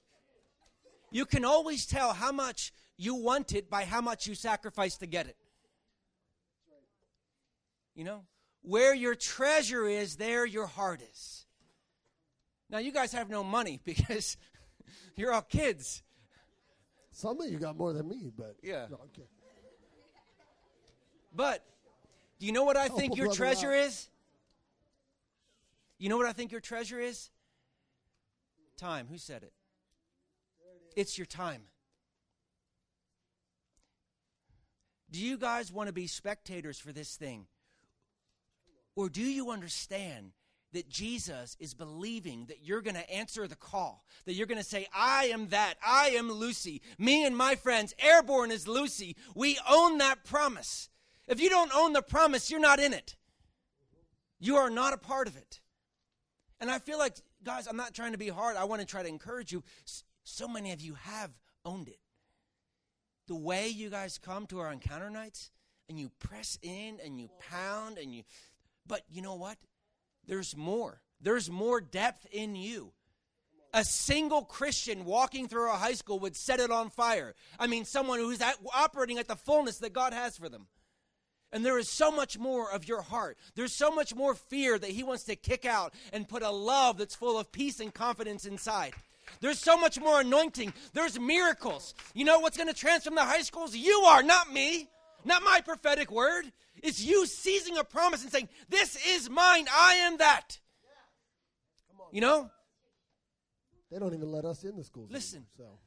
you 1.10 1.24
can 1.24 1.44
always 1.44 1.86
tell 1.86 2.12
how 2.12 2.32
much 2.32 2.72
you 2.96 3.14
want 3.14 3.52
it 3.52 3.70
by 3.70 3.84
how 3.84 4.00
much 4.00 4.26
you 4.26 4.34
sacrifice 4.34 4.96
to 4.98 5.06
get 5.06 5.26
it. 5.26 5.36
You 7.94 8.04
know, 8.04 8.24
where 8.62 8.94
your 8.94 9.14
treasure 9.14 9.86
is, 9.86 10.16
there 10.16 10.44
your 10.46 10.66
heart 10.66 11.02
is. 11.02 11.46
Now, 12.68 12.78
you 12.78 12.92
guys 12.92 13.12
have 13.12 13.28
no 13.28 13.42
money 13.42 13.80
because 13.84 14.36
you're 15.16 15.32
all 15.32 15.42
kids. 15.42 16.02
Some 17.12 17.40
of 17.40 17.50
you 17.50 17.58
got 17.58 17.76
more 17.76 17.92
than 17.92 18.08
me, 18.08 18.32
but 18.36 18.56
Yeah. 18.62 18.86
No, 18.90 18.96
okay. 19.06 19.28
But 21.34 21.64
do 22.38 22.46
you 22.46 22.52
know 22.52 22.64
what 22.64 22.76
I 22.76 22.86
Help 22.86 22.98
think 22.98 23.16
your 23.16 23.32
treasure 23.32 23.70
out. 23.72 23.78
is? 23.78 24.08
You 25.98 26.08
know 26.08 26.16
what 26.16 26.26
I 26.26 26.32
think 26.32 26.50
your 26.50 26.60
treasure 26.60 26.98
is? 26.98 27.30
Time. 28.76 29.06
Who 29.10 29.18
said 29.18 29.42
it? 29.42 29.52
It's 30.96 31.18
your 31.18 31.26
time. 31.26 31.62
Do 35.10 35.20
you 35.20 35.36
guys 35.36 35.72
want 35.72 35.88
to 35.88 35.92
be 35.92 36.06
spectators 36.06 36.78
for 36.78 36.92
this 36.92 37.16
thing? 37.16 37.46
Or 38.96 39.08
do 39.08 39.22
you 39.22 39.50
understand 39.50 40.32
that 40.72 40.88
Jesus 40.88 41.56
is 41.58 41.74
believing 41.74 42.46
that 42.46 42.62
you're 42.62 42.82
going 42.82 42.94
to 42.96 43.10
answer 43.10 43.46
the 43.46 43.56
call? 43.56 44.04
That 44.24 44.34
you're 44.34 44.46
going 44.46 44.58
to 44.58 44.64
say, 44.64 44.86
I 44.94 45.26
am 45.26 45.48
that. 45.48 45.74
I 45.84 46.10
am 46.10 46.30
Lucy. 46.30 46.82
Me 46.98 47.24
and 47.24 47.36
my 47.36 47.56
friends, 47.56 47.94
airborne 47.98 48.50
is 48.50 48.68
Lucy. 48.68 49.16
We 49.34 49.58
own 49.68 49.98
that 49.98 50.24
promise. 50.24 50.88
If 51.26 51.40
you 51.40 51.48
don't 51.48 51.74
own 51.74 51.92
the 51.92 52.02
promise, 52.02 52.50
you're 52.50 52.60
not 52.60 52.80
in 52.80 52.92
it. 52.92 53.16
You 54.38 54.56
are 54.56 54.70
not 54.70 54.92
a 54.92 54.98
part 54.98 55.28
of 55.28 55.36
it. 55.36 55.60
And 56.60 56.70
I 56.70 56.78
feel 56.78 56.98
like, 56.98 57.16
guys, 57.42 57.66
I'm 57.66 57.76
not 57.76 57.94
trying 57.94 58.12
to 58.12 58.18
be 58.18 58.28
hard. 58.28 58.56
I 58.56 58.64
want 58.64 58.80
to 58.80 58.86
try 58.86 59.02
to 59.02 59.08
encourage 59.08 59.52
you. 59.52 59.62
So 60.24 60.46
many 60.48 60.72
of 60.72 60.80
you 60.80 60.94
have 60.94 61.30
owned 61.64 61.88
it. 61.88 61.98
The 63.26 63.36
way 63.36 63.68
you 63.68 63.90
guys 63.90 64.18
come 64.18 64.46
to 64.46 64.58
our 64.60 64.72
encounter 64.72 65.10
nights 65.10 65.50
and 65.88 65.98
you 65.98 66.10
press 66.18 66.58
in 66.62 66.98
and 67.04 67.20
you 67.20 67.28
pound 67.38 67.98
and 67.98 68.14
you, 68.14 68.22
but 68.86 69.02
you 69.08 69.22
know 69.22 69.34
what? 69.34 69.56
There's 70.30 70.56
more. 70.56 71.00
There's 71.20 71.50
more 71.50 71.80
depth 71.80 72.24
in 72.30 72.54
you. 72.54 72.92
A 73.74 73.82
single 73.82 74.42
Christian 74.42 75.04
walking 75.04 75.48
through 75.48 75.68
a 75.72 75.76
high 75.76 75.94
school 75.94 76.20
would 76.20 76.36
set 76.36 76.60
it 76.60 76.70
on 76.70 76.88
fire. 76.88 77.34
I 77.58 77.66
mean, 77.66 77.84
someone 77.84 78.20
who's 78.20 78.40
at, 78.40 78.54
operating 78.72 79.18
at 79.18 79.26
the 79.26 79.34
fullness 79.34 79.78
that 79.78 79.92
God 79.92 80.12
has 80.12 80.38
for 80.38 80.48
them. 80.48 80.68
And 81.50 81.66
there 81.66 81.80
is 81.80 81.88
so 81.88 82.12
much 82.12 82.38
more 82.38 82.70
of 82.70 82.86
your 82.86 83.02
heart. 83.02 83.38
There's 83.56 83.74
so 83.74 83.90
much 83.90 84.14
more 84.14 84.36
fear 84.36 84.78
that 84.78 84.90
He 84.90 85.02
wants 85.02 85.24
to 85.24 85.34
kick 85.34 85.66
out 85.66 85.94
and 86.12 86.28
put 86.28 86.44
a 86.44 86.50
love 86.50 86.98
that's 86.98 87.16
full 87.16 87.36
of 87.36 87.50
peace 87.50 87.80
and 87.80 87.92
confidence 87.92 88.44
inside. 88.44 88.92
There's 89.40 89.58
so 89.58 89.76
much 89.76 89.98
more 89.98 90.20
anointing. 90.20 90.72
There's 90.92 91.18
miracles. 91.18 91.92
You 92.14 92.24
know 92.24 92.38
what's 92.38 92.56
going 92.56 92.68
to 92.68 92.74
transform 92.74 93.16
the 93.16 93.24
high 93.24 93.42
schools? 93.42 93.74
You 93.74 94.02
are, 94.06 94.22
not 94.22 94.52
me, 94.52 94.88
not 95.24 95.42
my 95.42 95.60
prophetic 95.64 96.10
word. 96.10 96.44
It's 96.82 97.02
you 97.02 97.26
seizing 97.26 97.76
a 97.76 97.84
promise 97.84 98.22
and 98.22 98.32
saying, 98.32 98.48
This 98.68 98.96
is 99.06 99.28
mine. 99.28 99.66
I 99.72 99.94
am 99.94 100.18
that. 100.18 100.58
You 102.12 102.20
know? 102.20 102.50
They 103.90 103.98
don't 103.98 104.14
even 104.14 104.30
let 104.30 104.44
us 104.44 104.64
in 104.64 104.76
the 104.76 104.84
schools. 104.84 105.08
Listen. 105.10 105.46
anymore, 105.58 105.78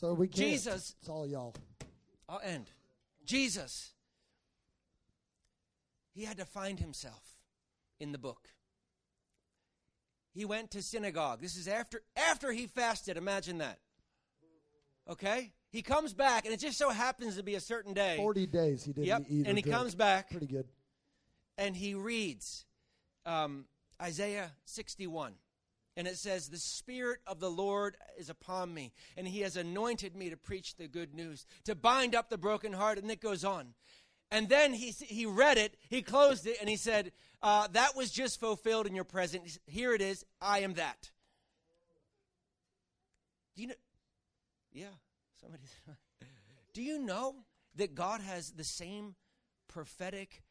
so, 0.00 0.08
so 0.08 0.14
we 0.14 0.26
can't. 0.28 0.36
Jesus- 0.36 0.94
It's 1.00 1.08
all 1.08 1.26
y'all. 1.26 1.54
I'll 2.28 2.40
end. 2.44 2.70
Jesus, 3.24 3.92
he 6.14 6.24
had 6.24 6.38
to 6.38 6.44
find 6.44 6.78
himself 6.80 7.22
in 8.00 8.12
the 8.12 8.18
book. 8.18 8.48
He 10.34 10.44
went 10.44 10.70
to 10.72 10.82
synagogue. 10.82 11.40
This 11.40 11.56
is 11.56 11.68
after 11.68 12.02
after 12.16 12.52
he 12.52 12.66
fasted. 12.66 13.16
Imagine 13.16 13.58
that. 13.58 13.78
Okay? 15.08 15.52
He 15.70 15.82
comes 15.82 16.12
back, 16.14 16.44
and 16.44 16.52
it 16.54 16.60
just 16.60 16.78
so 16.78 16.90
happens 16.90 17.36
to 17.36 17.42
be 17.42 17.54
a 17.54 17.60
certain 17.60 17.94
day. 17.94 18.16
Forty 18.16 18.46
days 18.46 18.84
he 18.84 18.92
didn't 18.92 19.06
Yep. 19.06 19.22
eat. 19.28 19.46
And 19.46 19.56
he 19.58 19.62
drink. 19.62 19.76
comes 19.76 19.94
back, 19.94 20.30
Pretty 20.30 20.46
good. 20.46 20.66
and 21.58 21.74
he 21.76 21.94
reads 21.94 22.66
um, 23.24 23.66
Isaiah 24.00 24.52
61. 24.64 25.34
And 25.94 26.06
it 26.08 26.16
says, 26.16 26.48
The 26.48 26.56
Spirit 26.56 27.20
of 27.26 27.38
the 27.38 27.50
Lord 27.50 27.96
is 28.18 28.30
upon 28.30 28.72
me, 28.72 28.92
and 29.16 29.28
He 29.28 29.40
has 29.40 29.58
anointed 29.58 30.16
me 30.16 30.30
to 30.30 30.38
preach 30.38 30.76
the 30.76 30.88
good 30.88 31.14
news, 31.14 31.44
to 31.64 31.74
bind 31.74 32.14
up 32.14 32.30
the 32.30 32.38
broken 32.38 32.72
heart. 32.72 32.96
And 32.98 33.10
it 33.10 33.20
goes 33.20 33.44
on. 33.44 33.74
And 34.30 34.48
then 34.48 34.72
he, 34.72 34.90
he 34.92 35.26
read 35.26 35.58
it, 35.58 35.76
he 35.90 36.00
closed 36.00 36.46
it, 36.46 36.56
and 36.60 36.68
he 36.70 36.76
said, 36.76 37.12
uh, 37.42 37.68
That 37.72 37.94
was 37.94 38.10
just 38.10 38.40
fulfilled 38.40 38.86
in 38.86 38.94
your 38.94 39.04
presence. 39.04 39.58
Here 39.66 39.92
it 39.94 40.00
is. 40.00 40.24
I 40.40 40.60
am 40.60 40.72
that. 40.74 41.10
Do 43.54 43.60
you 43.62 43.68
know? 43.68 43.74
Yeah, 44.72 44.86
somebody. 45.40 45.62
Do 46.74 46.82
you 46.82 46.98
know 46.98 47.34
that 47.76 47.94
God 47.94 48.20
has 48.20 48.50
the 48.50 48.64
same 48.64 49.14
prophetic 49.68 50.42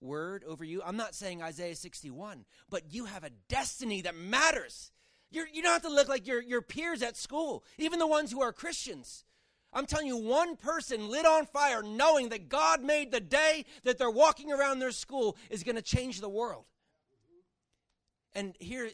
word 0.00 0.44
over 0.46 0.64
you. 0.64 0.82
I'm 0.84 0.96
not 0.96 1.14
saying 1.14 1.42
Isaiah 1.42 1.74
61, 1.74 2.44
but 2.68 2.92
you 2.92 3.06
have 3.06 3.24
a 3.24 3.30
destiny 3.48 4.02
that 4.02 4.16
matters. 4.16 4.92
You're, 5.30 5.48
you 5.52 5.62
don't 5.62 5.72
have 5.72 5.82
to 5.82 5.88
look 5.88 6.08
like 6.08 6.26
your, 6.26 6.40
your 6.40 6.62
peers 6.62 7.02
at 7.02 7.16
school, 7.16 7.64
even 7.78 7.98
the 7.98 8.06
ones 8.06 8.30
who 8.30 8.40
are 8.40 8.52
Christians. 8.52 9.24
I'm 9.72 9.86
telling 9.86 10.06
you, 10.06 10.16
one 10.16 10.56
person 10.56 11.10
lit 11.10 11.26
on 11.26 11.46
fire 11.46 11.82
knowing 11.82 12.30
that 12.30 12.48
God 12.48 12.82
made 12.82 13.10
the 13.10 13.20
day 13.20 13.66
that 13.84 13.98
they're 13.98 14.10
walking 14.10 14.50
around 14.50 14.78
their 14.78 14.92
school 14.92 15.36
is 15.50 15.62
going 15.62 15.76
to 15.76 15.82
change 15.82 16.20
the 16.20 16.28
world. 16.28 16.64
And 18.34 18.54
here, 18.58 18.88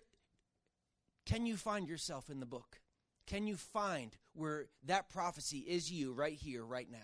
can 1.27 1.47
you 1.47 1.57
find 1.57 1.89
yourself 1.89 2.29
in 2.29 2.41
the 2.41 2.47
book? 2.47 2.81
Can 3.27 3.47
you 3.47 3.57
find 3.57 4.17
where 4.35 4.67
that 4.85 5.09
prophecy 5.09 5.59
is 5.59 5.91
you 5.91 6.13
right 6.13 6.35
here, 6.35 6.65
right 6.65 6.91
now? 6.91 6.99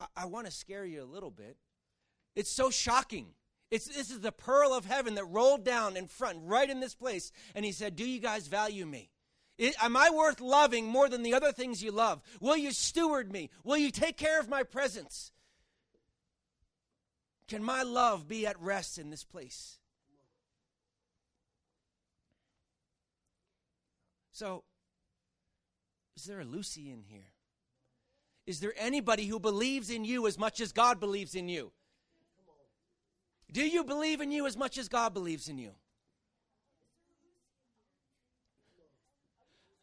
I, 0.00 0.06
I 0.22 0.26
want 0.26 0.46
to 0.46 0.52
scare 0.52 0.84
you 0.84 1.02
a 1.02 1.04
little 1.04 1.30
bit. 1.30 1.56
It's 2.34 2.50
so 2.50 2.70
shocking. 2.70 3.28
It's, 3.70 3.86
this 3.86 4.10
is 4.10 4.20
the 4.20 4.32
pearl 4.32 4.72
of 4.72 4.84
heaven 4.84 5.14
that 5.16 5.24
rolled 5.24 5.64
down 5.64 5.96
in 5.96 6.06
front, 6.06 6.38
right 6.42 6.68
in 6.68 6.80
this 6.80 6.94
place. 6.94 7.32
And 7.54 7.64
he 7.64 7.72
said, 7.72 7.96
Do 7.96 8.04
you 8.04 8.20
guys 8.20 8.46
value 8.46 8.86
me? 8.86 9.10
I- 9.60 9.74
am 9.82 9.96
I 9.96 10.10
worth 10.10 10.40
loving 10.40 10.86
more 10.86 11.08
than 11.08 11.22
the 11.22 11.34
other 11.34 11.52
things 11.52 11.82
you 11.82 11.90
love? 11.90 12.22
Will 12.40 12.56
you 12.56 12.72
steward 12.72 13.30
me? 13.30 13.50
Will 13.64 13.76
you 13.76 13.90
take 13.90 14.16
care 14.16 14.40
of 14.40 14.48
my 14.48 14.62
presence? 14.62 15.32
Can 17.46 17.62
my 17.62 17.82
love 17.82 18.28
be 18.28 18.46
at 18.46 18.60
rest 18.60 18.98
in 18.98 19.10
this 19.10 19.24
place? 19.24 19.78
So, 24.38 24.62
is 26.16 26.22
there 26.22 26.38
a 26.38 26.44
Lucy 26.44 26.92
in 26.92 27.02
here? 27.02 27.32
Is 28.46 28.60
there 28.60 28.72
anybody 28.78 29.26
who 29.26 29.40
believes 29.40 29.90
in 29.90 30.04
you 30.04 30.28
as 30.28 30.38
much 30.38 30.60
as 30.60 30.70
God 30.70 31.00
believes 31.00 31.34
in 31.34 31.48
you? 31.48 31.72
Do 33.50 33.66
you 33.66 33.82
believe 33.82 34.20
in 34.20 34.30
you 34.30 34.46
as 34.46 34.56
much 34.56 34.78
as 34.78 34.88
God 34.88 35.12
believes 35.12 35.48
in 35.48 35.58
you? 35.58 35.72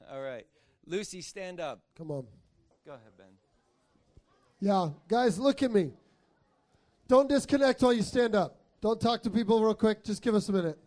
All 0.09 0.21
right. 0.21 0.47
Lucy, 0.87 1.19
stand 1.19 1.59
up. 1.59 1.81
Come 1.97 2.09
on. 2.09 2.25
Go 2.85 2.93
ahead, 2.93 3.11
Ben. 3.17 3.27
Yeah, 4.61 4.91
guys, 5.09 5.37
look 5.37 5.63
at 5.63 5.71
me. 5.73 5.91
Don't 7.09 7.27
disconnect 7.27 7.81
while 7.81 7.91
you 7.91 8.03
stand 8.03 8.35
up. 8.35 8.55
Don't 8.79 9.01
talk 9.01 9.21
to 9.23 9.29
people 9.29 9.61
real 9.61 9.75
quick. 9.75 10.01
Just 10.01 10.21
give 10.21 10.33
us 10.33 10.47
a 10.47 10.53
minute. 10.53 10.79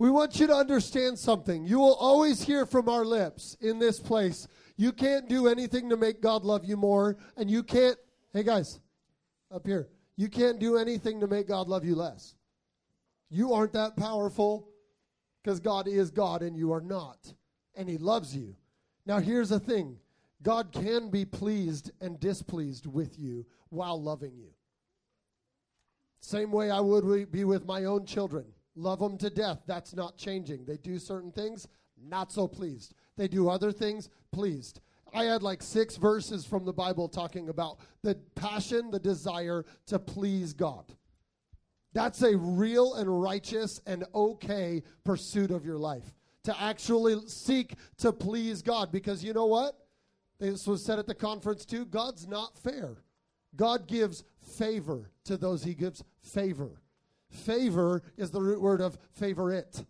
We 0.00 0.08
want 0.08 0.40
you 0.40 0.46
to 0.46 0.54
understand 0.54 1.18
something. 1.18 1.66
You 1.66 1.78
will 1.78 1.94
always 1.96 2.42
hear 2.42 2.64
from 2.64 2.88
our 2.88 3.04
lips 3.04 3.54
in 3.60 3.78
this 3.78 4.00
place. 4.00 4.48
You 4.78 4.92
can't 4.92 5.28
do 5.28 5.46
anything 5.46 5.90
to 5.90 5.96
make 5.98 6.22
God 6.22 6.42
love 6.42 6.64
you 6.64 6.78
more, 6.78 7.18
and 7.36 7.50
you 7.50 7.62
can't, 7.62 7.98
hey 8.32 8.42
guys, 8.42 8.80
up 9.54 9.66
here, 9.66 9.90
you 10.16 10.30
can't 10.30 10.58
do 10.58 10.78
anything 10.78 11.20
to 11.20 11.26
make 11.26 11.48
God 11.48 11.68
love 11.68 11.84
you 11.84 11.94
less. 11.94 12.34
You 13.28 13.52
aren't 13.52 13.74
that 13.74 13.94
powerful 13.94 14.70
because 15.44 15.60
God 15.60 15.86
is 15.86 16.10
God 16.10 16.40
and 16.40 16.56
you 16.56 16.72
are 16.72 16.80
not, 16.80 17.34
and 17.74 17.86
He 17.86 17.98
loves 17.98 18.34
you. 18.34 18.56
Now, 19.04 19.18
here's 19.18 19.50
the 19.50 19.60
thing 19.60 19.98
God 20.42 20.72
can 20.72 21.10
be 21.10 21.26
pleased 21.26 21.90
and 22.00 22.18
displeased 22.18 22.86
with 22.86 23.18
you 23.18 23.44
while 23.68 24.02
loving 24.02 24.32
you. 24.38 24.48
Same 26.20 26.52
way 26.52 26.70
I 26.70 26.80
would 26.80 27.30
be 27.30 27.44
with 27.44 27.66
my 27.66 27.84
own 27.84 28.06
children. 28.06 28.46
Love 28.76 29.00
them 29.00 29.18
to 29.18 29.30
death. 29.30 29.62
That's 29.66 29.94
not 29.94 30.16
changing. 30.16 30.64
They 30.64 30.76
do 30.76 30.98
certain 30.98 31.32
things, 31.32 31.66
not 32.02 32.32
so 32.32 32.46
pleased. 32.46 32.94
They 33.16 33.28
do 33.28 33.48
other 33.48 33.72
things, 33.72 34.08
pleased. 34.32 34.80
I 35.12 35.24
had 35.24 35.42
like 35.42 35.62
six 35.62 35.96
verses 35.96 36.44
from 36.44 36.64
the 36.64 36.72
Bible 36.72 37.08
talking 37.08 37.48
about 37.48 37.78
the 38.02 38.14
passion, 38.34 38.90
the 38.90 39.00
desire 39.00 39.64
to 39.86 39.98
please 39.98 40.52
God. 40.52 40.84
That's 41.92 42.22
a 42.22 42.36
real 42.36 42.94
and 42.94 43.20
righteous 43.20 43.80
and 43.86 44.04
okay 44.14 44.82
pursuit 45.04 45.50
of 45.50 45.64
your 45.64 45.78
life. 45.78 46.14
To 46.44 46.62
actually 46.62 47.20
seek 47.26 47.74
to 47.98 48.12
please 48.12 48.62
God. 48.62 48.92
Because 48.92 49.24
you 49.24 49.32
know 49.32 49.46
what? 49.46 49.76
This 50.38 50.66
was 50.66 50.84
said 50.84 50.98
at 50.98 51.06
the 51.06 51.14
conference 51.14 51.66
too. 51.66 51.84
God's 51.84 52.26
not 52.26 52.56
fair. 52.56 52.96
God 53.56 53.88
gives 53.88 54.24
favor 54.56 55.10
to 55.24 55.36
those 55.36 55.64
he 55.64 55.74
gives 55.74 56.04
favor. 56.22 56.80
Favor 57.30 58.02
is 58.16 58.30
the 58.30 58.40
root 58.40 58.60
word 58.60 58.80
of 58.80 58.98
favorite. 59.12 59.84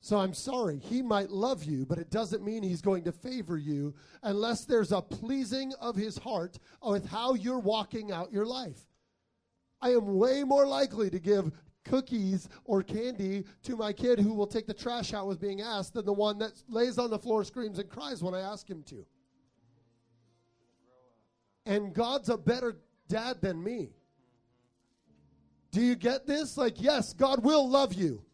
So 0.00 0.18
I'm 0.18 0.34
sorry, 0.34 0.78
he 0.78 1.02
might 1.02 1.30
love 1.30 1.64
you, 1.64 1.84
but 1.84 1.98
it 1.98 2.10
doesn't 2.10 2.44
mean 2.44 2.62
he's 2.62 2.80
going 2.80 3.02
to 3.04 3.12
favor 3.12 3.58
you 3.58 3.92
unless 4.22 4.64
there's 4.64 4.92
a 4.92 5.02
pleasing 5.02 5.72
of 5.80 5.96
his 5.96 6.16
heart 6.16 6.58
with 6.80 7.08
how 7.08 7.34
you're 7.34 7.58
walking 7.58 8.12
out 8.12 8.32
your 8.32 8.46
life. 8.46 8.78
I 9.80 9.90
am 9.90 10.16
way 10.16 10.44
more 10.44 10.66
likely 10.66 11.10
to 11.10 11.18
give 11.18 11.50
cookies 11.84 12.48
or 12.64 12.82
candy 12.82 13.44
to 13.64 13.76
my 13.76 13.92
kid 13.92 14.20
who 14.20 14.34
will 14.34 14.46
take 14.46 14.66
the 14.66 14.74
trash 14.74 15.12
out 15.12 15.26
with 15.26 15.40
being 15.40 15.60
asked 15.60 15.94
than 15.94 16.04
the 16.04 16.12
one 16.12 16.38
that 16.38 16.52
lays 16.68 16.98
on 16.98 17.10
the 17.10 17.18
floor, 17.18 17.42
screams, 17.42 17.78
and 17.78 17.88
cries 17.88 18.22
when 18.22 18.34
I 18.34 18.40
ask 18.40 18.68
him 18.68 18.82
to. 18.84 19.04
And 21.64 21.92
God's 21.92 22.28
a 22.28 22.36
better 22.36 22.76
dad 23.08 23.40
than 23.40 23.62
me. 23.62 23.90
Do 25.76 25.82
you 25.82 25.94
get 25.94 26.26
this? 26.26 26.56
Like, 26.56 26.80
yes, 26.80 27.12
God 27.12 27.44
will 27.44 27.68
love 27.68 27.92
you. 27.92 28.24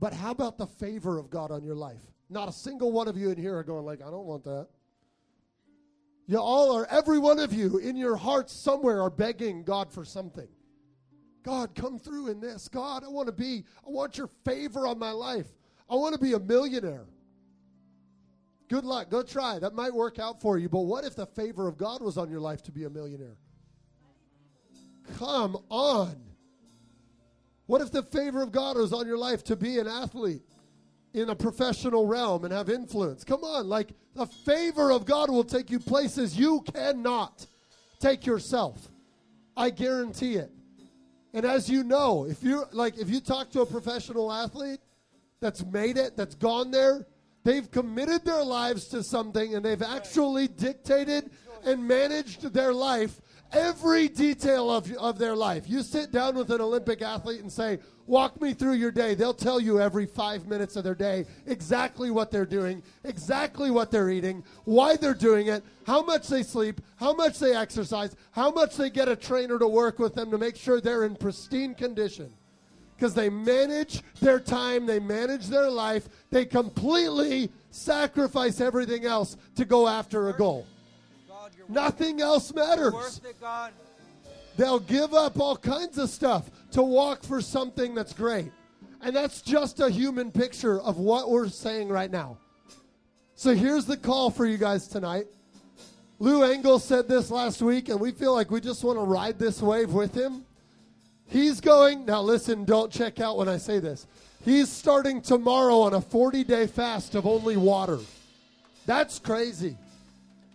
But 0.00 0.14
how 0.14 0.30
about 0.30 0.56
the 0.56 0.66
favor 0.66 1.18
of 1.18 1.28
God 1.28 1.50
on 1.50 1.62
your 1.62 1.74
life? 1.74 2.00
Not 2.30 2.48
a 2.48 2.52
single 2.52 2.92
one 2.92 3.06
of 3.06 3.14
you 3.14 3.28
in 3.28 3.36
here 3.36 3.58
are 3.58 3.62
going 3.62 3.84
like, 3.84 4.00
I 4.00 4.08
don't 4.10 4.24
want 4.24 4.44
that. 4.44 4.68
You 6.26 6.38
all 6.38 6.74
are, 6.74 6.86
every 6.86 7.18
one 7.18 7.38
of 7.38 7.52
you 7.52 7.76
in 7.76 7.94
your 7.94 8.16
hearts 8.16 8.54
somewhere 8.54 9.02
are 9.02 9.10
begging 9.10 9.64
God 9.64 9.92
for 9.92 10.02
something. 10.02 10.48
God, 11.42 11.74
come 11.74 11.98
through 11.98 12.28
in 12.28 12.40
this. 12.40 12.66
God, 12.66 13.04
I 13.04 13.08
want 13.08 13.26
to 13.26 13.32
be, 13.32 13.64
I 13.86 13.90
want 13.90 14.16
your 14.16 14.30
favor 14.46 14.86
on 14.86 14.98
my 14.98 15.10
life. 15.10 15.48
I 15.90 15.96
want 15.96 16.14
to 16.14 16.18
be 16.18 16.32
a 16.32 16.40
millionaire. 16.40 17.04
Good 18.70 18.86
luck. 18.86 19.10
Go 19.10 19.22
try. 19.22 19.58
That 19.58 19.74
might 19.74 19.92
work 19.92 20.18
out 20.18 20.40
for 20.40 20.56
you. 20.56 20.70
But 20.70 20.80
what 20.80 21.04
if 21.04 21.14
the 21.14 21.26
favor 21.26 21.68
of 21.68 21.76
God 21.76 22.00
was 22.00 22.16
on 22.16 22.30
your 22.30 22.40
life 22.40 22.62
to 22.62 22.72
be 22.72 22.84
a 22.84 22.90
millionaire? 22.90 23.36
Come 25.18 25.56
on. 25.68 26.16
What 27.66 27.80
if 27.80 27.90
the 27.90 28.02
favor 28.02 28.42
of 28.42 28.52
God 28.52 28.76
is 28.76 28.92
on 28.92 29.06
your 29.06 29.18
life 29.18 29.42
to 29.44 29.56
be 29.56 29.78
an 29.78 29.88
athlete 29.88 30.42
in 31.14 31.30
a 31.30 31.34
professional 31.34 32.06
realm 32.06 32.44
and 32.44 32.52
have 32.52 32.68
influence? 32.68 33.24
Come 33.24 33.42
on, 33.42 33.68
like 33.68 33.90
the 34.14 34.26
favor 34.26 34.92
of 34.92 35.04
God 35.04 35.30
will 35.30 35.44
take 35.44 35.70
you 35.70 35.80
places 35.80 36.38
you 36.38 36.62
cannot 36.72 37.46
take 37.98 38.24
yourself. 38.26 38.88
I 39.56 39.70
guarantee 39.70 40.34
it. 40.34 40.50
And 41.34 41.44
as 41.44 41.68
you 41.68 41.82
know, 41.82 42.26
if 42.26 42.42
you 42.42 42.64
like 42.72 42.98
if 42.98 43.10
you 43.10 43.20
talk 43.20 43.50
to 43.50 43.62
a 43.62 43.66
professional 43.66 44.32
athlete 44.32 44.80
that's 45.40 45.64
made 45.64 45.96
it, 45.98 46.16
that's 46.16 46.34
gone 46.34 46.70
there, 46.70 47.06
They've 47.46 47.70
committed 47.70 48.24
their 48.24 48.42
lives 48.42 48.88
to 48.88 49.04
something 49.04 49.54
and 49.54 49.64
they've 49.64 49.80
actually 49.80 50.48
dictated 50.48 51.30
and 51.64 51.86
managed 51.86 52.52
their 52.52 52.72
life, 52.72 53.20
every 53.52 54.08
detail 54.08 54.70
of, 54.70 54.90
of 54.94 55.18
their 55.18 55.34
life. 55.34 55.68
You 55.68 55.82
sit 55.82 56.12
down 56.12 56.36
with 56.36 56.50
an 56.50 56.60
Olympic 56.60 57.02
athlete 57.02 57.40
and 57.40 57.52
say, 57.52 57.78
Walk 58.06 58.40
me 58.40 58.54
through 58.54 58.74
your 58.74 58.92
day. 58.92 59.14
They'll 59.14 59.34
tell 59.34 59.58
you 59.58 59.80
every 59.80 60.06
five 60.06 60.46
minutes 60.46 60.76
of 60.76 60.84
their 60.84 60.94
day 60.94 61.26
exactly 61.46 62.12
what 62.12 62.30
they're 62.30 62.46
doing, 62.46 62.82
exactly 63.02 63.70
what 63.70 63.90
they're 63.90 64.10
eating, 64.10 64.44
why 64.64 64.96
they're 64.96 65.12
doing 65.12 65.48
it, 65.48 65.64
how 65.86 66.02
much 66.02 66.28
they 66.28 66.44
sleep, 66.44 66.80
how 66.96 67.14
much 67.14 67.40
they 67.40 67.54
exercise, 67.54 68.14
how 68.30 68.52
much 68.52 68.76
they 68.76 68.90
get 68.90 69.08
a 69.08 69.16
trainer 69.16 69.58
to 69.58 69.66
work 69.66 69.98
with 69.98 70.14
them 70.14 70.30
to 70.30 70.38
make 70.38 70.56
sure 70.56 70.80
they're 70.80 71.04
in 71.04 71.16
pristine 71.16 71.74
condition. 71.74 72.32
Because 72.96 73.12
they 73.12 73.28
manage 73.28 74.02
their 74.20 74.40
time, 74.40 74.86
they 74.86 75.00
manage 75.00 75.48
their 75.48 75.68
life, 75.68 76.08
they 76.30 76.44
completely 76.44 77.50
sacrifice 77.70 78.60
everything 78.60 79.04
else 79.04 79.36
to 79.56 79.64
go 79.64 79.88
after 79.88 80.30
a 80.30 80.32
goal. 80.32 80.64
Nothing 81.68 82.20
else 82.20 82.52
matters. 82.54 82.92
worth 82.92 83.24
it, 83.24 83.40
God. 83.40 83.72
They'll 84.56 84.80
give 84.80 85.12
up 85.12 85.38
all 85.38 85.56
kinds 85.56 85.98
of 85.98 86.08
stuff 86.08 86.50
to 86.72 86.82
walk 86.82 87.22
for 87.22 87.40
something 87.40 87.94
that's 87.94 88.12
great. 88.12 88.50
And 89.02 89.14
that's 89.14 89.42
just 89.42 89.80
a 89.80 89.90
human 89.90 90.32
picture 90.32 90.80
of 90.80 90.96
what 90.98 91.30
we're 91.30 91.48
saying 91.48 91.88
right 91.88 92.10
now. 92.10 92.38
So 93.34 93.54
here's 93.54 93.84
the 93.84 93.98
call 93.98 94.30
for 94.30 94.46
you 94.46 94.56
guys 94.56 94.88
tonight. 94.88 95.26
Lou 96.18 96.42
Engle 96.42 96.78
said 96.78 97.06
this 97.06 97.30
last 97.30 97.60
week, 97.60 97.90
and 97.90 98.00
we 98.00 98.10
feel 98.10 98.32
like 98.32 98.50
we 98.50 98.60
just 98.60 98.82
want 98.82 98.98
to 98.98 99.04
ride 99.04 99.38
this 99.38 99.60
wave 99.60 99.92
with 99.92 100.14
him. 100.14 100.46
He's 101.26 101.60
going, 101.60 102.06
now 102.06 102.22
listen, 102.22 102.64
don't 102.64 102.90
check 102.90 103.20
out 103.20 103.36
when 103.36 103.48
I 103.48 103.58
say 103.58 103.78
this. 103.78 104.06
He's 104.42 104.70
starting 104.70 105.20
tomorrow 105.20 105.80
on 105.80 105.92
a 105.92 106.00
40 106.00 106.44
day 106.44 106.66
fast 106.66 107.14
of 107.14 107.26
only 107.26 107.56
water. 107.56 107.98
That's 108.86 109.18
crazy. 109.18 109.76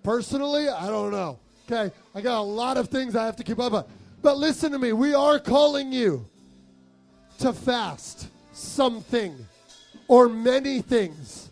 Personally, 0.03 0.67
I 0.67 0.87
don't 0.87 1.11
know. 1.11 1.39
Okay, 1.71 1.93
I 2.15 2.21
got 2.21 2.39
a 2.39 2.41
lot 2.41 2.77
of 2.77 2.89
things 2.89 3.15
I 3.15 3.25
have 3.25 3.35
to 3.37 3.43
keep 3.43 3.59
up 3.59 3.71
with. 3.71 3.85
But 4.21 4.37
listen 4.37 4.71
to 4.71 4.79
me, 4.79 4.93
we 4.93 5.13
are 5.13 5.39
calling 5.39 5.91
you 5.91 6.27
to 7.39 7.53
fast 7.53 8.27
something 8.53 9.35
or 10.07 10.27
many 10.27 10.81
things 10.81 11.49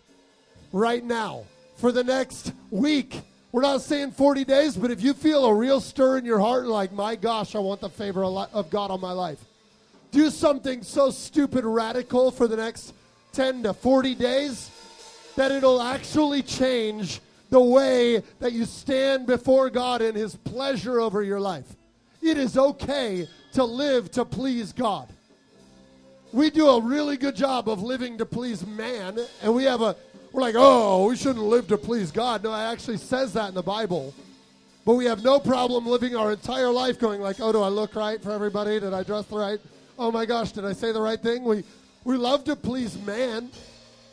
right 0.72 1.02
now 1.02 1.44
for 1.76 1.90
the 1.90 2.04
next 2.04 2.52
week. 2.70 3.22
We're 3.52 3.62
not 3.62 3.80
saying 3.80 4.12
40 4.12 4.44
days, 4.44 4.76
but 4.76 4.90
if 4.90 5.02
you 5.02 5.14
feel 5.14 5.46
a 5.46 5.54
real 5.54 5.80
stir 5.80 6.18
in 6.18 6.24
your 6.24 6.38
heart, 6.38 6.66
like, 6.66 6.92
my 6.92 7.16
gosh, 7.16 7.56
I 7.56 7.58
want 7.58 7.80
the 7.80 7.88
favor 7.88 8.24
of 8.24 8.70
God 8.70 8.90
on 8.90 9.00
my 9.00 9.12
life, 9.12 9.38
do 10.12 10.30
something 10.30 10.82
so 10.82 11.10
stupid 11.10 11.64
radical 11.64 12.30
for 12.30 12.46
the 12.46 12.56
next 12.56 12.94
10 13.32 13.64
to 13.64 13.74
40 13.74 14.14
days 14.14 14.70
that 15.36 15.50
it'll 15.50 15.80
actually 15.80 16.42
change 16.42 17.20
the 17.50 17.60
way 17.60 18.22
that 18.38 18.52
you 18.52 18.64
stand 18.64 19.26
before 19.26 19.68
God 19.70 20.02
in 20.02 20.14
His 20.14 20.36
pleasure 20.36 21.00
over 21.00 21.22
your 21.22 21.40
life. 21.40 21.66
It 22.22 22.38
is 22.38 22.56
okay 22.56 23.28
to 23.52 23.64
live 23.64 24.10
to 24.12 24.24
please 24.24 24.72
God. 24.72 25.08
We 26.32 26.50
do 26.50 26.68
a 26.68 26.80
really 26.80 27.16
good 27.16 27.34
job 27.34 27.68
of 27.68 27.82
living 27.82 28.18
to 28.18 28.26
please 28.26 28.64
man, 28.64 29.18
and 29.42 29.54
we 29.54 29.64
have 29.64 29.82
a, 29.82 29.96
we're 30.32 30.42
like, 30.42 30.54
oh, 30.56 31.08
we 31.08 31.16
shouldn't 31.16 31.44
live 31.44 31.66
to 31.68 31.76
please 31.76 32.12
God. 32.12 32.44
No, 32.44 32.54
it 32.54 32.72
actually 32.72 32.98
says 32.98 33.32
that 33.32 33.48
in 33.48 33.54
the 33.54 33.62
Bible. 33.62 34.14
But 34.84 34.94
we 34.94 35.06
have 35.06 35.24
no 35.24 35.40
problem 35.40 35.86
living 35.86 36.14
our 36.14 36.32
entire 36.32 36.70
life 36.70 36.98
going 36.98 37.20
like, 37.20 37.40
oh, 37.40 37.52
do 37.52 37.60
I 37.60 37.68
look 37.68 37.96
right 37.96 38.22
for 38.22 38.30
everybody? 38.30 38.78
Did 38.78 38.94
I 38.94 39.02
dress 39.02 39.26
the 39.26 39.36
right? 39.36 39.58
Oh 39.98 40.12
my 40.12 40.24
gosh, 40.24 40.52
did 40.52 40.64
I 40.64 40.72
say 40.72 40.92
the 40.92 41.00
right 41.00 41.20
thing? 41.20 41.44
We, 41.44 41.64
we 42.04 42.16
love 42.16 42.44
to 42.44 42.56
please 42.56 42.96
man. 43.02 43.50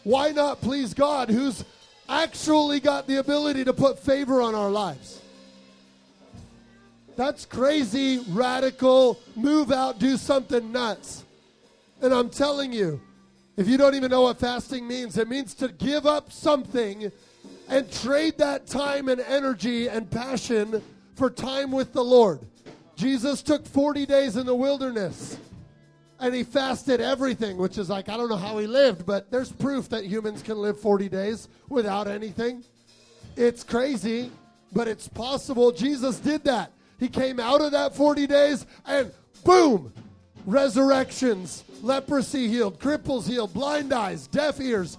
Why 0.04 0.32
not 0.32 0.60
please 0.60 0.94
God, 0.94 1.30
who's 1.30 1.64
actually 2.10 2.80
got 2.80 3.08
the 3.08 3.18
ability 3.18 3.64
to 3.66 3.74
put 3.74 4.00
favor 4.00 4.42
on 4.42 4.56
our 4.56 4.70
lives? 4.70 5.22
That's 7.16 7.46
crazy, 7.46 8.20
radical, 8.30 9.20
move 9.36 9.72
out, 9.72 10.00
do 10.00 10.18
something 10.18 10.72
nuts. 10.72 11.24
And 12.02 12.14
I'm 12.14 12.30
telling 12.30 12.72
you, 12.72 13.02
if 13.58 13.68
you 13.68 13.78
don't 13.78 13.96
even 13.96 14.12
know 14.12 14.22
what 14.22 14.40
fasting 14.40 14.88
means, 14.88 15.18
it 15.18 15.28
means 15.28 15.56
to 15.56 15.68
give 15.68 16.06
up 16.06 16.32
something 16.32 17.12
and 17.68 17.92
trade 17.92 18.38
that 18.38 18.68
time 18.68 19.10
and 19.10 19.20
energy 19.20 19.88
and 19.90 20.10
passion 20.10 20.82
for 21.16 21.30
time 21.30 21.72
with 21.72 21.92
the 21.92 22.04
Lord. 22.04 22.40
Jesus 22.96 23.42
took 23.42 23.66
40 23.66 24.06
days 24.06 24.38
in 24.38 24.46
the 24.46 24.56
wilderness 24.56 25.38
and 26.20 26.34
he 26.34 26.44
fasted 26.44 27.00
everything, 27.00 27.58
which 27.58 27.78
is 27.78 27.90
like, 27.90 28.10
I 28.10 28.18
don't 28.18 28.30
know 28.30 28.38
how 28.38 28.58
he 28.58 28.68
lived, 28.68 29.06
but 29.06 29.30
there's 29.30 29.52
proof 29.52 29.90
that 29.90 30.06
humans 30.06 30.42
can 30.42 30.58
live 30.58 30.80
40 30.80 31.10
days 31.10 31.48
without 31.70 32.08
anything. 32.08 32.64
It's 33.36 33.64
crazy, 33.64 34.32
but 34.74 34.88
it's 34.88 35.08
possible. 35.08 35.72
Jesus 35.72 36.20
did 36.20 36.44
that. 36.46 36.72
He 37.00 37.08
came 37.08 37.40
out 37.40 37.62
of 37.62 37.72
that 37.72 37.96
40 37.96 38.26
days 38.26 38.66
and 38.86 39.12
boom, 39.44 39.94
resurrections, 40.46 41.64
leprosy 41.82 42.48
healed, 42.48 42.80
cripples 42.80 43.28
healed, 43.28 43.54
blind 43.54 43.94
eyes, 43.94 44.28
deaf 44.28 44.60
ears. 44.60 44.98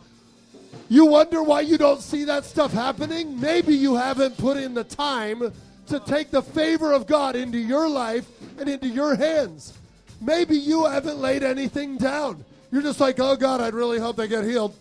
You 0.88 1.06
wonder 1.06 1.42
why 1.42 1.62
you 1.62 1.76
don't 1.76 2.00
see 2.00 2.24
that 2.24 2.44
stuff 2.44 2.72
happening? 2.72 3.40
Maybe 3.40 3.74
you 3.74 3.96
haven't 3.96 4.38
put 4.38 4.56
in 4.56 4.74
the 4.74 4.84
time 4.84 5.52
to 5.88 6.00
take 6.00 6.30
the 6.30 6.42
favor 6.42 6.92
of 6.92 7.06
God 7.06 7.34
into 7.34 7.58
your 7.58 7.88
life 7.88 8.26
and 8.58 8.68
into 8.68 8.88
your 8.88 9.14
hands. 9.16 9.77
Maybe 10.20 10.56
you 10.56 10.86
haven't 10.86 11.18
laid 11.18 11.42
anything 11.42 11.96
down. 11.96 12.44
You're 12.70 12.82
just 12.82 13.00
like, 13.00 13.18
oh 13.20 13.36
God, 13.36 13.60
I'd 13.60 13.74
really 13.74 13.98
hope 13.98 14.16
they 14.16 14.28
get 14.28 14.44
healed. 14.44 14.76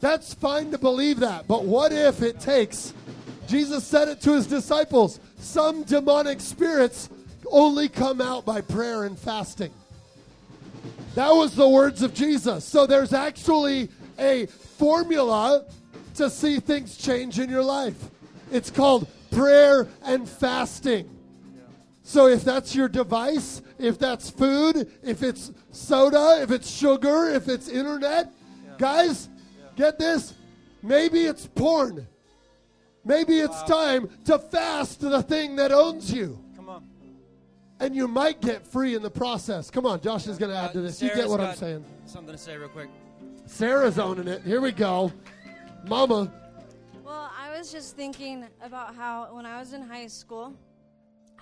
That's 0.00 0.34
fine 0.34 0.70
to 0.72 0.78
believe 0.78 1.20
that, 1.20 1.46
but 1.46 1.64
what 1.64 1.92
if 1.92 2.22
it 2.22 2.40
takes? 2.40 2.92
Jesus 3.46 3.84
said 3.84 4.08
it 4.08 4.20
to 4.22 4.32
his 4.32 4.46
disciples 4.46 5.20
some 5.38 5.82
demonic 5.84 6.40
spirits 6.40 7.10
only 7.50 7.88
come 7.88 8.20
out 8.20 8.44
by 8.44 8.60
prayer 8.62 9.04
and 9.04 9.18
fasting. 9.18 9.70
That 11.14 11.30
was 11.30 11.54
the 11.54 11.68
words 11.68 12.02
of 12.02 12.14
Jesus. 12.14 12.64
So 12.64 12.86
there's 12.86 13.12
actually 13.12 13.88
a 14.18 14.46
formula 14.46 15.64
to 16.14 16.30
see 16.30 16.60
things 16.60 16.96
change 16.96 17.38
in 17.38 17.50
your 17.50 17.62
life. 17.62 17.96
It's 18.50 18.70
called 18.70 19.06
prayer 19.30 19.86
and 20.02 20.28
fasting. 20.28 21.08
So 22.06 22.28
if 22.28 22.44
that's 22.44 22.74
your 22.74 22.88
device, 22.88 23.62
if 23.78 23.98
that's 23.98 24.28
food, 24.28 24.92
if 25.02 25.22
it's 25.22 25.50
soda, 25.70 26.38
if 26.42 26.50
it's 26.50 26.70
sugar, 26.70 27.30
if 27.30 27.48
it's 27.48 27.66
internet, 27.66 28.30
guys, 28.76 29.30
get 29.74 29.98
this. 29.98 30.34
Maybe 30.82 31.24
it's 31.24 31.46
porn. 31.46 32.06
Maybe 33.06 33.40
it's 33.40 33.62
time 33.62 34.10
to 34.26 34.38
fast 34.38 35.00
the 35.00 35.22
thing 35.22 35.56
that 35.56 35.72
owns 35.72 36.12
you. 36.12 36.38
Come 36.54 36.68
on. 36.68 36.86
And 37.80 37.96
you 37.96 38.06
might 38.06 38.42
get 38.42 38.66
free 38.66 38.94
in 38.94 39.00
the 39.02 39.10
process. 39.10 39.70
Come 39.70 39.86
on, 39.86 39.98
Josh 40.02 40.26
is 40.26 40.36
going 40.36 40.50
to 40.52 40.56
add 40.58 40.74
to 40.74 40.80
Uh, 40.80 40.82
this. 40.82 41.00
You 41.00 41.08
get 41.08 41.16
Sarah's 41.16 41.30
what 41.30 41.40
I'm 41.40 41.56
saying. 41.56 41.84
Something 42.04 42.32
to 42.34 42.38
say 42.38 42.56
real 42.58 42.68
quick. 42.68 42.90
Sarah's 43.46 43.98
owning 43.98 44.28
it. 44.28 44.42
Here 44.42 44.60
we 44.60 44.72
go. 44.72 45.10
Mama. 45.86 46.30
Well, 47.02 47.30
I 47.38 47.56
was 47.58 47.72
just 47.72 47.96
thinking 47.96 48.46
about 48.62 48.94
how 48.94 49.28
when 49.32 49.46
I 49.46 49.58
was 49.58 49.72
in 49.72 49.80
high 49.82 50.06
school, 50.06 50.54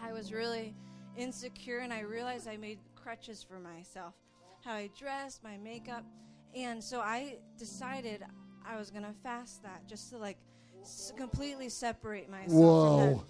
I 0.03 0.13
was 0.13 0.33
really 0.33 0.75
insecure 1.17 1.79
and 1.79 1.93
I 1.93 2.01
realized 2.01 2.49
I 2.49 2.57
made 2.57 2.79
crutches 2.97 3.43
for 3.43 3.59
myself. 3.59 4.15
How 4.65 4.73
I 4.75 4.91
dressed, 4.99 5.43
my 5.45 5.57
makeup. 5.57 6.05
And 6.55 6.83
so 6.83 7.01
I 7.01 7.39
decided 7.59 8.25
I 8.67 8.77
was 8.77 8.91
going 8.91 9.05
to 9.05 9.13
fast 9.23 9.63
that 9.63 9.87
just 9.89 10.11
to 10.11 10.19
like 10.19 10.39
s- 10.83 11.13
completely 11.17 11.69
separate 11.69 12.29
myself 12.29 12.51
from 12.51 12.97
that. 12.97 13.13
Whoa. 13.15 13.25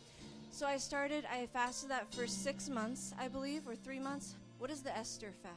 So 0.50 0.66
I 0.66 0.76
started, 0.76 1.24
I 1.32 1.46
fasted 1.46 1.90
that 1.90 2.12
for 2.14 2.26
six 2.26 2.68
months, 2.68 3.14
I 3.18 3.28
believe, 3.28 3.66
or 3.66 3.74
three 3.74 3.98
months. 4.00 4.36
What 4.58 4.70
is 4.70 4.82
the 4.82 4.94
Esther 4.96 5.32
fast? 5.42 5.56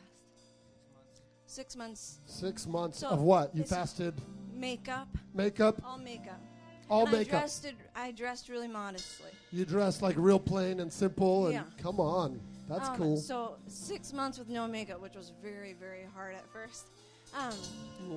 Six 1.47 1.76
months. 1.76 2.20
Six 2.26 2.66
months 2.66 2.99
So, 2.99 3.09
of 3.09 3.22
what? 3.22 3.55
You 3.55 3.63
fasted 3.63 4.13
Makeup, 4.53 5.09
makeup, 5.34 5.82
all 5.84 5.97
makeup. 5.97 6.41
All 6.90 7.08
and 7.08 7.16
I 7.16 7.24
dressed, 7.24 7.68
I 7.96 8.12
dressed 8.12 8.50
really 8.50 8.68
modestly. 8.68 9.32
You 9.52 9.66
dressed 9.66 10.02
like 10.02 10.16
real 10.18 10.40
plain 10.40 10.80
and 10.80 10.92
simple, 10.92 11.48
and 11.48 11.54
Yeah. 11.56 11.64
come 11.78 12.00
on, 12.00 12.40
that's 12.68 12.90
Um, 12.90 12.96
cool. 12.98 13.18
So 13.18 13.58
six 13.68 14.14
months 14.14 14.38
with 14.38 14.50
no 14.50 14.68
makeup, 14.68 15.02
which 15.02 15.16
was 15.16 15.32
very, 15.42 15.74
very 15.74 16.06
hard 16.14 16.36
at 16.36 16.48
first. 16.52 16.86
Um, 17.34 17.54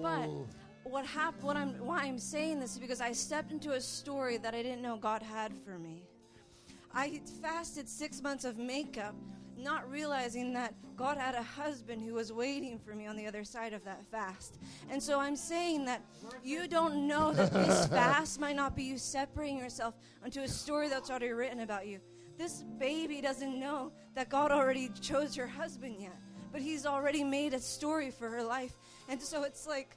but 0.03 0.29
what 0.85 1.05
happened? 1.07 1.43
What 1.43 1.57
I'm 1.57 1.75
why 1.85 2.05
I'm 2.05 2.19
saying 2.19 2.61
this 2.61 2.73
is 2.75 2.79
because 2.79 3.01
I 3.01 3.13
stepped 3.13 3.53
into 3.53 3.73
a 3.73 3.81
story 3.81 4.37
that 4.39 4.55
I 4.55 4.63
didn't 4.63 4.83
know 4.83 4.97
God 4.97 5.23
had 5.23 5.53
for 5.65 5.79
me. 5.79 6.03
I 6.95 7.21
fasted 7.43 7.89
six 7.89 8.23
months 8.23 8.45
of 8.45 8.59
makeup, 8.59 9.15
not 9.59 9.91
realizing 9.91 10.53
that 10.55 10.75
God 10.97 11.19
had 11.19 11.35
a 11.35 11.43
husband 11.43 12.03
who 12.03 12.15
was 12.15 12.33
waiting 12.33 12.79
for 12.79 12.95
me 12.95 13.07
on 13.07 13.17
the 13.17 13.27
other 13.27 13.45
side 13.45 13.73
of 13.73 13.85
that 13.85 14.05
fast. 14.11 14.59
And 14.91 15.03
so 15.03 15.21
I'm 15.21 15.37
saying 15.37 15.85
that 15.87 16.03
you 16.43 16.67
don't 16.69 17.07
know 17.07 17.33
that 17.33 17.53
this 17.53 17.87
fast 17.89 18.41
might 18.41 18.57
not 18.57 18.77
be 18.77 18.85
you 18.85 18.99
separating 18.99 19.59
yourself 19.59 19.95
onto 20.25 20.41
a 20.41 20.49
story 20.49 20.89
that's 20.89 21.11
already 21.11 21.31
written 21.31 21.61
about 21.61 21.87
you. 21.87 22.01
This 22.37 22.65
baby 22.79 23.21
doesn't 23.21 23.59
know 23.59 23.93
that 24.15 24.29
God 24.29 24.53
already 24.53 24.91
chose 25.01 25.37
your 25.37 25.49
husband 25.49 25.97
yet, 25.99 26.17
but 26.53 26.61
He's 26.61 26.87
already 26.87 27.25
made 27.25 27.53
a 27.53 27.61
story 27.61 28.11
for 28.11 28.29
her 28.29 28.43
life. 28.43 28.79
And 29.09 29.21
so 29.21 29.43
it's 29.43 29.67
like 29.67 29.97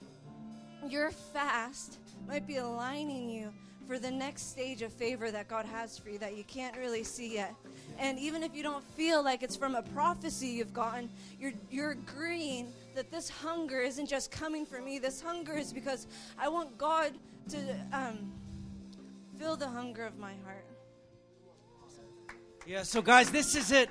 your 0.87 1.11
fast 1.11 1.99
might 2.27 2.47
be 2.47 2.57
aligning 2.57 3.29
you 3.29 3.53
for 3.87 3.99
the 3.99 4.09
next 4.09 4.51
stage 4.51 4.81
of 4.81 4.93
favor 4.93 5.31
that 5.31 5.47
God 5.47 5.65
has 5.65 5.97
for 5.97 6.09
you 6.09 6.17
that 6.19 6.37
you 6.37 6.43
can't 6.45 6.77
really 6.77 7.03
see 7.03 7.33
yet. 7.33 7.53
And 8.01 8.17
even 8.17 8.41
if 8.41 8.55
you 8.55 8.63
don't 8.63 8.83
feel 8.83 9.23
like 9.23 9.43
it's 9.43 9.55
from 9.55 9.75
a 9.75 9.83
prophecy 9.83 10.47
you've 10.47 10.73
gotten, 10.73 11.07
you're, 11.39 11.53
you're 11.69 11.91
agreeing 11.91 12.73
that 12.95 13.11
this 13.11 13.29
hunger 13.29 13.79
isn't 13.79 14.07
just 14.07 14.31
coming 14.31 14.65
for 14.65 14.81
me. 14.81 14.97
This 14.97 15.21
hunger 15.21 15.53
is 15.53 15.71
because 15.71 16.07
I 16.39 16.49
want 16.49 16.75
God 16.79 17.13
to 17.49 17.57
um, 17.93 18.31
fill 19.37 19.55
the 19.55 19.67
hunger 19.67 20.03
of 20.03 20.17
my 20.17 20.33
heart. 20.43 20.65
Yeah, 22.65 22.81
so 22.81 23.03
guys, 23.03 23.29
this 23.29 23.55
is 23.55 23.71
it. 23.71 23.89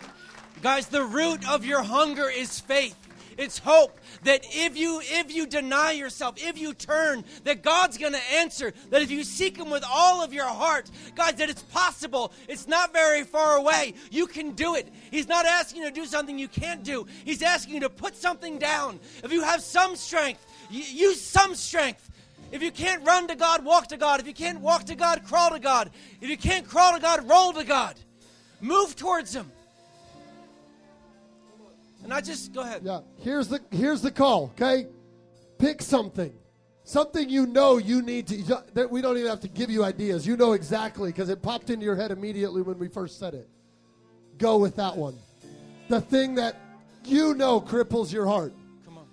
Guys, 0.61 0.89
the 0.89 1.05
root 1.05 1.49
of 1.49 1.65
your 1.65 1.83
hunger 1.83 2.29
is 2.29 2.59
faith. 2.59 2.97
It's 3.41 3.59
hope 3.59 3.99
that 4.25 4.45
if 4.51 4.77
you 4.77 5.01
if 5.03 5.35
you 5.35 5.47
deny 5.47 5.93
yourself, 5.93 6.35
if 6.37 6.59
you 6.59 6.75
turn, 6.75 7.25
that 7.45 7.63
God's 7.63 7.97
going 7.97 8.13
to 8.13 8.33
answer. 8.35 8.75
That 8.91 9.01
if 9.01 9.11
you 9.11 9.25
seek 9.25 9.57
him 9.57 9.71
with 9.71 9.83
all 9.91 10.23
of 10.23 10.35
your 10.35 10.47
heart, 10.47 10.91
guys, 11.17 11.37
that 11.37 11.49
it's 11.49 11.63
possible. 11.63 12.33
It's 12.49 12.69
not 12.69 12.93
very 12.93 13.25
far 13.25 13.57
away. 13.57 13.95
You 14.11 14.27
can 14.27 14.51
do 14.53 14.75
it. 14.75 14.89
He's 15.11 15.27
not 15.27 15.47
asking 15.47 15.83
you 15.83 15.89
to 15.89 15.95
do 15.95 16.05
something 16.05 16.39
you 16.39 16.49
can't 16.49 16.85
do. 16.85 17.07
He's 17.25 17.41
asking 17.41 17.75
you 17.75 17.81
to 17.81 17.89
put 17.89 18.15
something 18.15 18.59
down. 18.59 19.01
If 19.25 19.33
you 19.33 19.43
have 19.43 19.63
some 19.63 19.97
strength, 19.97 20.47
use 20.69 21.19
some 21.19 21.55
strength. 21.55 22.11
If 22.53 22.63
you 22.63 22.71
can't 22.71 23.07
run 23.07 23.27
to 23.29 23.37
God, 23.37 23.65
walk 23.65 23.89
to 23.89 23.97
God. 23.97 24.21
If 24.21 24.27
you 24.27 24.35
can't 24.35 24.61
walk 24.61 24.85
to 24.85 24.95
God, 24.95 25.25
crawl 25.25 25.51
to 25.51 25.59
God. 25.59 25.91
If 26.21 26.29
you 26.29 26.37
can't 26.37 26.69
crawl 26.69 26.93
to 26.93 27.01
God, 27.01 27.27
roll 27.27 27.55
to 27.55 27.65
God. 27.65 27.95
Move 28.61 28.97
towards 28.97 29.35
him. 29.35 29.51
And 32.03 32.13
I 32.13 32.21
just 32.21 32.53
go 32.53 32.63
ahead. 32.63 32.83
Yeah. 32.85 33.01
Here's 33.19 33.49
the 33.49 33.61
here's 33.71 34.03
the 34.03 34.11
call. 34.11 34.53
Okay, 34.55 34.87
pick 35.59 35.83
something, 35.83 36.33
something 36.85 37.29
you 37.29 37.47
know 37.47 37.77
you 37.77 38.03
need 38.03 38.27
to. 38.29 38.65
That 38.75 38.91
we 38.91 39.03
don't 39.03 39.17
even 39.17 39.29
have 39.29 39.41
to 39.41 39.49
give 39.49 39.71
you 39.71 39.85
ideas. 39.85 40.27
You 40.27 40.37
know 40.37 40.53
exactly 40.53 41.11
because 41.11 41.29
it 41.29 41.43
popped 41.43 41.71
into 41.71 41.85
your 41.85 41.97
head 41.97 42.11
immediately 42.11 42.63
when 42.63 42.79
we 42.79 42.89
first 42.89 43.19
said 43.19 43.35
it. 43.35 43.49
Go 44.39 44.57
with 44.57 44.77
that 44.77 44.97
one. 44.97 45.19
The 45.89 46.01
thing 46.01 46.37
that 46.37 46.57
you 47.05 47.35
know 47.35 47.61
cripples 47.61 48.13
your 48.13 48.27
heart. 48.27 48.55
Come 48.85 48.99
on. 48.99 49.07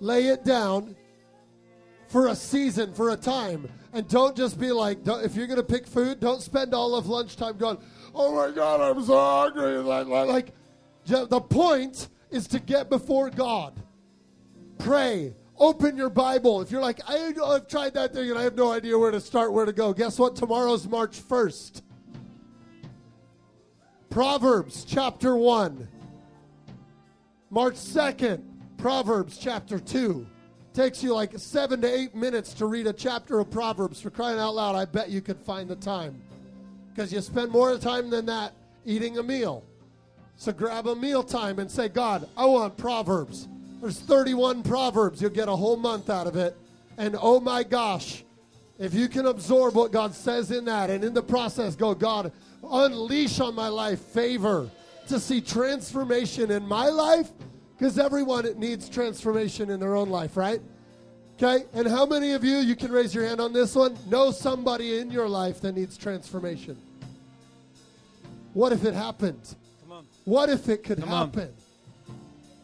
Lay 0.00 0.28
it 0.28 0.44
down 0.44 0.96
for 2.08 2.28
a 2.28 2.36
season, 2.36 2.94
for 2.94 3.10
a 3.10 3.16
time, 3.16 3.68
and 3.92 4.08
don't 4.08 4.36
just 4.36 4.58
be 4.58 4.72
like. 4.72 4.98
if 5.04 5.34
you're 5.34 5.46
going 5.46 5.58
to 5.58 5.62
pick 5.62 5.86
food, 5.86 6.20
don't 6.20 6.40
spend 6.40 6.72
all 6.72 6.94
of 6.94 7.08
lunchtime 7.08 7.58
going. 7.58 7.78
Oh 8.14 8.34
my 8.34 8.54
God, 8.54 8.80
I'm 8.80 9.04
so 9.04 9.18
hungry. 9.18 9.78
Like, 9.78 10.06
like 10.06 10.54
the 11.06 11.40
point 11.40 12.08
is 12.30 12.46
to 12.48 12.58
get 12.58 12.90
before 12.90 13.30
God. 13.30 13.80
Pray. 14.78 15.34
Open 15.56 15.96
your 15.96 16.10
Bible. 16.10 16.60
If 16.62 16.70
you're 16.70 16.82
like, 16.82 17.00
I, 17.06 17.32
I've 17.44 17.68
tried 17.68 17.94
that 17.94 18.12
thing 18.12 18.28
and 18.28 18.38
I 18.38 18.42
have 18.42 18.56
no 18.56 18.72
idea 18.72 18.98
where 18.98 19.12
to 19.12 19.20
start, 19.20 19.52
where 19.52 19.64
to 19.64 19.72
go, 19.72 19.92
guess 19.92 20.18
what? 20.18 20.34
Tomorrow's 20.34 20.88
March 20.88 21.20
1st. 21.20 21.82
Proverbs 24.10 24.84
chapter 24.84 25.36
1. 25.36 25.88
March 27.50 27.74
2nd, 27.74 28.42
Proverbs 28.78 29.38
chapter 29.38 29.78
2. 29.78 30.26
Takes 30.72 31.04
you 31.04 31.14
like 31.14 31.38
seven 31.38 31.80
to 31.82 31.88
eight 31.88 32.16
minutes 32.16 32.52
to 32.54 32.66
read 32.66 32.88
a 32.88 32.92
chapter 32.92 33.38
of 33.38 33.48
Proverbs. 33.48 34.00
For 34.00 34.10
crying 34.10 34.40
out 34.40 34.56
loud, 34.56 34.74
I 34.74 34.86
bet 34.86 35.08
you 35.08 35.20
could 35.20 35.38
find 35.38 35.70
the 35.70 35.76
time. 35.76 36.20
Because 36.92 37.12
you 37.12 37.20
spend 37.20 37.52
more 37.52 37.78
time 37.78 38.10
than 38.10 38.26
that 38.26 38.54
eating 38.84 39.18
a 39.18 39.22
meal. 39.22 39.64
So 40.36 40.52
grab 40.52 40.86
a 40.86 40.94
meal 40.94 41.22
time 41.22 41.58
and 41.58 41.70
say, 41.70 41.88
God, 41.88 42.28
I 42.36 42.44
want 42.46 42.76
Proverbs. 42.76 43.48
There's 43.80 44.00
31 44.00 44.62
Proverbs. 44.62 45.20
You'll 45.20 45.30
get 45.30 45.48
a 45.48 45.56
whole 45.56 45.76
month 45.76 46.10
out 46.10 46.26
of 46.26 46.36
it. 46.36 46.56
And 46.96 47.16
oh 47.20 47.40
my 47.40 47.62
gosh, 47.62 48.24
if 48.78 48.94
you 48.94 49.08
can 49.08 49.26
absorb 49.26 49.74
what 49.74 49.92
God 49.92 50.14
says 50.14 50.50
in 50.50 50.64
that 50.66 50.90
and 50.90 51.04
in 51.04 51.14
the 51.14 51.22
process 51.22 51.76
go, 51.76 51.94
God, 51.94 52.32
unleash 52.62 53.40
on 53.40 53.54
my 53.54 53.68
life 53.68 54.00
favor 54.00 54.70
to 55.08 55.20
see 55.20 55.40
transformation 55.40 56.50
in 56.50 56.66
my 56.66 56.88
life, 56.88 57.30
because 57.76 57.98
everyone 57.98 58.46
needs 58.58 58.88
transformation 58.88 59.70
in 59.70 59.80
their 59.80 59.94
own 59.94 60.08
life, 60.08 60.36
right? 60.36 60.60
Okay, 61.36 61.64
and 61.72 61.86
how 61.86 62.06
many 62.06 62.32
of 62.32 62.44
you, 62.44 62.58
you 62.58 62.76
can 62.76 62.92
raise 62.92 63.14
your 63.14 63.26
hand 63.26 63.40
on 63.40 63.52
this 63.52 63.74
one, 63.74 63.98
know 64.08 64.30
somebody 64.30 64.98
in 64.98 65.10
your 65.10 65.28
life 65.28 65.60
that 65.60 65.72
needs 65.72 65.98
transformation? 65.98 66.76
What 68.54 68.72
if 68.72 68.84
it 68.84 68.94
happened? 68.94 69.56
What 70.24 70.48
if 70.48 70.68
it 70.68 70.82
could 70.84 71.00
Come 71.00 71.08
happen? 71.08 71.54
On. 72.08 72.16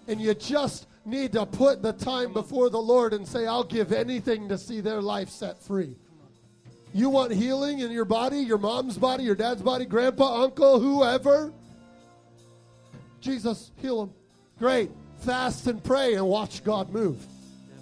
And 0.08 0.20
you 0.20 0.34
just 0.34 0.86
need 1.04 1.32
to 1.32 1.46
put 1.46 1.82
the 1.82 1.92
time 1.92 2.32
before 2.32 2.70
the 2.70 2.80
Lord 2.80 3.12
and 3.12 3.26
say, 3.26 3.46
I'll 3.46 3.64
give 3.64 3.92
anything 3.92 4.48
to 4.48 4.58
see 4.58 4.80
their 4.80 5.00
life 5.00 5.28
set 5.28 5.62
free. 5.62 5.96
You 6.92 7.08
want 7.08 7.32
healing 7.32 7.80
in 7.80 7.92
your 7.92 8.04
body, 8.04 8.38
your 8.38 8.58
mom's 8.58 8.98
body, 8.98 9.22
your 9.22 9.36
dad's 9.36 9.62
body, 9.62 9.84
grandpa, 9.84 10.42
uncle, 10.42 10.80
whoever? 10.80 11.52
Jesus, 13.20 13.70
heal 13.76 14.06
them. 14.06 14.14
Great. 14.58 14.90
Fast 15.20 15.66
and 15.66 15.82
pray 15.84 16.14
and 16.14 16.26
watch 16.26 16.64
God 16.64 16.90
move. 16.90 17.24
Yeah. 17.68 17.76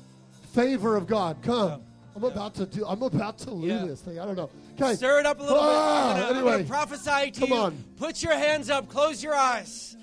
Favor 0.53 0.97
of 0.97 1.07
God, 1.07 1.39
come. 1.43 1.69
Yeah. 1.69 1.77
I'm 2.17 2.23
yeah. 2.23 2.31
about 2.31 2.55
to 2.57 2.67
do. 2.67 2.85
I'm 2.87 3.03
about 3.03 3.39
to 3.39 3.51
lose 3.51 3.87
this 3.87 4.01
thing. 4.01 4.19
I 4.19 4.27
don't 4.27 4.37
know. 4.37 4.51
Okay. 4.81 4.95
Stir 4.95 5.19
it 5.21 5.27
up 5.27 5.41
a 5.41 5.43
little 5.43 5.59
ah, 5.61 6.15
bit. 6.15 6.23
I'm 6.23 6.35
gonna, 6.35 6.51
anyway, 6.51 6.69
prophesy 6.69 7.33
to 7.33 7.41
come 7.41 7.49
you. 7.49 7.57
On. 7.57 7.85
Put 7.97 8.23
your 8.23 8.35
hands 8.35 8.71
up. 8.71 8.89
Close 8.89 9.23
your 9.23 9.35
eyes. 9.35 9.97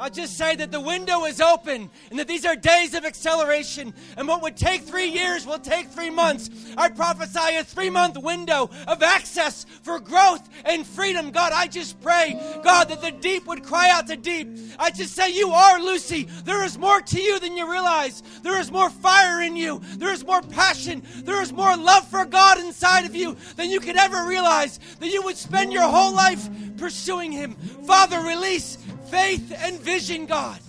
I'll 0.00 0.08
just 0.08 0.38
say 0.38 0.56
that 0.56 0.72
the 0.72 0.80
window 0.80 1.26
is 1.26 1.42
open 1.42 1.90
and 2.08 2.18
that 2.18 2.26
these 2.26 2.46
are 2.46 2.56
days 2.56 2.94
of 2.94 3.04
acceleration. 3.04 3.92
And 4.16 4.26
what 4.26 4.40
would 4.40 4.56
take 4.56 4.84
three 4.84 5.08
years 5.08 5.46
will 5.46 5.58
take 5.58 5.88
three 5.88 6.08
months. 6.08 6.48
I 6.78 6.88
prophesy 6.88 7.56
a 7.56 7.64
three 7.64 7.90
month 7.90 8.16
window 8.16 8.70
of 8.88 9.02
access 9.02 9.66
for 9.82 10.00
growth 10.00 10.48
and 10.64 10.86
freedom. 10.86 11.30
God, 11.30 11.52
I 11.52 11.66
just 11.66 12.00
pray, 12.00 12.40
God, 12.64 12.88
that 12.88 13.02
the 13.02 13.10
deep 13.10 13.46
would 13.46 13.62
cry 13.62 13.90
out 13.90 14.06
to 14.06 14.16
deep. 14.16 14.48
I 14.78 14.90
just 14.90 15.14
say, 15.14 15.34
You 15.34 15.50
are 15.50 15.78
Lucy. 15.78 16.22
There 16.44 16.64
is 16.64 16.78
more 16.78 17.02
to 17.02 17.20
you 17.20 17.38
than 17.38 17.58
you 17.58 17.70
realize. 17.70 18.22
There 18.42 18.58
is 18.58 18.72
more 18.72 18.88
fire 18.88 19.42
in 19.42 19.54
you. 19.54 19.82
There 19.98 20.14
is 20.14 20.24
more 20.24 20.40
passion. 20.40 21.02
There 21.24 21.42
is 21.42 21.52
more 21.52 21.76
love 21.76 22.08
for 22.08 22.24
God 22.24 22.58
inside 22.58 23.04
of 23.04 23.14
you 23.14 23.36
than 23.56 23.68
you 23.68 23.80
could 23.80 23.96
ever 23.96 24.26
realize. 24.26 24.80
That 25.00 25.08
you 25.10 25.22
would 25.24 25.36
spend 25.36 25.74
your 25.74 25.86
whole 25.86 26.14
life 26.14 26.48
pursuing 26.78 27.32
Him. 27.32 27.54
Father, 27.84 28.20
release 28.20 28.78
faith 29.10 29.52
and 29.64 29.78
vision, 29.80 30.26
God. 30.26 30.60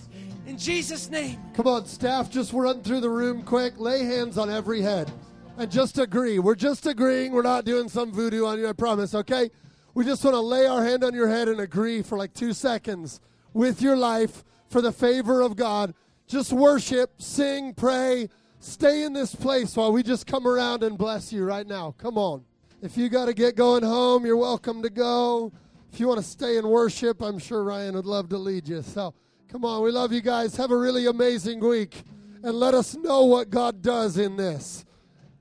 In 0.46 0.58
Jesus' 0.58 1.08
name. 1.08 1.38
Come 1.54 1.68
on, 1.68 1.86
staff, 1.86 2.28
just 2.28 2.52
run 2.52 2.82
through 2.82 3.00
the 3.00 3.10
room 3.10 3.42
quick. 3.42 3.78
Lay 3.78 4.04
hands 4.04 4.36
on 4.36 4.50
every 4.50 4.82
head 4.82 5.10
and 5.56 5.70
just 5.70 5.98
agree. 5.98 6.38
We're 6.38 6.56
just 6.56 6.86
agreeing. 6.86 7.32
We're 7.32 7.42
not 7.42 7.64
doing 7.64 7.88
some 7.88 8.12
voodoo 8.12 8.44
on 8.44 8.58
you, 8.58 8.68
I 8.68 8.72
promise, 8.72 9.14
okay? 9.14 9.50
We 9.94 10.04
just 10.04 10.24
want 10.24 10.34
to 10.34 10.40
lay 10.40 10.66
our 10.66 10.84
hand 10.84 11.04
on 11.04 11.14
your 11.14 11.28
head 11.28 11.48
and 11.48 11.60
agree 11.60 12.02
for 12.02 12.18
like 12.18 12.34
two 12.34 12.52
seconds 12.52 13.20
with 13.52 13.80
your 13.80 13.96
life 13.96 14.42
for 14.68 14.80
the 14.80 14.92
favor 14.92 15.40
of 15.40 15.54
God. 15.54 15.94
Just 16.26 16.52
worship, 16.52 17.22
sing, 17.22 17.74
pray, 17.74 18.28
stay 18.58 19.04
in 19.04 19.12
this 19.12 19.34
place 19.34 19.76
while 19.76 19.92
we 19.92 20.02
just 20.02 20.26
come 20.26 20.48
around 20.48 20.82
and 20.82 20.98
bless 20.98 21.32
you 21.32 21.44
right 21.44 21.66
now. 21.66 21.94
Come 21.98 22.18
on. 22.18 22.44
If 22.80 22.96
you 22.96 23.08
got 23.08 23.26
to 23.26 23.34
get 23.34 23.54
going 23.54 23.84
home, 23.84 24.26
you're 24.26 24.36
welcome 24.36 24.82
to 24.82 24.90
go. 24.90 25.52
If 25.92 26.00
you 26.00 26.08
want 26.08 26.20
to 26.20 26.26
stay 26.26 26.56
in 26.56 26.66
worship, 26.66 27.20
I'm 27.20 27.38
sure 27.38 27.62
Ryan 27.62 27.94
would 27.96 28.06
love 28.06 28.30
to 28.30 28.38
lead 28.38 28.66
you. 28.66 28.80
So 28.82 29.12
come 29.48 29.64
on, 29.64 29.82
we 29.82 29.90
love 29.90 30.10
you 30.12 30.22
guys. 30.22 30.56
Have 30.56 30.70
a 30.70 30.76
really 30.76 31.06
amazing 31.06 31.60
week 31.60 32.02
and 32.42 32.54
let 32.54 32.72
us 32.74 32.96
know 32.96 33.24
what 33.24 33.50
God 33.50 33.82
does 33.82 34.16
in 34.16 34.36
this. 34.36 34.86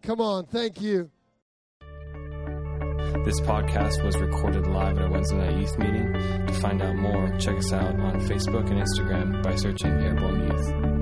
Come 0.01 0.19
on, 0.19 0.45
thank 0.45 0.81
you. 0.81 1.09
This 3.23 3.39
podcast 3.39 4.03
was 4.03 4.17
recorded 4.17 4.67
live 4.67 4.97
at 4.97 5.03
our 5.03 5.11
Wednesday 5.11 5.37
night 5.37 5.57
youth 5.57 5.77
meeting. 5.77 6.11
To 6.13 6.53
find 6.59 6.81
out 6.81 6.95
more, 6.95 7.29
check 7.37 7.57
us 7.57 7.71
out 7.71 7.99
on 7.99 8.19
Facebook 8.21 8.69
and 8.69 8.81
Instagram 8.81 9.43
by 9.43 9.55
searching 9.55 9.91
Airborne 9.91 10.47
Youth. 10.47 11.00